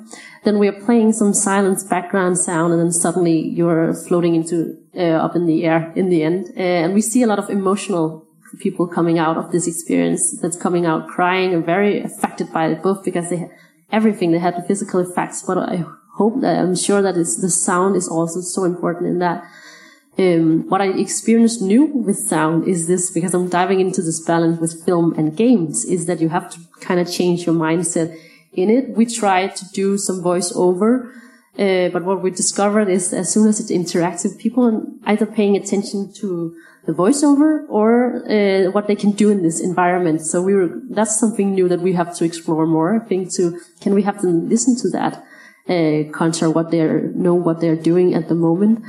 Then 0.45 0.59
we 0.59 0.69
are 0.69 0.81
playing 0.85 1.13
some 1.13 1.35
silence 1.35 1.85
background 1.85 2.39
sound, 2.39 2.73
and 2.73 2.81
then 2.81 2.93
suddenly 2.93 3.39
you're 3.39 3.93
floating 3.95 4.35
into 4.35 4.79
uh, 4.97 5.25
up 5.25 5.37
in 5.37 5.47
the 5.47 5.65
air 5.65 5.93
in 5.95 6.09
the 6.09 6.23
end. 6.23 6.53
Uh, 6.57 6.61
and 6.61 6.95
we 6.95 7.03
see 7.03 7.23
a 7.23 7.27
lot 7.27 7.39
of 7.39 7.51
emotional 7.51 8.27
people 8.59 8.87
coming 8.87 9.19
out 9.19 9.37
of 9.37 9.53
this 9.53 9.69
experience 9.69 10.39
that's 10.41 10.57
coming 10.57 10.85
out 10.85 11.07
crying 11.07 11.55
and 11.55 11.65
very 11.65 12.03
affected 12.03 12.53
by 12.53 12.67
it, 12.69 12.83
both 12.83 13.05
because 13.05 13.31
they 13.31 13.51
everything 13.93 14.31
they 14.33 14.39
had 14.39 14.57
the 14.57 14.63
physical 14.63 15.01
effects, 15.01 15.43
but 15.47 15.59
I 15.59 15.85
hope 16.23 16.41
that 16.45 16.55
I'm 16.63 16.77
sure 16.87 17.01
that 17.03 17.15
the 17.45 17.51
sound 17.69 17.93
is 18.01 18.09
also 18.17 18.41
so 18.41 18.61
important 18.73 19.05
in 19.13 19.19
that. 19.27 19.39
Um, 20.19 20.69
what 20.71 20.83
I 20.87 20.89
experienced 21.07 21.63
new 21.63 21.85
with 22.07 22.19
sound 22.33 22.69
is 22.73 22.81
this 22.93 23.11
because 23.17 23.33
I'm 23.33 23.49
diving 23.49 23.81
into 23.81 24.03
this 24.03 24.21
balance 24.31 24.61
with 24.61 24.85
film 24.87 25.07
and 25.19 25.37
games 25.45 25.85
is 25.95 26.03
that 26.09 26.21
you 26.21 26.29
have 26.37 26.47
to 26.55 26.59
kind 26.87 27.01
of 27.01 27.07
change 27.19 27.47
your 27.47 27.55
mindset 27.55 28.09
in 28.53 28.69
it. 28.77 28.85
We 28.99 29.07
tried 29.07 29.57
to 29.61 29.65
do 29.81 29.97
some 29.97 30.19
voiceover 30.31 30.91
uh, 31.59 31.89
but 31.91 32.05
what 32.05 32.23
we 32.23 32.31
discovered 32.31 32.89
is 32.89 33.13
as 33.13 33.33
soon 33.33 33.49
as 33.49 33.59
it's 33.61 33.71
interactive, 33.71 34.39
people 34.39 34.65
are 34.65 34.83
either 35.11 35.27
paying 35.27 35.57
attention 35.57 36.13
to 36.15 36.57
the 36.87 36.93
voiceover 36.93 37.67
or 37.69 38.23
uh, 38.31 38.71
what 38.71 38.87
they 38.87 38.95
can 38.95 39.11
do 39.11 39.31
in 39.31 39.43
this 39.43 39.61
environment. 39.61 40.23
So 40.23 40.41
we 40.41 40.55
were, 40.55 40.81
that's 40.89 41.19
something 41.19 41.53
new 41.53 41.69
that 41.69 41.81
we 41.81 41.93
have 41.95 42.15
to 42.17 42.25
explore 42.25 42.67
more. 42.67 42.95
I 42.95 43.05
think 43.05 43.33
to, 43.35 43.61
can 43.81 43.95
we 43.95 44.03
have 44.03 44.23
them 44.23 44.49
listen 44.49 44.77
to 44.77 44.89
that, 44.91 45.25
uh, 45.69 46.11
contra 46.13 46.51
what 46.51 46.71
they're, 46.71 47.11
know 47.13 47.35
what 47.35 47.61
they're 47.61 47.77
doing 47.77 48.15
at 48.15 48.29
the 48.29 48.35
moment. 48.35 48.85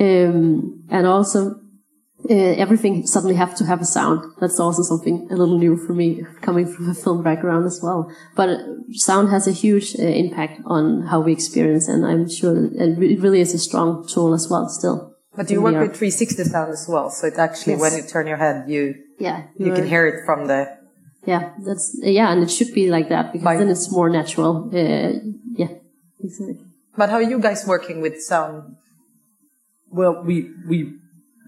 Um, 0.00 0.84
and 0.90 1.06
also 1.06 1.60
uh, 2.30 2.34
everything 2.34 3.06
suddenly 3.06 3.36
have 3.36 3.54
to 3.56 3.64
have 3.64 3.80
a 3.80 3.84
sound. 3.84 4.32
That's 4.40 4.60
also 4.60 4.82
something 4.82 5.28
a 5.30 5.36
little 5.36 5.58
new 5.58 5.76
for 5.76 5.94
me, 5.94 6.22
coming 6.42 6.66
from 6.66 6.90
a 6.90 6.94
film 6.94 7.22
background 7.22 7.66
as 7.66 7.80
well. 7.82 8.10
But 8.34 8.58
sound 8.92 9.30
has 9.30 9.46
a 9.46 9.52
huge 9.52 9.96
uh, 9.98 10.02
impact 10.02 10.60
on 10.66 11.02
how 11.02 11.20
we 11.20 11.32
experience, 11.32 11.88
and 11.88 12.04
I'm 12.04 12.28
sure 12.28 12.66
it 12.72 12.98
really 12.98 13.40
is 13.40 13.54
a 13.54 13.58
strong 13.58 14.06
tool 14.06 14.34
as 14.34 14.48
well. 14.50 14.68
Still. 14.68 15.14
But 15.36 15.46
do 15.46 15.54
you 15.54 15.62
work 15.62 15.74
VR. 15.74 15.88
with 15.88 15.96
360 15.96 16.44
sound 16.44 16.72
as 16.72 16.86
well, 16.88 17.10
so 17.10 17.28
it 17.28 17.38
actually, 17.38 17.74
yes. 17.74 17.80
when 17.80 17.96
you 17.96 18.02
turn 18.02 18.26
your 18.26 18.38
head, 18.38 18.68
you 18.68 18.96
yeah 19.18 19.44
you 19.56 19.72
can 19.72 19.86
hear 19.86 20.06
it 20.06 20.24
from 20.24 20.46
the 20.46 20.76
yeah 21.24 21.52
that's 21.64 21.96
yeah, 22.02 22.32
and 22.32 22.42
it 22.42 22.50
should 22.50 22.74
be 22.74 22.90
like 22.90 23.08
that 23.10 23.32
because 23.32 23.44
By 23.44 23.56
then 23.56 23.68
it's 23.68 23.90
more 23.92 24.10
natural. 24.10 24.68
Uh, 24.74 25.20
yeah, 25.54 25.68
But 26.96 27.10
how 27.10 27.16
are 27.16 27.22
you 27.22 27.40
guys 27.40 27.66
working 27.66 28.00
with 28.00 28.20
sound? 28.20 28.76
Well, 29.90 30.22
we 30.24 30.50
we 30.68 30.94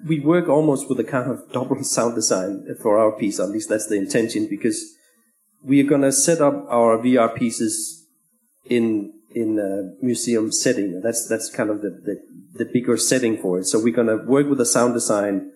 we 0.07 0.21
work 0.21 0.49
almost 0.49 0.89
with 0.89 0.99
a 1.01 1.05
kind 1.05 1.31
of 1.31 1.51
double 1.53 1.83
sound 1.97 2.15
design 2.15 2.67
for 2.81 2.99
our 2.99 3.13
piece. 3.13 3.41
At 3.41 3.51
least 3.51 3.69
that's 3.69 3.89
the 3.89 3.97
intention 3.97 4.47
because 4.49 4.97
we 5.63 5.81
are 5.81 5.89
going 5.89 6.03
to 6.03 6.13
set 6.13 6.41
up 6.41 6.67
our 6.69 6.99
VR 6.99 7.35
pieces 7.35 8.07
in 8.65 9.13
in 9.35 9.59
a 9.59 10.05
museum 10.05 10.53
setting. 10.53 11.01
That's 11.01 11.27
that's 11.29 11.51
kind 11.51 11.71
of 11.71 11.83
the, 11.83 11.91
the, 11.91 12.65
the 12.65 12.71
bigger 12.73 12.97
setting 12.97 13.37
for 13.37 13.59
it. 13.59 13.65
So 13.67 13.79
we're 13.79 13.95
going 13.95 14.09
to 14.09 14.25
work 14.25 14.49
with 14.49 14.61
a 14.61 14.67
sound 14.67 14.95
design 14.95 15.53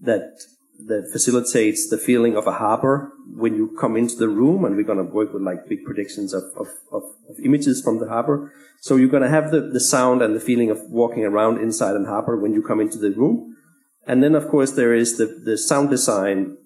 that 0.00 0.40
that 0.86 1.10
facilitates 1.10 1.88
the 1.88 1.98
feeling 1.98 2.36
of 2.36 2.46
a 2.46 2.52
harbor 2.52 3.12
when 3.34 3.54
you 3.54 3.76
come 3.80 3.96
into 3.96 4.16
the 4.16 4.28
room, 4.28 4.64
and 4.64 4.76
we're 4.76 4.82
going 4.82 5.04
to 5.04 5.12
work 5.12 5.32
with 5.32 5.42
like 5.42 5.68
big 5.68 5.84
predictions 5.84 6.32
of, 6.32 6.44
of, 6.56 6.68
of, 6.92 7.02
of 7.28 7.36
images 7.42 7.82
from 7.82 7.98
the 7.98 8.08
harbor. 8.08 8.52
So 8.80 8.96
you're 8.96 9.08
going 9.08 9.22
to 9.22 9.28
have 9.28 9.50
the, 9.50 9.60
the 9.60 9.80
sound 9.80 10.22
and 10.22 10.34
the 10.34 10.40
feeling 10.40 10.70
of 10.70 10.80
walking 10.88 11.24
around 11.24 11.58
inside 11.58 11.96
an 11.96 12.04
harbor 12.04 12.36
when 12.36 12.52
you 12.52 12.62
come 12.62 12.80
into 12.80 12.98
the 12.98 13.10
room. 13.10 13.56
And 14.06 14.22
then, 14.22 14.34
of 14.34 14.48
course, 14.48 14.72
there 14.72 14.94
is 14.94 15.18
the, 15.18 15.26
the 15.26 15.58
sound 15.58 15.90
design 15.90 16.58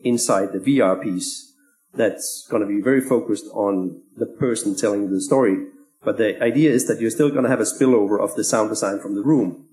inside 0.00 0.52
the 0.52 0.58
VR 0.58 1.02
piece 1.02 1.54
that's 1.94 2.46
going 2.50 2.62
to 2.62 2.68
be 2.68 2.82
very 2.82 3.00
focused 3.00 3.46
on 3.52 4.02
the 4.16 4.26
person 4.26 4.76
telling 4.76 5.10
the 5.10 5.20
story. 5.20 5.66
But 6.04 6.18
the 6.18 6.42
idea 6.42 6.70
is 6.70 6.86
that 6.88 7.00
you're 7.00 7.10
still 7.10 7.30
going 7.30 7.44
to 7.44 7.50
have 7.50 7.60
a 7.60 7.64
spillover 7.64 8.20
of 8.20 8.34
the 8.34 8.44
sound 8.44 8.70
design 8.70 8.98
from 9.00 9.14
the 9.14 9.22
room 9.22 9.66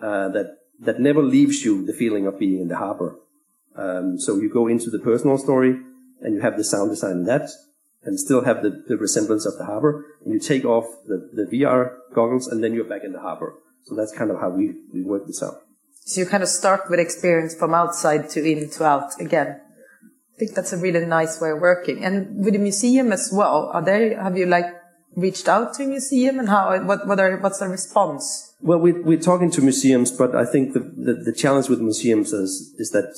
uh, 0.00 0.28
that 0.30 0.58
that 0.80 1.00
never 1.00 1.22
leaves 1.22 1.64
you 1.64 1.84
the 1.84 1.92
feeling 1.92 2.26
of 2.26 2.38
being 2.38 2.60
in 2.60 2.68
the 2.68 2.76
harbor. 2.76 3.18
Um, 3.76 4.18
so 4.18 4.36
you 4.36 4.48
go 4.52 4.66
into 4.66 4.90
the 4.90 4.98
personal 4.98 5.38
story 5.38 5.78
and 6.20 6.34
you 6.34 6.40
have 6.40 6.56
the 6.56 6.64
sound 6.64 6.90
design 6.90 7.12
in 7.12 7.24
that 7.24 7.50
and 8.04 8.18
still 8.18 8.44
have 8.44 8.62
the, 8.62 8.84
the 8.88 8.96
resemblance 8.96 9.44
of 9.44 9.58
the 9.58 9.64
harbor. 9.64 10.06
And 10.24 10.32
you 10.32 10.40
take 10.40 10.64
off 10.64 10.86
the, 11.06 11.28
the 11.32 11.44
VR 11.44 11.96
goggles 12.14 12.46
and 12.46 12.62
then 12.62 12.72
you're 12.72 12.88
back 12.88 13.02
in 13.04 13.12
the 13.12 13.20
harbor. 13.20 13.54
So 13.84 13.94
that's 13.94 14.12
kind 14.16 14.30
of 14.30 14.40
how 14.40 14.50
we, 14.50 14.74
we 14.92 15.02
work 15.02 15.26
this 15.26 15.42
out. 15.42 15.62
So 16.04 16.20
you 16.20 16.26
kind 16.26 16.42
of 16.42 16.48
start 16.48 16.82
with 16.88 17.00
experience 17.00 17.54
from 17.54 17.74
outside 17.74 18.30
to 18.30 18.44
in 18.44 18.70
to 18.70 18.84
out 18.84 19.20
again. 19.20 19.60
I 20.36 20.38
think 20.38 20.54
that's 20.54 20.72
a 20.72 20.76
really 20.76 21.04
nice 21.04 21.40
way 21.40 21.50
of 21.50 21.60
working. 21.60 22.04
And 22.04 22.44
with 22.44 22.52
the 22.54 22.60
museum 22.60 23.12
as 23.12 23.30
well, 23.32 23.70
are 23.72 23.82
there, 23.82 24.22
have 24.22 24.36
you 24.36 24.46
like 24.46 24.66
reached 25.16 25.48
out 25.48 25.74
to 25.74 25.84
a 25.84 25.86
museum 25.86 26.38
and 26.38 26.48
how, 26.48 26.78
what, 26.84 27.06
what 27.08 27.18
are, 27.18 27.36
what's 27.38 27.58
the 27.58 27.68
response? 27.68 28.54
Well, 28.60 28.78
we, 28.78 28.92
we're 28.92 29.18
talking 29.18 29.50
to 29.52 29.62
museums, 29.62 30.10
but 30.10 30.36
I 30.36 30.44
think 30.44 30.74
the, 30.74 30.80
the, 30.80 31.14
the 31.14 31.32
challenge 31.32 31.68
with 31.68 31.80
museums 31.80 32.32
is, 32.32 32.74
is 32.78 32.90
that, 32.90 33.16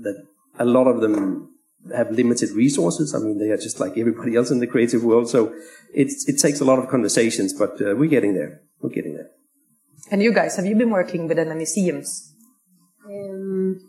that 0.00 0.26
a 0.58 0.64
lot 0.64 0.86
of 0.86 1.00
them 1.00 1.50
have 1.94 2.10
limited 2.10 2.50
resources. 2.50 3.14
I 3.14 3.18
mean, 3.18 3.38
they 3.38 3.50
are 3.50 3.56
just 3.56 3.80
like 3.80 3.98
everybody 3.98 4.36
else 4.36 4.50
in 4.50 4.60
the 4.60 4.66
creative 4.66 5.04
world. 5.04 5.28
So 5.28 5.54
it, 5.92 6.08
it 6.26 6.38
takes 6.38 6.60
a 6.60 6.64
lot 6.64 6.78
of 6.78 6.88
conversations, 6.88 7.52
but 7.52 7.80
uh, 7.80 7.94
we're 7.96 8.10
getting 8.10 8.34
there. 8.34 8.60
We're 8.80 8.90
getting 8.90 9.14
there. 9.14 9.30
And 10.10 10.22
you 10.22 10.32
guys, 10.32 10.56
have 10.56 10.66
you 10.66 10.76
been 10.76 10.90
working 10.90 11.28
with 11.28 11.38
any 11.38 11.54
museums? 11.54 12.34
Um, 13.06 13.80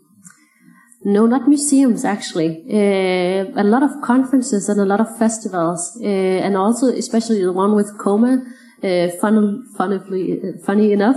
no, 1.04 1.26
not 1.26 1.46
museums 1.46 2.04
actually. 2.04 2.64
Uh, 2.68 3.60
a 3.60 3.64
lot 3.64 3.82
of 3.82 3.90
conferences 4.02 4.68
and 4.68 4.80
a 4.80 4.84
lot 4.84 5.00
of 5.00 5.16
festivals, 5.18 5.98
uh, 6.02 6.06
and 6.06 6.56
also 6.56 6.88
especially 6.88 7.42
the 7.42 7.52
one 7.52 7.74
with 7.74 7.96
Coma. 7.98 8.44
Uh, 8.82 9.08
fun, 9.20 9.66
funnily, 9.76 10.40
funny 10.64 10.92
enough, 10.92 11.16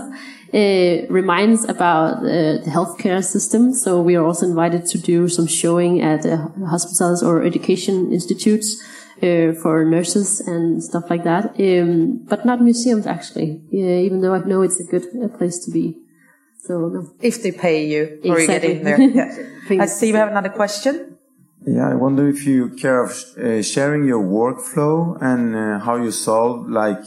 uh, 0.54 1.06
reminds 1.10 1.66
about 1.66 2.20
uh, 2.20 2.58
the 2.64 2.72
healthcare 2.72 3.24
system. 3.24 3.74
So 3.74 4.02
we 4.02 4.16
are 4.16 4.26
also 4.26 4.46
invited 4.46 4.86
to 4.88 4.98
do 4.98 5.28
some 5.28 5.46
showing 5.46 6.02
at 6.02 6.26
hospitals 6.68 7.22
or 7.22 7.44
education 7.44 8.14
institutes 8.14 8.82
uh, 9.22 9.54
for 9.62 9.86
nurses 9.86 10.40
and 10.40 10.84
stuff 10.84 11.10
like 11.10 11.24
that. 11.24 11.60
Um, 11.60 12.26
but 12.30 12.46
not 12.46 12.62
museums 12.62 13.06
actually, 13.06 13.62
yeah, 13.70 13.98
even 13.98 14.22
though 14.22 14.34
I 14.34 14.40
know 14.40 14.62
it's 14.62 14.80
a 14.80 14.86
good 14.86 15.06
uh, 15.22 15.28
place 15.28 15.60
to 15.66 15.72
be. 15.72 15.98
So 16.62 16.88
no. 16.88 17.14
If 17.22 17.44
they 17.44 17.52
pay 17.52 17.86
you 17.86 18.20
or 18.26 18.40
exactly. 18.40 18.78
you 18.78 18.84
get 18.84 19.00
in 19.00 19.14
there. 19.14 19.38
Yeah. 19.70 19.84
I 19.84 19.86
see 19.86 20.12
we 20.12 20.18
have 20.18 20.30
another 20.30 20.50
question. 20.50 21.18
Yeah, 21.68 21.90
I 21.90 21.96
wonder 21.96 22.28
if 22.28 22.48
you 22.48 22.70
care 22.70 23.04
of 23.04 23.12
uh, 23.38 23.62
sharing 23.62 24.06
your 24.06 24.24
workflow 24.24 25.22
and 25.22 25.56
uh, 25.56 25.80
how 25.80 25.98
you 25.98 26.12
solve 26.12 26.70
like 26.70 27.04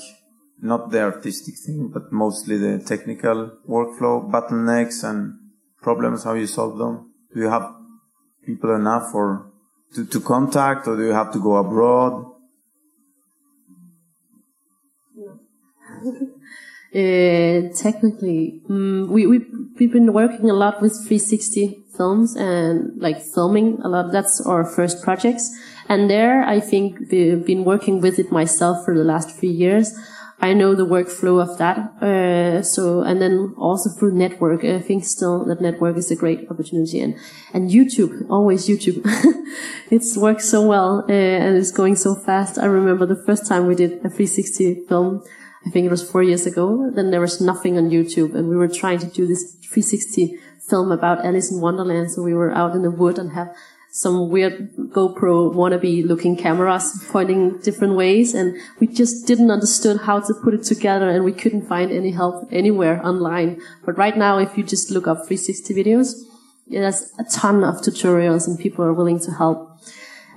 not 0.63 0.91
the 0.91 1.03
artistic 1.03 1.57
thing, 1.57 1.89
but 1.93 2.13
mostly 2.13 2.57
the 2.57 2.79
technical 2.79 3.51
workflow 3.69 4.31
bottlenecks 4.31 5.03
and 5.03 5.35
problems, 5.83 6.23
how 6.23 6.35
you 6.35 6.47
solve 6.47 6.79
them. 6.79 7.13
Do 7.35 7.41
you 7.41 7.49
have 7.49 7.75
people 8.47 8.75
enough 8.75 9.13
or 9.13 9.51
to, 9.95 10.07
to 10.07 10.21
contact 10.21 10.87
or 10.87 10.97
do 10.97 11.05
you 11.05 11.13
have 11.13 11.33
to 11.33 11.41
go 11.41 11.57
abroad? 11.57 12.27
Uh, 16.95 17.73
technically, 17.75 18.61
um, 18.69 19.09
we, 19.11 19.27
we, 19.27 19.39
we've 19.79 19.93
been 19.93 20.13
working 20.13 20.51
a 20.51 20.53
lot 20.53 20.83
with 20.83 20.93
360 20.93 21.85
films 21.97 22.37
and 22.37 23.01
like 23.01 23.23
filming 23.23 23.81
a 23.83 23.89
lot. 23.89 24.13
That's 24.13 24.43
our 24.43 24.63
first 24.63 25.03
projects. 25.03 25.51
And 25.89 26.11
there, 26.11 26.45
I 26.45 26.61
think 26.61 26.99
we've 27.11 27.47
been 27.47 27.65
working 27.65 28.03
with 28.03 28.19
it 28.19 28.31
myself 28.31 28.85
for 28.85 28.95
the 28.95 29.05
last 29.05 29.31
few 29.31 29.49
years. 29.51 29.95
I 30.43 30.55
know 30.55 30.75
the 30.75 30.85
workflow 30.85 31.41
of 31.41 31.57
that. 31.59 31.79
Uh, 32.03 32.63
so, 32.63 33.03
and 33.03 33.23
then 33.23 33.55
also 33.57 33.89
through 33.91 34.15
network, 34.15 34.65
I 34.65 34.81
think 34.81 35.05
still 35.05 35.45
that 35.45 35.61
network 35.61 35.97
is 35.97 36.11
a 36.11 36.17
great 36.17 36.51
opportunity. 36.51 37.01
And, 37.01 37.15
and 37.55 37.71
YouTube, 37.71 38.29
always 38.29 38.67
YouTube. 38.67 39.03
it's 39.91 40.17
worked 40.17 40.43
so 40.43 40.67
well, 40.67 41.07
uh, 41.09 41.13
and 41.13 41.57
it's 41.57 41.71
going 41.71 41.95
so 41.95 42.17
fast. 42.17 42.59
I 42.59 42.67
remember 42.67 43.07
the 43.07 43.23
first 43.25 43.47
time 43.47 43.69
we 43.69 43.77
did 43.77 43.93
a 44.05 44.11
360 44.11 44.87
film, 44.89 45.23
I 45.65 45.71
think 45.71 45.87
it 45.87 45.91
was 45.91 46.09
four 46.09 46.25
years 46.25 46.45
ago. 46.45 46.91
Then 46.93 47.13
there 47.13 47.21
was 47.21 47.41
nothing 47.41 47.79
on 47.79 47.91
YouTube 47.91 48.35
and 48.35 48.49
we 48.49 48.57
were 48.57 48.69
trying 48.69 48.99
to 48.99 49.07
do 49.07 49.29
this 49.29 49.55
360 49.71 50.39
film 50.69 50.91
about 50.91 51.25
Alice 51.25 51.53
in 51.53 51.61
Wonderland. 51.61 52.11
So 52.11 52.23
we 52.23 52.35
were 52.35 52.53
out 52.53 52.75
in 52.75 52.83
the 52.83 52.91
wood 52.91 53.19
and 53.19 53.33
have 53.33 53.55
some 53.95 54.31
weird 54.31 54.75
GoPro 54.75 55.55
wannabe 55.55 56.03
looking 56.07 56.35
cameras 56.35 57.05
pointing 57.11 57.59
different 57.59 57.95
ways. 57.95 58.33
And 58.33 58.57
we 58.81 58.87
just 58.87 59.27
didn't 59.27 59.51
understand 59.51 60.01
how 60.01 60.19
to 60.21 60.35
put 60.43 60.55
it 60.55 60.65
together 60.65 61.11
and 61.11 61.25
we 61.25 61.33
couldn't 61.33 61.69
find 61.69 61.93
any 61.93 62.11
help 62.11 62.49
anywhere 62.51 63.05
online. 63.07 63.61
But 63.85 63.99
right 63.99 64.17
now, 64.17 64.39
if 64.39 64.57
you 64.57 64.65
just 64.65 64.91
look 64.91 65.07
up 65.07 65.19
360 65.19 65.75
videos, 65.75 66.15
there's 66.69 67.13
a 67.19 67.25
ton 67.25 67.63
of 67.65 67.83
tutorials 67.83 68.49
and 68.49 68.59
people 68.59 68.83
are 68.83 68.95
willing 68.95 69.21
to 69.21 69.31
help. 69.31 69.79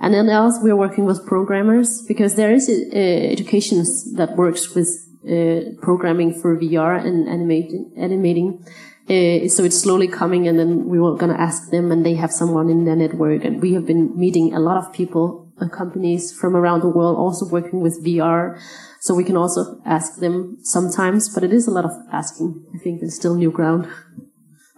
And 0.02 0.12
then 0.12 0.28
else 0.28 0.58
we're 0.60 0.76
working 0.76 1.06
with 1.06 1.26
programmers 1.26 2.02
because 2.02 2.34
there 2.34 2.52
is 2.52 2.68
uh, 2.68 2.94
education 2.94 3.78
that 4.16 4.36
works 4.36 4.74
with 4.74 4.88
uh, 5.26 5.72
programming 5.80 6.38
for 6.38 6.58
VR 6.58 7.02
and 7.02 7.26
animating, 7.26 7.90
animating. 7.96 8.62
Uh, 9.08 9.46
so 9.48 9.62
it's 9.62 9.78
slowly 9.78 10.08
coming, 10.08 10.48
and 10.48 10.58
then 10.58 10.86
we 10.86 10.98
were 10.98 11.16
going 11.16 11.32
to 11.32 11.40
ask 11.40 11.70
them, 11.70 11.92
and 11.92 12.04
they 12.04 12.14
have 12.14 12.32
someone 12.32 12.68
in 12.68 12.84
their 12.84 12.96
network. 12.96 13.44
And 13.44 13.62
we 13.62 13.72
have 13.74 13.86
been 13.86 14.18
meeting 14.18 14.52
a 14.52 14.58
lot 14.58 14.76
of 14.76 14.92
people 14.92 15.46
and 15.58 15.70
companies 15.70 16.32
from 16.36 16.56
around 16.56 16.80
the 16.80 16.88
world, 16.88 17.16
also 17.16 17.46
working 17.46 17.80
with 17.80 18.04
VR. 18.04 18.60
So 19.00 19.14
we 19.14 19.24
can 19.24 19.36
also 19.36 19.80
ask 19.84 20.18
them 20.18 20.58
sometimes, 20.62 21.32
but 21.32 21.44
it 21.44 21.52
is 21.52 21.68
a 21.68 21.70
lot 21.70 21.84
of 21.84 21.92
asking. 22.12 22.64
I 22.74 22.78
think 22.78 23.02
it's 23.02 23.14
still 23.14 23.36
new 23.36 23.52
ground. 23.52 23.88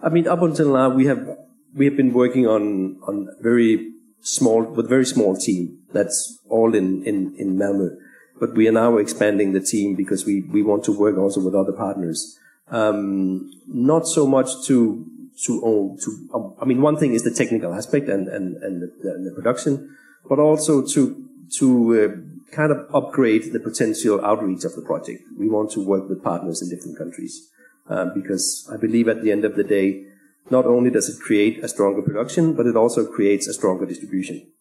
I 0.01 0.09
mean, 0.09 0.27
up 0.27 0.41
until 0.41 0.73
now, 0.73 0.89
we 0.89 1.07
have 1.07 1.37
we 1.75 1.85
have 1.85 1.97
been 1.97 2.13
working 2.13 2.47
on 2.47 2.99
on 3.07 3.29
very 3.41 3.93
small 4.21 4.63
with 4.63 4.87
very 4.87 5.05
small 5.05 5.35
team. 5.35 5.79
That's 5.91 6.39
all 6.49 6.75
in 6.75 7.03
in 7.03 7.35
in 7.37 7.57
Malmö, 7.57 7.95
but 8.39 8.53
we 8.53 8.67
are 8.67 8.71
now 8.71 8.97
expanding 8.97 9.53
the 9.53 9.59
team 9.59 9.95
because 9.95 10.25
we 10.25 10.43
we 10.53 10.61
want 10.61 10.83
to 10.85 10.91
work 10.91 11.17
also 11.17 11.41
with 11.41 11.55
other 11.55 11.73
partners. 11.73 12.37
Um, 12.71 13.51
not 13.67 14.07
so 14.07 14.27
much 14.27 14.49
to 14.67 15.05
to 15.45 15.61
own 15.63 15.97
to. 16.03 16.29
Um, 16.33 16.53
I 16.61 16.65
mean, 16.65 16.81
one 16.81 16.97
thing 16.97 17.13
is 17.13 17.23
the 17.23 17.31
technical 17.31 17.73
aspect 17.73 18.09
and 18.09 18.27
and 18.27 18.61
and 18.63 18.81
the, 18.81 18.89
the 19.03 19.31
production, 19.35 19.95
but 20.27 20.39
also 20.39 20.85
to 20.85 21.25
to 21.57 21.67
uh, 21.99 22.55
kind 22.55 22.71
of 22.71 22.85
upgrade 22.93 23.53
the 23.53 23.59
potential 23.59 24.23
outreach 24.23 24.63
of 24.63 24.75
the 24.75 24.81
project. 24.81 25.23
We 25.37 25.49
want 25.49 25.71
to 25.71 25.85
work 25.85 26.09
with 26.09 26.23
partners 26.23 26.61
in 26.61 26.69
different 26.69 26.97
countries 26.97 27.49
um, 27.87 28.11
because 28.13 28.69
I 28.71 28.77
believe 28.77 29.07
at 29.07 29.23
the 29.23 29.31
end 29.31 29.45
of 29.45 29.55
the 29.55 29.63
day, 29.63 30.05
not 30.49 30.65
only 30.65 30.89
does 30.89 31.09
it 31.09 31.21
create 31.21 31.63
a 31.63 31.67
stronger 31.67 32.01
production, 32.01 32.53
but 32.53 32.65
it 32.65 32.75
also 32.75 33.05
creates 33.05 33.47
a 33.47 33.53
stronger 33.53 33.85
distribution. 33.85 34.51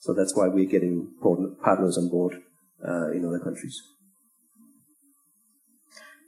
So 0.00 0.12
that's 0.12 0.36
why 0.36 0.48
we're 0.48 0.68
getting 0.68 1.12
partners 1.62 1.96
on 1.96 2.08
board 2.10 2.42
uh, 2.86 3.10
in 3.12 3.24
other 3.24 3.40
countries. 3.40 3.82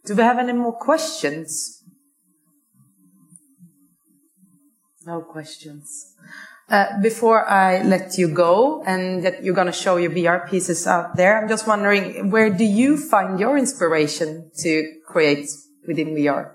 Do 0.06 0.14
we 0.14 0.22
have 0.22 0.38
any 0.38 0.52
more 0.52 0.72
questions? 0.72 1.82
No 5.04 5.20
questions. 5.20 6.14
Uh, 6.68 7.00
before 7.00 7.48
I 7.48 7.82
let 7.82 8.16
you 8.16 8.28
go 8.28 8.82
and 8.84 9.24
that 9.24 9.42
you're 9.42 9.54
going 9.54 9.66
to 9.66 9.72
show 9.72 9.96
your 9.96 10.10
VR 10.10 10.48
pieces 10.48 10.86
out 10.86 11.16
there, 11.16 11.40
I'm 11.40 11.48
just 11.48 11.66
wondering, 11.66 12.30
where 12.30 12.50
do 12.50 12.64
you 12.64 12.96
find 12.96 13.38
your 13.38 13.58
inspiration 13.58 14.50
to 14.58 14.92
create 15.06 15.48
within 15.86 16.14
VR? 16.14 16.52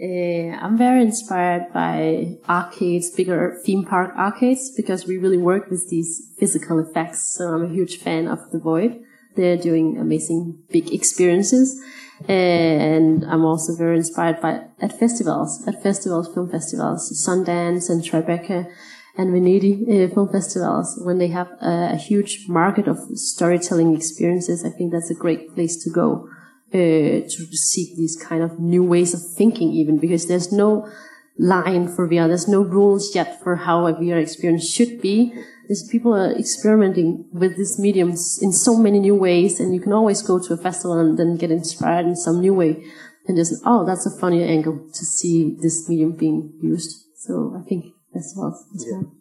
Uh, 0.00 0.56
I'm 0.64 0.78
very 0.78 1.02
inspired 1.02 1.72
by 1.72 2.36
arcades, 2.48 3.10
bigger 3.10 3.60
theme 3.64 3.84
park 3.84 4.14
arcades, 4.16 4.72
because 4.76 5.06
we 5.06 5.18
really 5.18 5.38
work 5.38 5.70
with 5.70 5.88
these 5.90 6.34
physical 6.38 6.78
effects. 6.78 7.34
So 7.34 7.48
I'm 7.48 7.64
a 7.64 7.74
huge 7.74 7.98
fan 7.98 8.28
of 8.28 8.38
The 8.52 8.60
Void. 8.60 9.00
They're 9.38 9.56
doing 9.56 9.96
amazing 9.98 10.58
big 10.72 10.92
experiences. 10.92 11.80
And 12.26 13.24
I'm 13.24 13.44
also 13.44 13.76
very 13.76 13.96
inspired 13.96 14.40
by 14.40 14.64
at 14.80 14.98
festivals, 14.98 15.64
at 15.68 15.80
festivals, 15.80 16.34
film 16.34 16.50
festivals, 16.50 17.00
Sundance 17.24 17.88
and 17.88 18.02
Tribeca 18.02 18.68
and 19.16 19.32
Venedig 19.32 19.82
uh, 19.82 20.12
film 20.12 20.28
festivals. 20.28 21.00
When 21.04 21.18
they 21.18 21.28
have 21.28 21.48
a, 21.60 21.92
a, 21.92 21.96
huge 21.96 22.46
market 22.48 22.88
of 22.88 22.98
storytelling 23.14 23.94
experiences, 23.94 24.64
I 24.64 24.70
think 24.70 24.90
that's 24.90 25.10
a 25.10 25.14
great 25.14 25.54
place 25.54 25.76
to 25.84 25.90
go 25.90 26.28
uh, 26.74 27.22
to 27.32 27.40
seek 27.52 27.96
these 27.96 28.16
kind 28.16 28.42
of 28.42 28.58
new 28.58 28.82
ways 28.82 29.14
of 29.14 29.20
thinking, 29.36 29.70
even 29.70 29.98
because 29.98 30.26
there's 30.26 30.50
no 30.50 30.90
line 31.38 31.86
for 31.86 32.08
VR. 32.08 32.26
There's 32.26 32.48
no 32.48 32.62
rules 32.62 33.14
yet 33.14 33.40
for 33.42 33.54
how 33.54 33.86
a 33.86 33.94
VR 33.94 34.20
experience 34.20 34.68
should 34.68 35.00
be 35.00 35.32
is 35.68 35.88
people 35.90 36.14
are 36.14 36.32
experimenting 36.32 37.26
with 37.32 37.56
these 37.56 37.78
mediums 37.78 38.38
in 38.42 38.52
so 38.52 38.76
many 38.76 38.98
new 38.98 39.14
ways, 39.14 39.60
and 39.60 39.74
you 39.74 39.80
can 39.80 39.92
always 39.92 40.22
go 40.22 40.38
to 40.38 40.54
a 40.54 40.56
festival 40.56 40.98
and 40.98 41.18
then 41.18 41.36
get 41.36 41.50
inspired 41.50 42.06
in 42.06 42.16
some 42.16 42.40
new 42.40 42.54
way. 42.54 42.82
And 43.26 43.36
just, 43.36 43.62
oh, 43.66 43.84
that's 43.84 44.06
a 44.06 44.18
funny 44.18 44.42
angle 44.42 44.88
to 44.92 45.04
see 45.04 45.54
this 45.60 45.86
medium 45.88 46.12
being 46.12 46.58
used. 46.62 47.04
So 47.16 47.54
I 47.58 47.68
think 47.68 47.84
festivals 48.12 48.64
as 48.74 48.86
yeah. 48.86 48.92
well. 48.98 49.12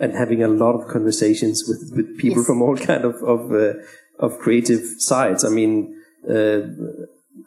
And 0.00 0.14
having 0.14 0.42
a 0.42 0.48
lot 0.48 0.74
of 0.74 0.88
conversations 0.88 1.64
with, 1.66 1.92
with 1.96 2.18
people 2.18 2.38
yes. 2.38 2.46
from 2.46 2.62
all 2.62 2.76
kind 2.76 3.04
of 3.04 3.16
of, 3.16 3.52
uh, 3.52 3.74
of 4.20 4.38
creative 4.38 4.82
sides. 4.98 5.44
I 5.44 5.48
mean, 5.48 5.96
uh, 6.28 6.60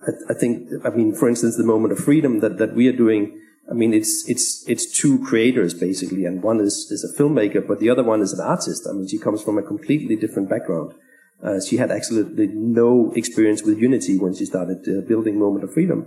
I, 0.06 0.32
I, 0.32 0.34
think, 0.34 0.70
I 0.84 0.90
mean, 0.90 1.14
for 1.14 1.30
instance, 1.30 1.56
the 1.56 1.64
moment 1.64 1.94
of 1.94 2.00
freedom 2.00 2.40
that, 2.40 2.58
that 2.58 2.74
we 2.74 2.88
are 2.88 2.96
doing 2.96 3.40
I 3.72 3.74
mean, 3.74 3.94
it's 3.94 4.28
it's 4.28 4.68
it's 4.68 4.86
two 4.86 5.24
creators 5.24 5.74
basically, 5.74 6.26
and 6.26 6.44
one 6.44 6.60
is 6.60 6.92
is 6.92 7.04
a 7.06 7.18
filmmaker, 7.18 7.66
but 7.66 7.80
the 7.80 7.90
other 7.90 8.04
one 8.04 8.22
is 8.22 8.34
an 8.34 8.46
artist. 8.46 8.86
I 8.88 8.92
mean, 8.92 9.08
she 9.08 9.18
comes 9.18 9.42
from 9.42 9.58
a 9.58 9.64
completely 9.64 10.18
different 10.18 10.50
background. 10.50 10.94
Uh, 11.42 11.60
she 11.60 11.78
had 11.78 11.90
absolutely 11.90 12.48
no 12.48 13.14
experience 13.16 13.64
with 13.64 13.80
Unity 13.80 14.20
when 14.20 14.36
she 14.36 14.46
started 14.46 14.86
uh, 14.88 15.02
building 15.08 15.40
Moment 15.40 15.64
of 15.64 15.74
Freedom, 15.74 16.00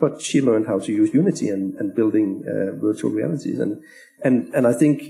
but 0.00 0.22
she 0.22 0.40
learned 0.40 0.66
how 0.66 0.78
to 0.78 0.90
use 0.90 1.12
Unity 1.12 1.50
and 1.50 1.74
and 1.74 1.94
building 1.94 2.44
uh, 2.48 2.80
virtual 2.80 3.10
realities. 3.10 3.58
And 3.60 3.82
and 4.24 4.48
and 4.54 4.66
I 4.66 4.72
think, 4.72 5.02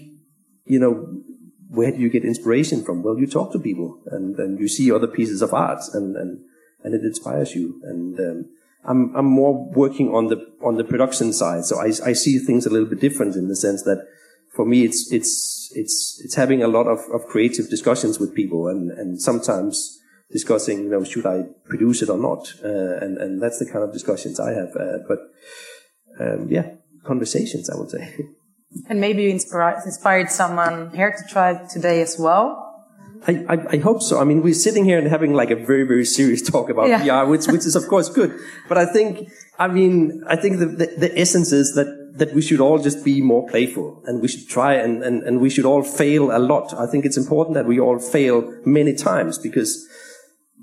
you 0.64 0.80
know, 0.80 1.22
where 1.68 1.92
do 1.92 1.98
you 1.98 2.10
get 2.10 2.24
inspiration 2.24 2.82
from? 2.82 3.04
Well, 3.04 3.18
you 3.18 3.28
talk 3.28 3.52
to 3.52 3.60
people, 3.60 4.02
and 4.06 4.36
and 4.40 4.58
you 4.58 4.66
see 4.66 4.90
other 4.90 5.06
pieces 5.06 5.40
of 5.40 5.54
art, 5.54 5.82
and 5.94 6.16
and 6.16 6.40
and 6.82 6.94
it 6.94 7.02
inspires 7.02 7.54
you. 7.54 7.80
And 7.84 8.18
um, 8.18 8.50
I'm, 8.84 9.14
I'm 9.14 9.26
more 9.26 9.70
working 9.70 10.14
on 10.14 10.26
the, 10.26 10.44
on 10.64 10.76
the 10.76 10.84
production 10.84 11.32
side. 11.32 11.64
So 11.64 11.78
I, 11.78 11.92
I 12.04 12.12
see 12.12 12.38
things 12.38 12.66
a 12.66 12.70
little 12.70 12.88
bit 12.88 13.00
different 13.00 13.36
in 13.36 13.48
the 13.48 13.56
sense 13.56 13.82
that 13.84 14.06
for 14.54 14.66
me, 14.66 14.84
it's, 14.84 15.10
it's, 15.12 15.72
it's, 15.74 16.20
it's 16.24 16.34
having 16.34 16.62
a 16.62 16.68
lot 16.68 16.86
of, 16.86 16.98
of 17.12 17.26
creative 17.26 17.70
discussions 17.70 18.18
with 18.18 18.34
people 18.34 18.68
and, 18.68 18.90
and 18.90 19.20
sometimes 19.20 19.98
discussing, 20.30 20.84
you 20.84 20.90
know, 20.90 21.04
should 21.04 21.26
I 21.26 21.44
produce 21.66 22.02
it 22.02 22.08
or 22.08 22.18
not? 22.18 22.52
Uh, 22.62 22.96
and, 23.00 23.18
and 23.18 23.42
that's 23.42 23.58
the 23.58 23.66
kind 23.66 23.84
of 23.84 23.92
discussions 23.92 24.40
I 24.40 24.52
have. 24.52 24.74
Uh, 24.74 24.98
but, 25.06 25.18
um, 26.20 26.48
yeah, 26.50 26.70
conversations, 27.04 27.70
I 27.70 27.76
would 27.76 27.90
say. 27.90 28.14
And 28.88 29.00
maybe 29.00 29.24
you 29.24 29.30
inspired, 29.30 29.82
inspired 29.84 30.30
someone 30.30 30.90
here 30.94 31.12
to 31.12 31.32
try 31.32 31.66
today 31.68 32.00
as 32.00 32.18
well. 32.18 32.71
I, 33.26 33.44
I, 33.48 33.66
I, 33.74 33.76
hope 33.78 34.02
so. 34.02 34.20
I 34.20 34.24
mean, 34.24 34.42
we're 34.42 34.54
sitting 34.54 34.84
here 34.84 34.98
and 34.98 35.06
having 35.06 35.32
like 35.32 35.50
a 35.50 35.56
very, 35.56 35.84
very 35.84 36.04
serious 36.04 36.42
talk 36.50 36.68
about 36.70 36.88
yeah. 36.88 37.00
VR, 37.02 37.28
which, 37.28 37.46
which 37.46 37.66
is 37.66 37.76
of 37.76 37.86
course 37.86 38.08
good. 38.08 38.36
But 38.68 38.78
I 38.78 38.86
think, 38.86 39.30
I 39.58 39.68
mean, 39.68 40.22
I 40.26 40.36
think 40.36 40.58
the, 40.58 40.66
the, 40.66 40.86
the, 40.98 41.18
essence 41.18 41.52
is 41.52 41.74
that, 41.74 42.14
that 42.18 42.34
we 42.34 42.42
should 42.42 42.60
all 42.60 42.78
just 42.78 43.04
be 43.04 43.20
more 43.20 43.46
playful 43.48 44.02
and 44.06 44.20
we 44.20 44.28
should 44.28 44.48
try 44.48 44.74
and, 44.74 45.02
and, 45.02 45.22
and 45.22 45.40
we 45.40 45.50
should 45.50 45.64
all 45.64 45.82
fail 45.82 46.36
a 46.36 46.38
lot. 46.38 46.74
I 46.74 46.86
think 46.86 47.04
it's 47.04 47.16
important 47.16 47.54
that 47.54 47.66
we 47.66 47.78
all 47.78 47.98
fail 47.98 48.52
many 48.64 48.94
times 48.94 49.38
because 49.38 49.86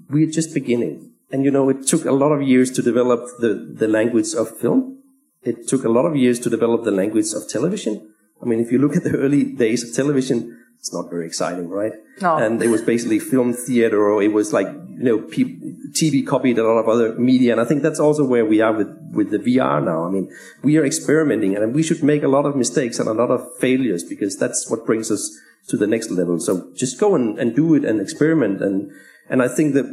we're 0.10 0.30
just 0.30 0.54
beginning. 0.54 1.12
And 1.32 1.46
you 1.46 1.52
know, 1.52 1.70
it 1.70 1.88
took 1.88 2.06
a 2.06 2.12
lot 2.12 2.32
of 2.32 2.42
years 2.42 2.72
to 2.72 2.82
develop 2.82 3.22
the, 3.40 3.54
the 3.54 3.88
language 3.88 4.34
of 4.34 4.58
film. 4.58 5.02
It 5.44 5.68
took 5.68 5.86
a 5.86 5.90
lot 5.90 6.06
of 6.06 6.16
years 6.16 6.40
to 6.40 6.50
develop 6.50 6.84
the 6.84 6.92
language 6.92 7.34
of 7.34 7.48
television. 7.48 8.14
I 8.42 8.46
mean, 8.46 8.60
if 8.60 8.72
you 8.72 8.80
look 8.80 8.96
at 8.96 9.04
the 9.04 9.16
early 9.18 9.44
days 9.44 9.88
of 9.88 9.96
television, 9.96 10.59
it's 10.80 10.94
not 10.94 11.10
very 11.10 11.26
exciting, 11.26 11.68
right? 11.70 11.92
No. 12.22 12.38
And 12.38 12.62
it 12.64 12.70
was 12.70 12.82
basically 12.82 13.20
film 13.20 13.54
theater, 13.54 14.10
or 14.10 14.24
it 14.24 14.32
was 14.32 14.54
like 14.54 14.68
you 14.68 15.04
know, 15.04 15.20
TV 15.20 16.26
copied 16.26 16.58
a 16.58 16.64
lot 16.64 16.80
of 16.80 16.88
other 16.88 17.16
media, 17.20 17.52
and 17.52 17.62
I 17.62 17.66
think 17.66 17.84
that's 17.84 18.00
also 18.00 18.26
where 18.26 18.46
we 18.46 18.62
are 18.62 18.72
with 18.72 18.88
with 19.12 19.32
the 19.32 19.40
VR 19.40 19.84
now. 19.84 20.06
I 20.06 20.10
mean, 20.10 20.32
we 20.64 20.78
are 20.78 20.86
experimenting, 20.86 21.56
and 21.56 21.76
we 21.76 21.84
should 21.84 22.02
make 22.02 22.24
a 22.24 22.30
lot 22.30 22.46
of 22.46 22.56
mistakes 22.56 22.98
and 23.00 23.10
a 23.10 23.14
lot 23.14 23.30
of 23.30 23.46
failures 23.58 24.04
because 24.04 24.38
that's 24.38 24.70
what 24.70 24.86
brings 24.86 25.12
us 25.12 25.38
to 25.68 25.76
the 25.76 25.88
next 25.88 26.12
level. 26.12 26.40
So 26.40 26.72
just 26.76 27.00
go 27.00 27.14
and, 27.14 27.38
and 27.38 27.56
do 27.56 27.76
it 27.76 27.84
and 27.84 28.00
experiment 28.02 28.62
and. 28.62 28.92
And 29.32 29.44
I 29.44 29.48
think 29.48 29.76
that, 29.76 29.86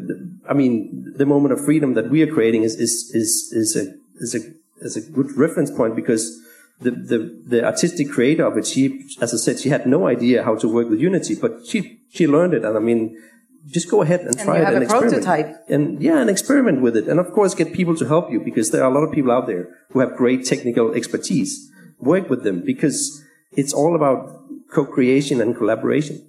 I 0.48 0.54
mean, 0.54 1.12
the 1.14 1.26
moment 1.26 1.52
of 1.52 1.62
freedom 1.62 1.92
that 1.92 2.08
we 2.08 2.22
are 2.22 2.26
creating 2.26 2.62
is, 2.62 2.76
is, 2.76 3.12
is, 3.12 3.52
is 3.52 3.76
a, 3.76 3.94
is 4.14 4.34
a, 4.34 4.38
is 4.82 4.96
a 4.96 5.02
good 5.10 5.36
reference 5.36 5.70
point 5.70 5.94
because 5.94 6.40
the, 6.80 6.90
the, 6.90 7.42
the 7.46 7.64
artistic 7.64 8.10
creator 8.10 8.44
of 8.44 8.56
it, 8.58 8.66
she, 8.66 9.08
as 9.20 9.32
I 9.32 9.38
said, 9.38 9.58
she 9.58 9.70
had 9.70 9.86
no 9.86 10.06
idea 10.06 10.42
how 10.42 10.56
to 10.56 10.68
work 10.68 10.90
with 10.90 11.00
Unity, 11.00 11.34
but 11.34 11.66
she, 11.66 12.00
she 12.10 12.26
learned 12.26 12.54
it. 12.54 12.64
And 12.64 12.76
I 12.76 12.80
mean, 12.80 13.16
just 13.66 13.90
go 13.90 14.02
ahead 14.02 14.20
and, 14.20 14.30
and 14.30 14.38
try 14.38 14.58
it 14.58 14.74
and 14.74 14.82
experiment. 14.82 15.24
Prototype. 15.24 15.64
And 15.68 16.02
yeah, 16.02 16.20
and 16.20 16.28
experiment 16.28 16.82
with 16.82 16.96
it. 16.96 17.08
And 17.08 17.18
of 17.18 17.32
course, 17.32 17.54
get 17.54 17.72
people 17.72 17.96
to 17.96 18.06
help 18.06 18.30
you 18.30 18.40
because 18.40 18.70
there 18.70 18.84
are 18.84 18.90
a 18.90 18.94
lot 18.94 19.02
of 19.04 19.12
people 19.12 19.32
out 19.32 19.46
there 19.46 19.68
who 19.90 20.00
have 20.00 20.16
great 20.16 20.44
technical 20.44 20.92
expertise. 20.92 21.70
Work 21.98 22.28
with 22.28 22.44
them 22.44 22.62
because 22.64 23.24
it's 23.52 23.72
all 23.72 23.96
about 23.96 24.42
co-creation 24.70 25.40
and 25.40 25.56
collaboration. 25.56 26.22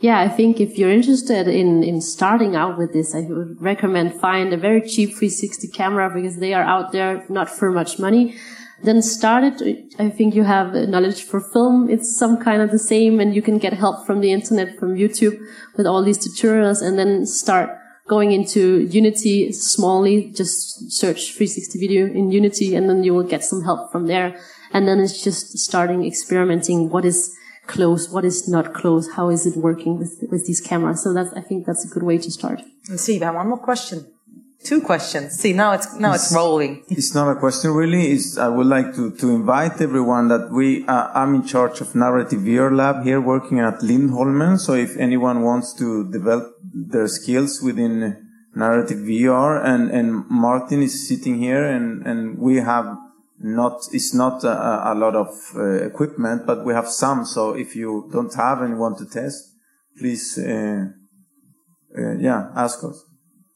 Yeah, 0.00 0.18
I 0.18 0.28
think 0.28 0.60
if 0.60 0.78
you're 0.78 0.90
interested 0.90 1.46
in, 1.46 1.84
in 1.84 2.00
starting 2.00 2.56
out 2.56 2.76
with 2.76 2.92
this, 2.92 3.14
I 3.14 3.20
would 3.20 3.60
recommend 3.60 4.14
find 4.14 4.52
a 4.52 4.56
very 4.56 4.80
cheap 4.80 5.10
360 5.10 5.68
camera 5.68 6.10
because 6.12 6.38
they 6.38 6.54
are 6.54 6.64
out 6.64 6.90
there 6.90 7.24
not 7.28 7.48
for 7.48 7.70
much 7.70 8.00
money 8.00 8.34
then 8.82 9.02
started. 9.02 9.62
I 9.98 10.10
think 10.10 10.34
you 10.34 10.44
have 10.44 10.74
knowledge 10.88 11.22
for 11.22 11.40
film. 11.40 11.88
It's 11.88 12.16
some 12.16 12.36
kind 12.38 12.60
of 12.62 12.70
the 12.70 12.78
same 12.78 13.20
and 13.20 13.34
you 13.34 13.42
can 13.42 13.58
get 13.58 13.72
help 13.72 14.06
from 14.06 14.20
the 14.20 14.32
internet, 14.32 14.78
from 14.78 14.94
YouTube 14.94 15.38
with 15.76 15.86
all 15.86 16.02
these 16.02 16.18
tutorials 16.18 16.82
and 16.82 16.98
then 16.98 17.26
start 17.26 17.70
going 18.08 18.32
into 18.32 18.80
Unity 18.80 19.50
smallly. 19.50 20.34
Just 20.36 20.90
search 20.90 21.32
360 21.32 21.78
video 21.78 22.06
in 22.06 22.30
Unity 22.30 22.74
and 22.74 22.88
then 22.88 23.04
you 23.04 23.14
will 23.14 23.22
get 23.22 23.44
some 23.44 23.62
help 23.62 23.92
from 23.92 24.06
there. 24.06 24.38
And 24.72 24.88
then 24.88 25.00
it's 25.00 25.22
just 25.22 25.58
starting 25.58 26.04
experimenting. 26.04 26.90
What 26.90 27.04
is 27.04 27.34
close? 27.66 28.08
What 28.08 28.24
is 28.24 28.48
not 28.48 28.74
close? 28.74 29.12
How 29.12 29.28
is 29.28 29.46
it 29.46 29.56
working 29.56 29.98
with, 29.98 30.24
with 30.30 30.46
these 30.46 30.60
cameras? 30.60 31.02
So 31.02 31.12
that's, 31.12 31.32
I 31.34 31.40
think 31.40 31.66
that's 31.66 31.84
a 31.84 31.88
good 31.88 32.02
way 32.02 32.18
to 32.18 32.30
start. 32.30 32.62
Let's 32.88 33.04
see, 33.04 33.20
one 33.20 33.48
more 33.48 33.58
question. 33.58 34.06
Two 34.64 34.80
questions. 34.80 35.32
See, 35.40 35.52
now 35.52 35.72
it's 35.72 35.92
now 35.94 36.12
it's, 36.12 36.26
it's 36.26 36.34
rolling. 36.34 36.84
It's 36.88 37.14
not 37.14 37.28
a 37.28 37.38
question 37.38 37.72
really. 37.72 38.12
It's, 38.12 38.38
I 38.38 38.46
would 38.46 38.66
like 38.66 38.94
to, 38.94 39.10
to 39.10 39.30
invite 39.30 39.80
everyone 39.80 40.28
that 40.28 40.50
we, 40.52 40.86
uh, 40.86 41.08
I'm 41.14 41.34
in 41.34 41.44
charge 41.44 41.80
of 41.80 41.96
Narrative 41.96 42.40
VR 42.40 42.74
Lab 42.74 43.04
here 43.04 43.20
working 43.20 43.58
at 43.58 43.82
Lindholmen. 43.82 44.58
So 44.58 44.74
if 44.74 44.96
anyone 44.96 45.42
wants 45.42 45.72
to 45.74 46.08
develop 46.12 46.54
their 46.72 47.08
skills 47.08 47.60
within 47.60 48.28
narrative 48.54 48.98
VR 48.98 49.64
and, 49.64 49.90
and 49.90 50.28
Martin 50.28 50.82
is 50.82 51.08
sitting 51.08 51.38
here 51.38 51.64
and, 51.64 52.06
and 52.06 52.38
we 52.38 52.56
have 52.56 52.96
not, 53.40 53.80
it's 53.90 54.14
not 54.14 54.44
a, 54.44 54.92
a 54.92 54.94
lot 54.94 55.16
of 55.16 55.28
uh, 55.56 55.84
equipment, 55.84 56.46
but 56.46 56.64
we 56.64 56.72
have 56.72 56.86
some. 56.86 57.24
So 57.24 57.54
if 57.54 57.74
you 57.74 58.08
don't 58.12 58.32
have 58.34 58.62
and 58.62 58.78
want 58.78 58.98
to 58.98 59.06
test, 59.06 59.56
please, 59.98 60.38
uh, 60.38 60.86
uh 61.98 62.12
yeah, 62.18 62.50
ask 62.54 62.84
us. 62.84 63.04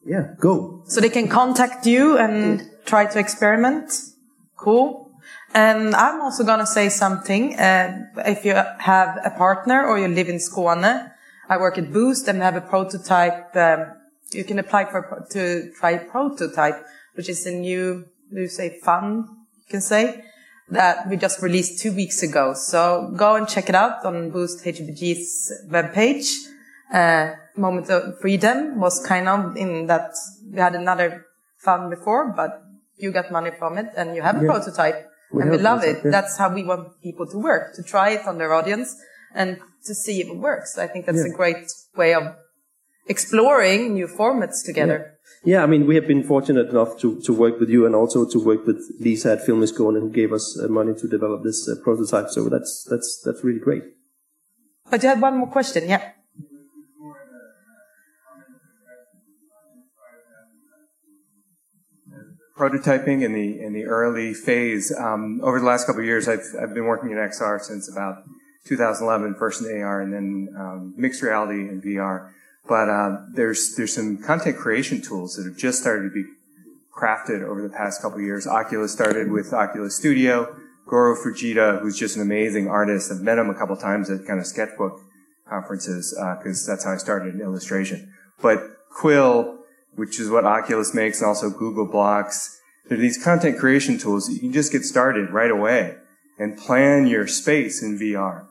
Yeah, 0.06 0.34
go. 0.38 0.82
So 0.86 1.00
they 1.00 1.08
can 1.08 1.28
contact 1.28 1.84
you 1.84 2.16
and 2.16 2.70
try 2.84 3.06
to 3.06 3.18
experiment. 3.18 3.92
Cool. 4.56 5.10
And 5.52 5.94
I'm 5.94 6.20
also 6.20 6.44
going 6.44 6.60
to 6.60 6.66
say 6.66 6.88
something. 6.88 7.58
Uh, 7.58 8.06
if 8.18 8.44
you 8.44 8.54
have 8.54 9.18
a 9.24 9.30
partner 9.30 9.84
or 9.84 9.98
you 9.98 10.06
live 10.06 10.28
in 10.28 10.36
Skåne, 10.36 11.10
I 11.48 11.56
work 11.56 11.78
at 11.78 11.92
Boost 11.92 12.28
and 12.28 12.40
have 12.40 12.56
a 12.56 12.60
prototype. 12.60 13.56
Um, 13.56 13.92
you 14.32 14.44
can 14.44 14.58
apply 14.58 14.84
for 14.84 15.26
to 15.30 15.72
try 15.72 15.98
prototype, 15.98 16.84
which 17.14 17.28
is 17.28 17.44
a 17.46 17.52
new, 17.52 18.06
you 18.30 18.48
say, 18.48 18.78
fund, 18.80 19.26
you 19.28 19.70
can 19.70 19.80
say, 19.80 20.22
that 20.68 21.08
we 21.08 21.16
just 21.16 21.42
released 21.42 21.80
two 21.80 21.92
weeks 21.92 22.22
ago. 22.22 22.54
So 22.54 23.12
go 23.16 23.36
and 23.36 23.48
check 23.48 23.68
it 23.68 23.74
out 23.74 24.04
on 24.04 24.30
Boost 24.30 24.64
HBG's 24.64 25.64
webpage. 25.68 26.32
Uh, 26.92 27.34
moment 27.56 27.90
of 27.90 28.18
freedom 28.20 28.80
was 28.80 29.04
kind 29.06 29.28
of 29.28 29.56
in 29.56 29.86
that 29.86 30.10
we 30.52 30.58
had 30.58 30.74
another 30.74 31.26
fund 31.58 31.90
before, 31.90 32.32
but 32.36 32.62
you 32.96 33.12
got 33.12 33.30
money 33.30 33.50
from 33.58 33.78
it 33.78 33.86
and 33.96 34.14
you 34.16 34.22
have 34.22 34.36
a 34.36 34.44
Yeah. 34.44 34.50
prototype 34.52 34.98
We 35.32 35.42
and 35.42 35.50
we 35.50 35.58
love 35.58 35.82
it. 35.84 35.98
yeah. 36.04 36.10
That's 36.10 36.36
how 36.38 36.48
we 36.54 36.62
want 36.64 37.00
people 37.02 37.26
to 37.26 37.38
work, 37.38 37.74
to 37.76 37.82
try 37.82 38.10
it 38.10 38.26
on 38.26 38.38
their 38.38 38.52
audience 38.52 38.94
and 39.34 39.58
to 39.86 39.94
see 39.94 40.20
if 40.22 40.28
it 40.28 40.38
works. 40.38 40.78
I 40.78 40.86
think 40.86 41.04
that's 41.06 41.24
Yeah. 41.24 41.32
a 41.34 41.36
great 41.36 41.66
way 41.96 42.14
of 42.14 42.24
exploring 43.08 43.94
new 43.94 44.06
formats 44.06 44.64
together. 44.64 45.12
Yeah, 45.44 45.62
I 45.62 45.66
mean, 45.66 45.86
we 45.86 45.94
have 45.94 46.06
been 46.06 46.22
fortunate 46.22 46.68
enough 46.70 46.98
to, 47.00 47.20
to 47.22 47.32
work 47.32 47.60
with 47.60 47.68
you 47.68 47.86
and 47.86 47.94
also 47.94 48.24
to 48.28 48.38
work 48.38 48.66
with 48.66 48.78
Lisa 49.00 49.32
at 49.32 49.44
Film 49.46 49.62
i 49.62 49.66
Skåne 49.66 50.00
who 50.00 50.10
gave 50.10 50.32
us 50.32 50.58
uh, 50.58 50.68
money 50.68 50.94
to 50.94 51.06
develop 51.08 51.42
this 51.44 51.68
uh, 51.68 51.74
prototype. 51.82 52.28
So 52.30 52.48
that's, 52.48 52.86
that's, 52.90 53.22
that's 53.24 53.44
really 53.44 53.60
great. 53.60 53.82
But 54.90 55.02
you 55.02 55.08
had 55.08 55.20
one 55.20 55.38
more 55.38 55.48
question, 55.50 55.88
yeah. 55.88 56.12
Prototyping 62.56 63.22
in 63.22 63.32
the 63.32 63.60
in 63.60 63.72
the 63.72 63.84
early 63.84 64.32
phase. 64.34 64.92
Um, 64.96 65.40
over 65.42 65.60
the 65.60 65.66
last 65.66 65.86
couple 65.86 66.00
of 66.00 66.06
years, 66.06 66.28
I've 66.28 66.44
I've 66.60 66.74
been 66.74 66.86
working 66.86 67.12
at 67.12 67.18
XR 67.18 67.60
since 67.60 67.90
about 67.90 68.24
2011, 68.64 69.34
first 69.34 69.62
in 69.62 69.82
AR 69.82 70.00
and 70.00 70.12
then 70.12 70.54
um, 70.58 70.94
mixed 70.96 71.22
reality 71.22 71.68
and 71.68 71.82
VR. 71.82 72.30
But 72.66 72.88
uh, 72.88 73.18
there's 73.32 73.74
there's 73.76 73.94
some 73.94 74.18
content 74.18 74.56
creation 74.56 75.00
tools 75.00 75.36
that 75.36 75.44
have 75.44 75.56
just 75.56 75.80
started 75.80 76.08
to 76.08 76.10
be 76.10 76.24
crafted 76.92 77.42
over 77.42 77.62
the 77.62 77.68
past 77.68 78.00
couple 78.00 78.18
of 78.18 78.24
years. 78.24 78.46
Oculus 78.46 78.92
started 78.92 79.30
with 79.30 79.52
Oculus 79.52 79.96
Studio. 79.96 80.56
Goro 80.86 81.16
Fujita, 81.16 81.80
who's 81.80 81.98
just 81.98 82.14
an 82.14 82.22
amazing 82.22 82.68
artist, 82.68 83.10
I've 83.10 83.20
met 83.20 83.38
him 83.38 83.50
a 83.50 83.54
couple 83.54 83.76
times 83.76 84.08
at 84.08 84.24
kind 84.24 84.38
of 84.38 84.46
sketchbook 84.46 85.00
conferences 85.48 86.16
because 86.38 86.64
that's 86.64 86.84
how 86.84 86.92
I 86.92 86.96
started 86.96 87.34
in 87.34 87.40
illustration. 87.40 88.14
But 88.40 88.60
Quill, 88.88 89.58
which 89.96 90.20
is 90.20 90.30
what 90.30 90.44
Oculus 90.44 90.94
makes, 90.94 91.20
and 91.20 91.28
also 91.28 91.50
Google 91.50 91.86
Blocks, 91.86 92.60
there 92.88 92.96
are 92.96 93.00
these 93.00 93.22
content 93.22 93.58
creation 93.58 93.98
tools 93.98 94.28
that 94.28 94.34
you 94.34 94.40
can 94.40 94.52
just 94.52 94.70
get 94.70 94.84
started 94.84 95.30
right 95.30 95.50
away 95.50 95.96
and 96.38 96.56
plan 96.56 97.06
your 97.06 97.26
space 97.26 97.82
in 97.82 97.98
VR. 97.98 98.46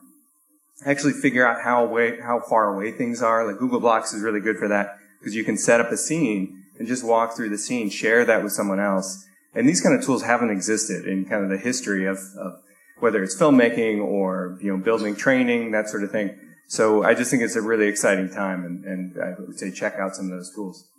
Actually 0.84 1.14
figure 1.14 1.46
out 1.46 1.62
how 1.62 1.84
away, 1.84 2.20
how 2.20 2.40
far 2.40 2.74
away 2.74 2.92
things 2.92 3.22
are. 3.22 3.46
Like 3.46 3.58
Google 3.58 3.80
Blocks 3.80 4.12
is 4.12 4.22
really 4.22 4.40
good 4.40 4.58
for 4.58 4.68
that 4.68 4.98
because 5.18 5.34
you 5.34 5.44
can 5.44 5.56
set 5.56 5.80
up 5.80 5.90
a 5.90 5.96
scene 5.96 6.64
and 6.78 6.86
just 6.86 7.02
walk 7.02 7.34
through 7.34 7.48
the 7.48 7.58
scene, 7.58 7.88
share 7.88 8.24
that 8.26 8.42
with 8.42 8.52
someone 8.52 8.80
else. 8.80 9.24
And 9.54 9.66
these 9.66 9.80
kind 9.80 9.98
of 9.98 10.04
tools 10.04 10.22
haven't 10.22 10.50
existed 10.50 11.06
in 11.06 11.24
kind 11.24 11.42
of 11.42 11.48
the 11.48 11.56
history 11.56 12.04
of, 12.04 12.18
of 12.38 12.60
whether 12.98 13.22
it's 13.22 13.34
filmmaking 13.34 14.04
or, 14.04 14.58
you 14.60 14.70
know, 14.70 14.82
building 14.82 15.16
training, 15.16 15.70
that 15.70 15.88
sort 15.88 16.04
of 16.04 16.10
thing. 16.10 16.38
So 16.68 17.04
I 17.04 17.14
just 17.14 17.30
think 17.30 17.42
it's 17.42 17.56
a 17.56 17.62
really 17.62 17.86
exciting 17.86 18.28
time 18.28 18.64
and, 18.64 18.84
and 18.84 19.22
I 19.22 19.32
would 19.38 19.58
say 19.58 19.70
check 19.70 19.94
out 19.98 20.14
some 20.14 20.26
of 20.26 20.32
those 20.32 20.54
tools. 20.54 20.90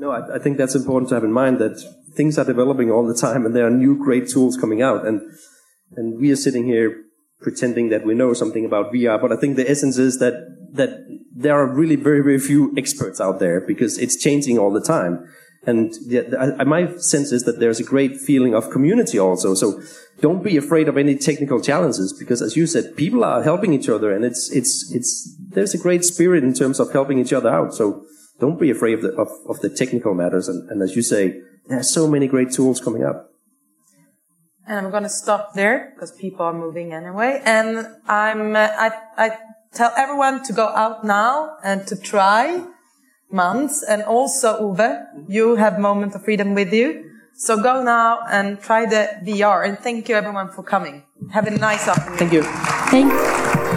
No, 0.00 0.12
I, 0.12 0.36
I 0.36 0.38
think 0.38 0.56
that's 0.56 0.74
important 0.74 1.10
to 1.10 1.14
have 1.14 1.24
in 1.24 1.32
mind 1.32 1.58
that 1.58 1.78
things 2.14 2.38
are 2.38 2.44
developing 2.44 2.90
all 2.90 3.06
the 3.06 3.14
time 3.14 3.44
and 3.44 3.54
there 3.54 3.66
are 3.66 3.70
new 3.70 4.02
great 4.02 4.28
tools 4.28 4.56
coming 4.56 4.80
out 4.80 5.06
and, 5.06 5.20
and 5.94 6.18
we 6.18 6.30
are 6.32 6.36
sitting 6.36 6.64
here 6.64 7.04
pretending 7.42 7.90
that 7.90 8.06
we 8.06 8.14
know 8.14 8.32
something 8.32 8.64
about 8.64 8.92
VR, 8.92 9.20
but 9.20 9.30
I 9.30 9.36
think 9.36 9.56
the 9.56 9.70
essence 9.70 9.98
is 9.98 10.18
that, 10.18 10.34
that 10.72 10.90
there 11.34 11.54
are 11.54 11.66
really 11.66 11.96
very, 11.96 12.22
very 12.22 12.38
few 12.38 12.72
experts 12.78 13.20
out 13.20 13.40
there 13.40 13.60
because 13.60 13.98
it's 13.98 14.16
changing 14.16 14.58
all 14.58 14.72
the 14.72 14.80
time. 14.80 15.26
And 15.66 15.92
I, 16.38 16.64
my 16.64 16.96
sense 16.96 17.30
is 17.30 17.44
that 17.44 17.60
there's 17.60 17.80
a 17.80 17.84
great 17.84 18.16
feeling 18.16 18.54
of 18.54 18.70
community 18.70 19.18
also. 19.18 19.54
So 19.54 19.82
don't 20.22 20.42
be 20.42 20.56
afraid 20.56 20.88
of 20.88 20.96
any 20.96 21.16
technical 21.16 21.60
challenges 21.60 22.14
because 22.18 22.40
as 22.40 22.56
you 22.56 22.66
said, 22.66 22.96
people 22.96 23.22
are 23.22 23.42
helping 23.42 23.74
each 23.74 23.90
other 23.90 24.12
and 24.12 24.24
it's, 24.24 24.50
it's, 24.50 24.90
it's, 24.94 25.36
there's 25.50 25.74
a 25.74 25.78
great 25.78 26.04
spirit 26.04 26.42
in 26.42 26.54
terms 26.54 26.80
of 26.80 26.90
helping 26.92 27.18
each 27.18 27.34
other 27.34 27.50
out. 27.50 27.74
So 27.74 28.06
don't 28.40 28.58
be 28.58 28.70
afraid 28.70 28.94
of 28.94 29.02
the, 29.02 29.12
of, 29.12 29.28
of 29.48 29.60
the 29.60 29.68
technical 29.68 30.14
matters. 30.14 30.48
And, 30.48 30.68
and 30.70 30.82
as 30.82 30.96
you 30.96 31.02
say, 31.02 31.40
there 31.68 31.78
are 31.78 31.84
so 31.84 32.08
many 32.08 32.26
great 32.26 32.50
tools 32.50 32.80
coming 32.80 33.04
up. 33.04 33.30
And 34.66 34.86
I'm 34.86 34.90
going 34.90 35.02
to 35.02 35.08
stop 35.08 35.54
there 35.54 35.92
because 35.94 36.12
people 36.12 36.46
are 36.46 36.52
moving 36.52 36.92
anyway. 36.92 37.40
And 37.44 37.86
I'm, 38.06 38.56
uh, 38.56 38.68
I, 38.78 38.90
I 39.16 39.38
tell 39.72 39.92
everyone 39.96 40.42
to 40.44 40.52
go 40.52 40.66
out 40.68 41.04
now 41.04 41.56
and 41.62 41.86
to 41.88 41.96
try 41.96 42.64
months. 43.30 43.82
and 43.82 44.02
also 44.02 44.60
Uwe, 44.60 45.04
you 45.28 45.56
have 45.56 45.78
Moment 45.78 46.14
of 46.14 46.24
Freedom 46.24 46.54
with 46.54 46.72
you. 46.72 47.10
So 47.34 47.62
go 47.62 47.82
now 47.82 48.20
and 48.30 48.60
try 48.60 48.86
the 48.86 49.08
VR 49.24 49.66
and 49.66 49.78
thank 49.78 50.08
you 50.08 50.14
everyone 50.14 50.50
for 50.50 50.62
coming. 50.62 51.04
Have 51.30 51.46
a 51.46 51.50
nice 51.50 51.88
afternoon. 51.88 52.18
Thank 52.18 52.32
you. 52.32 52.42
Thanks. 52.90 53.69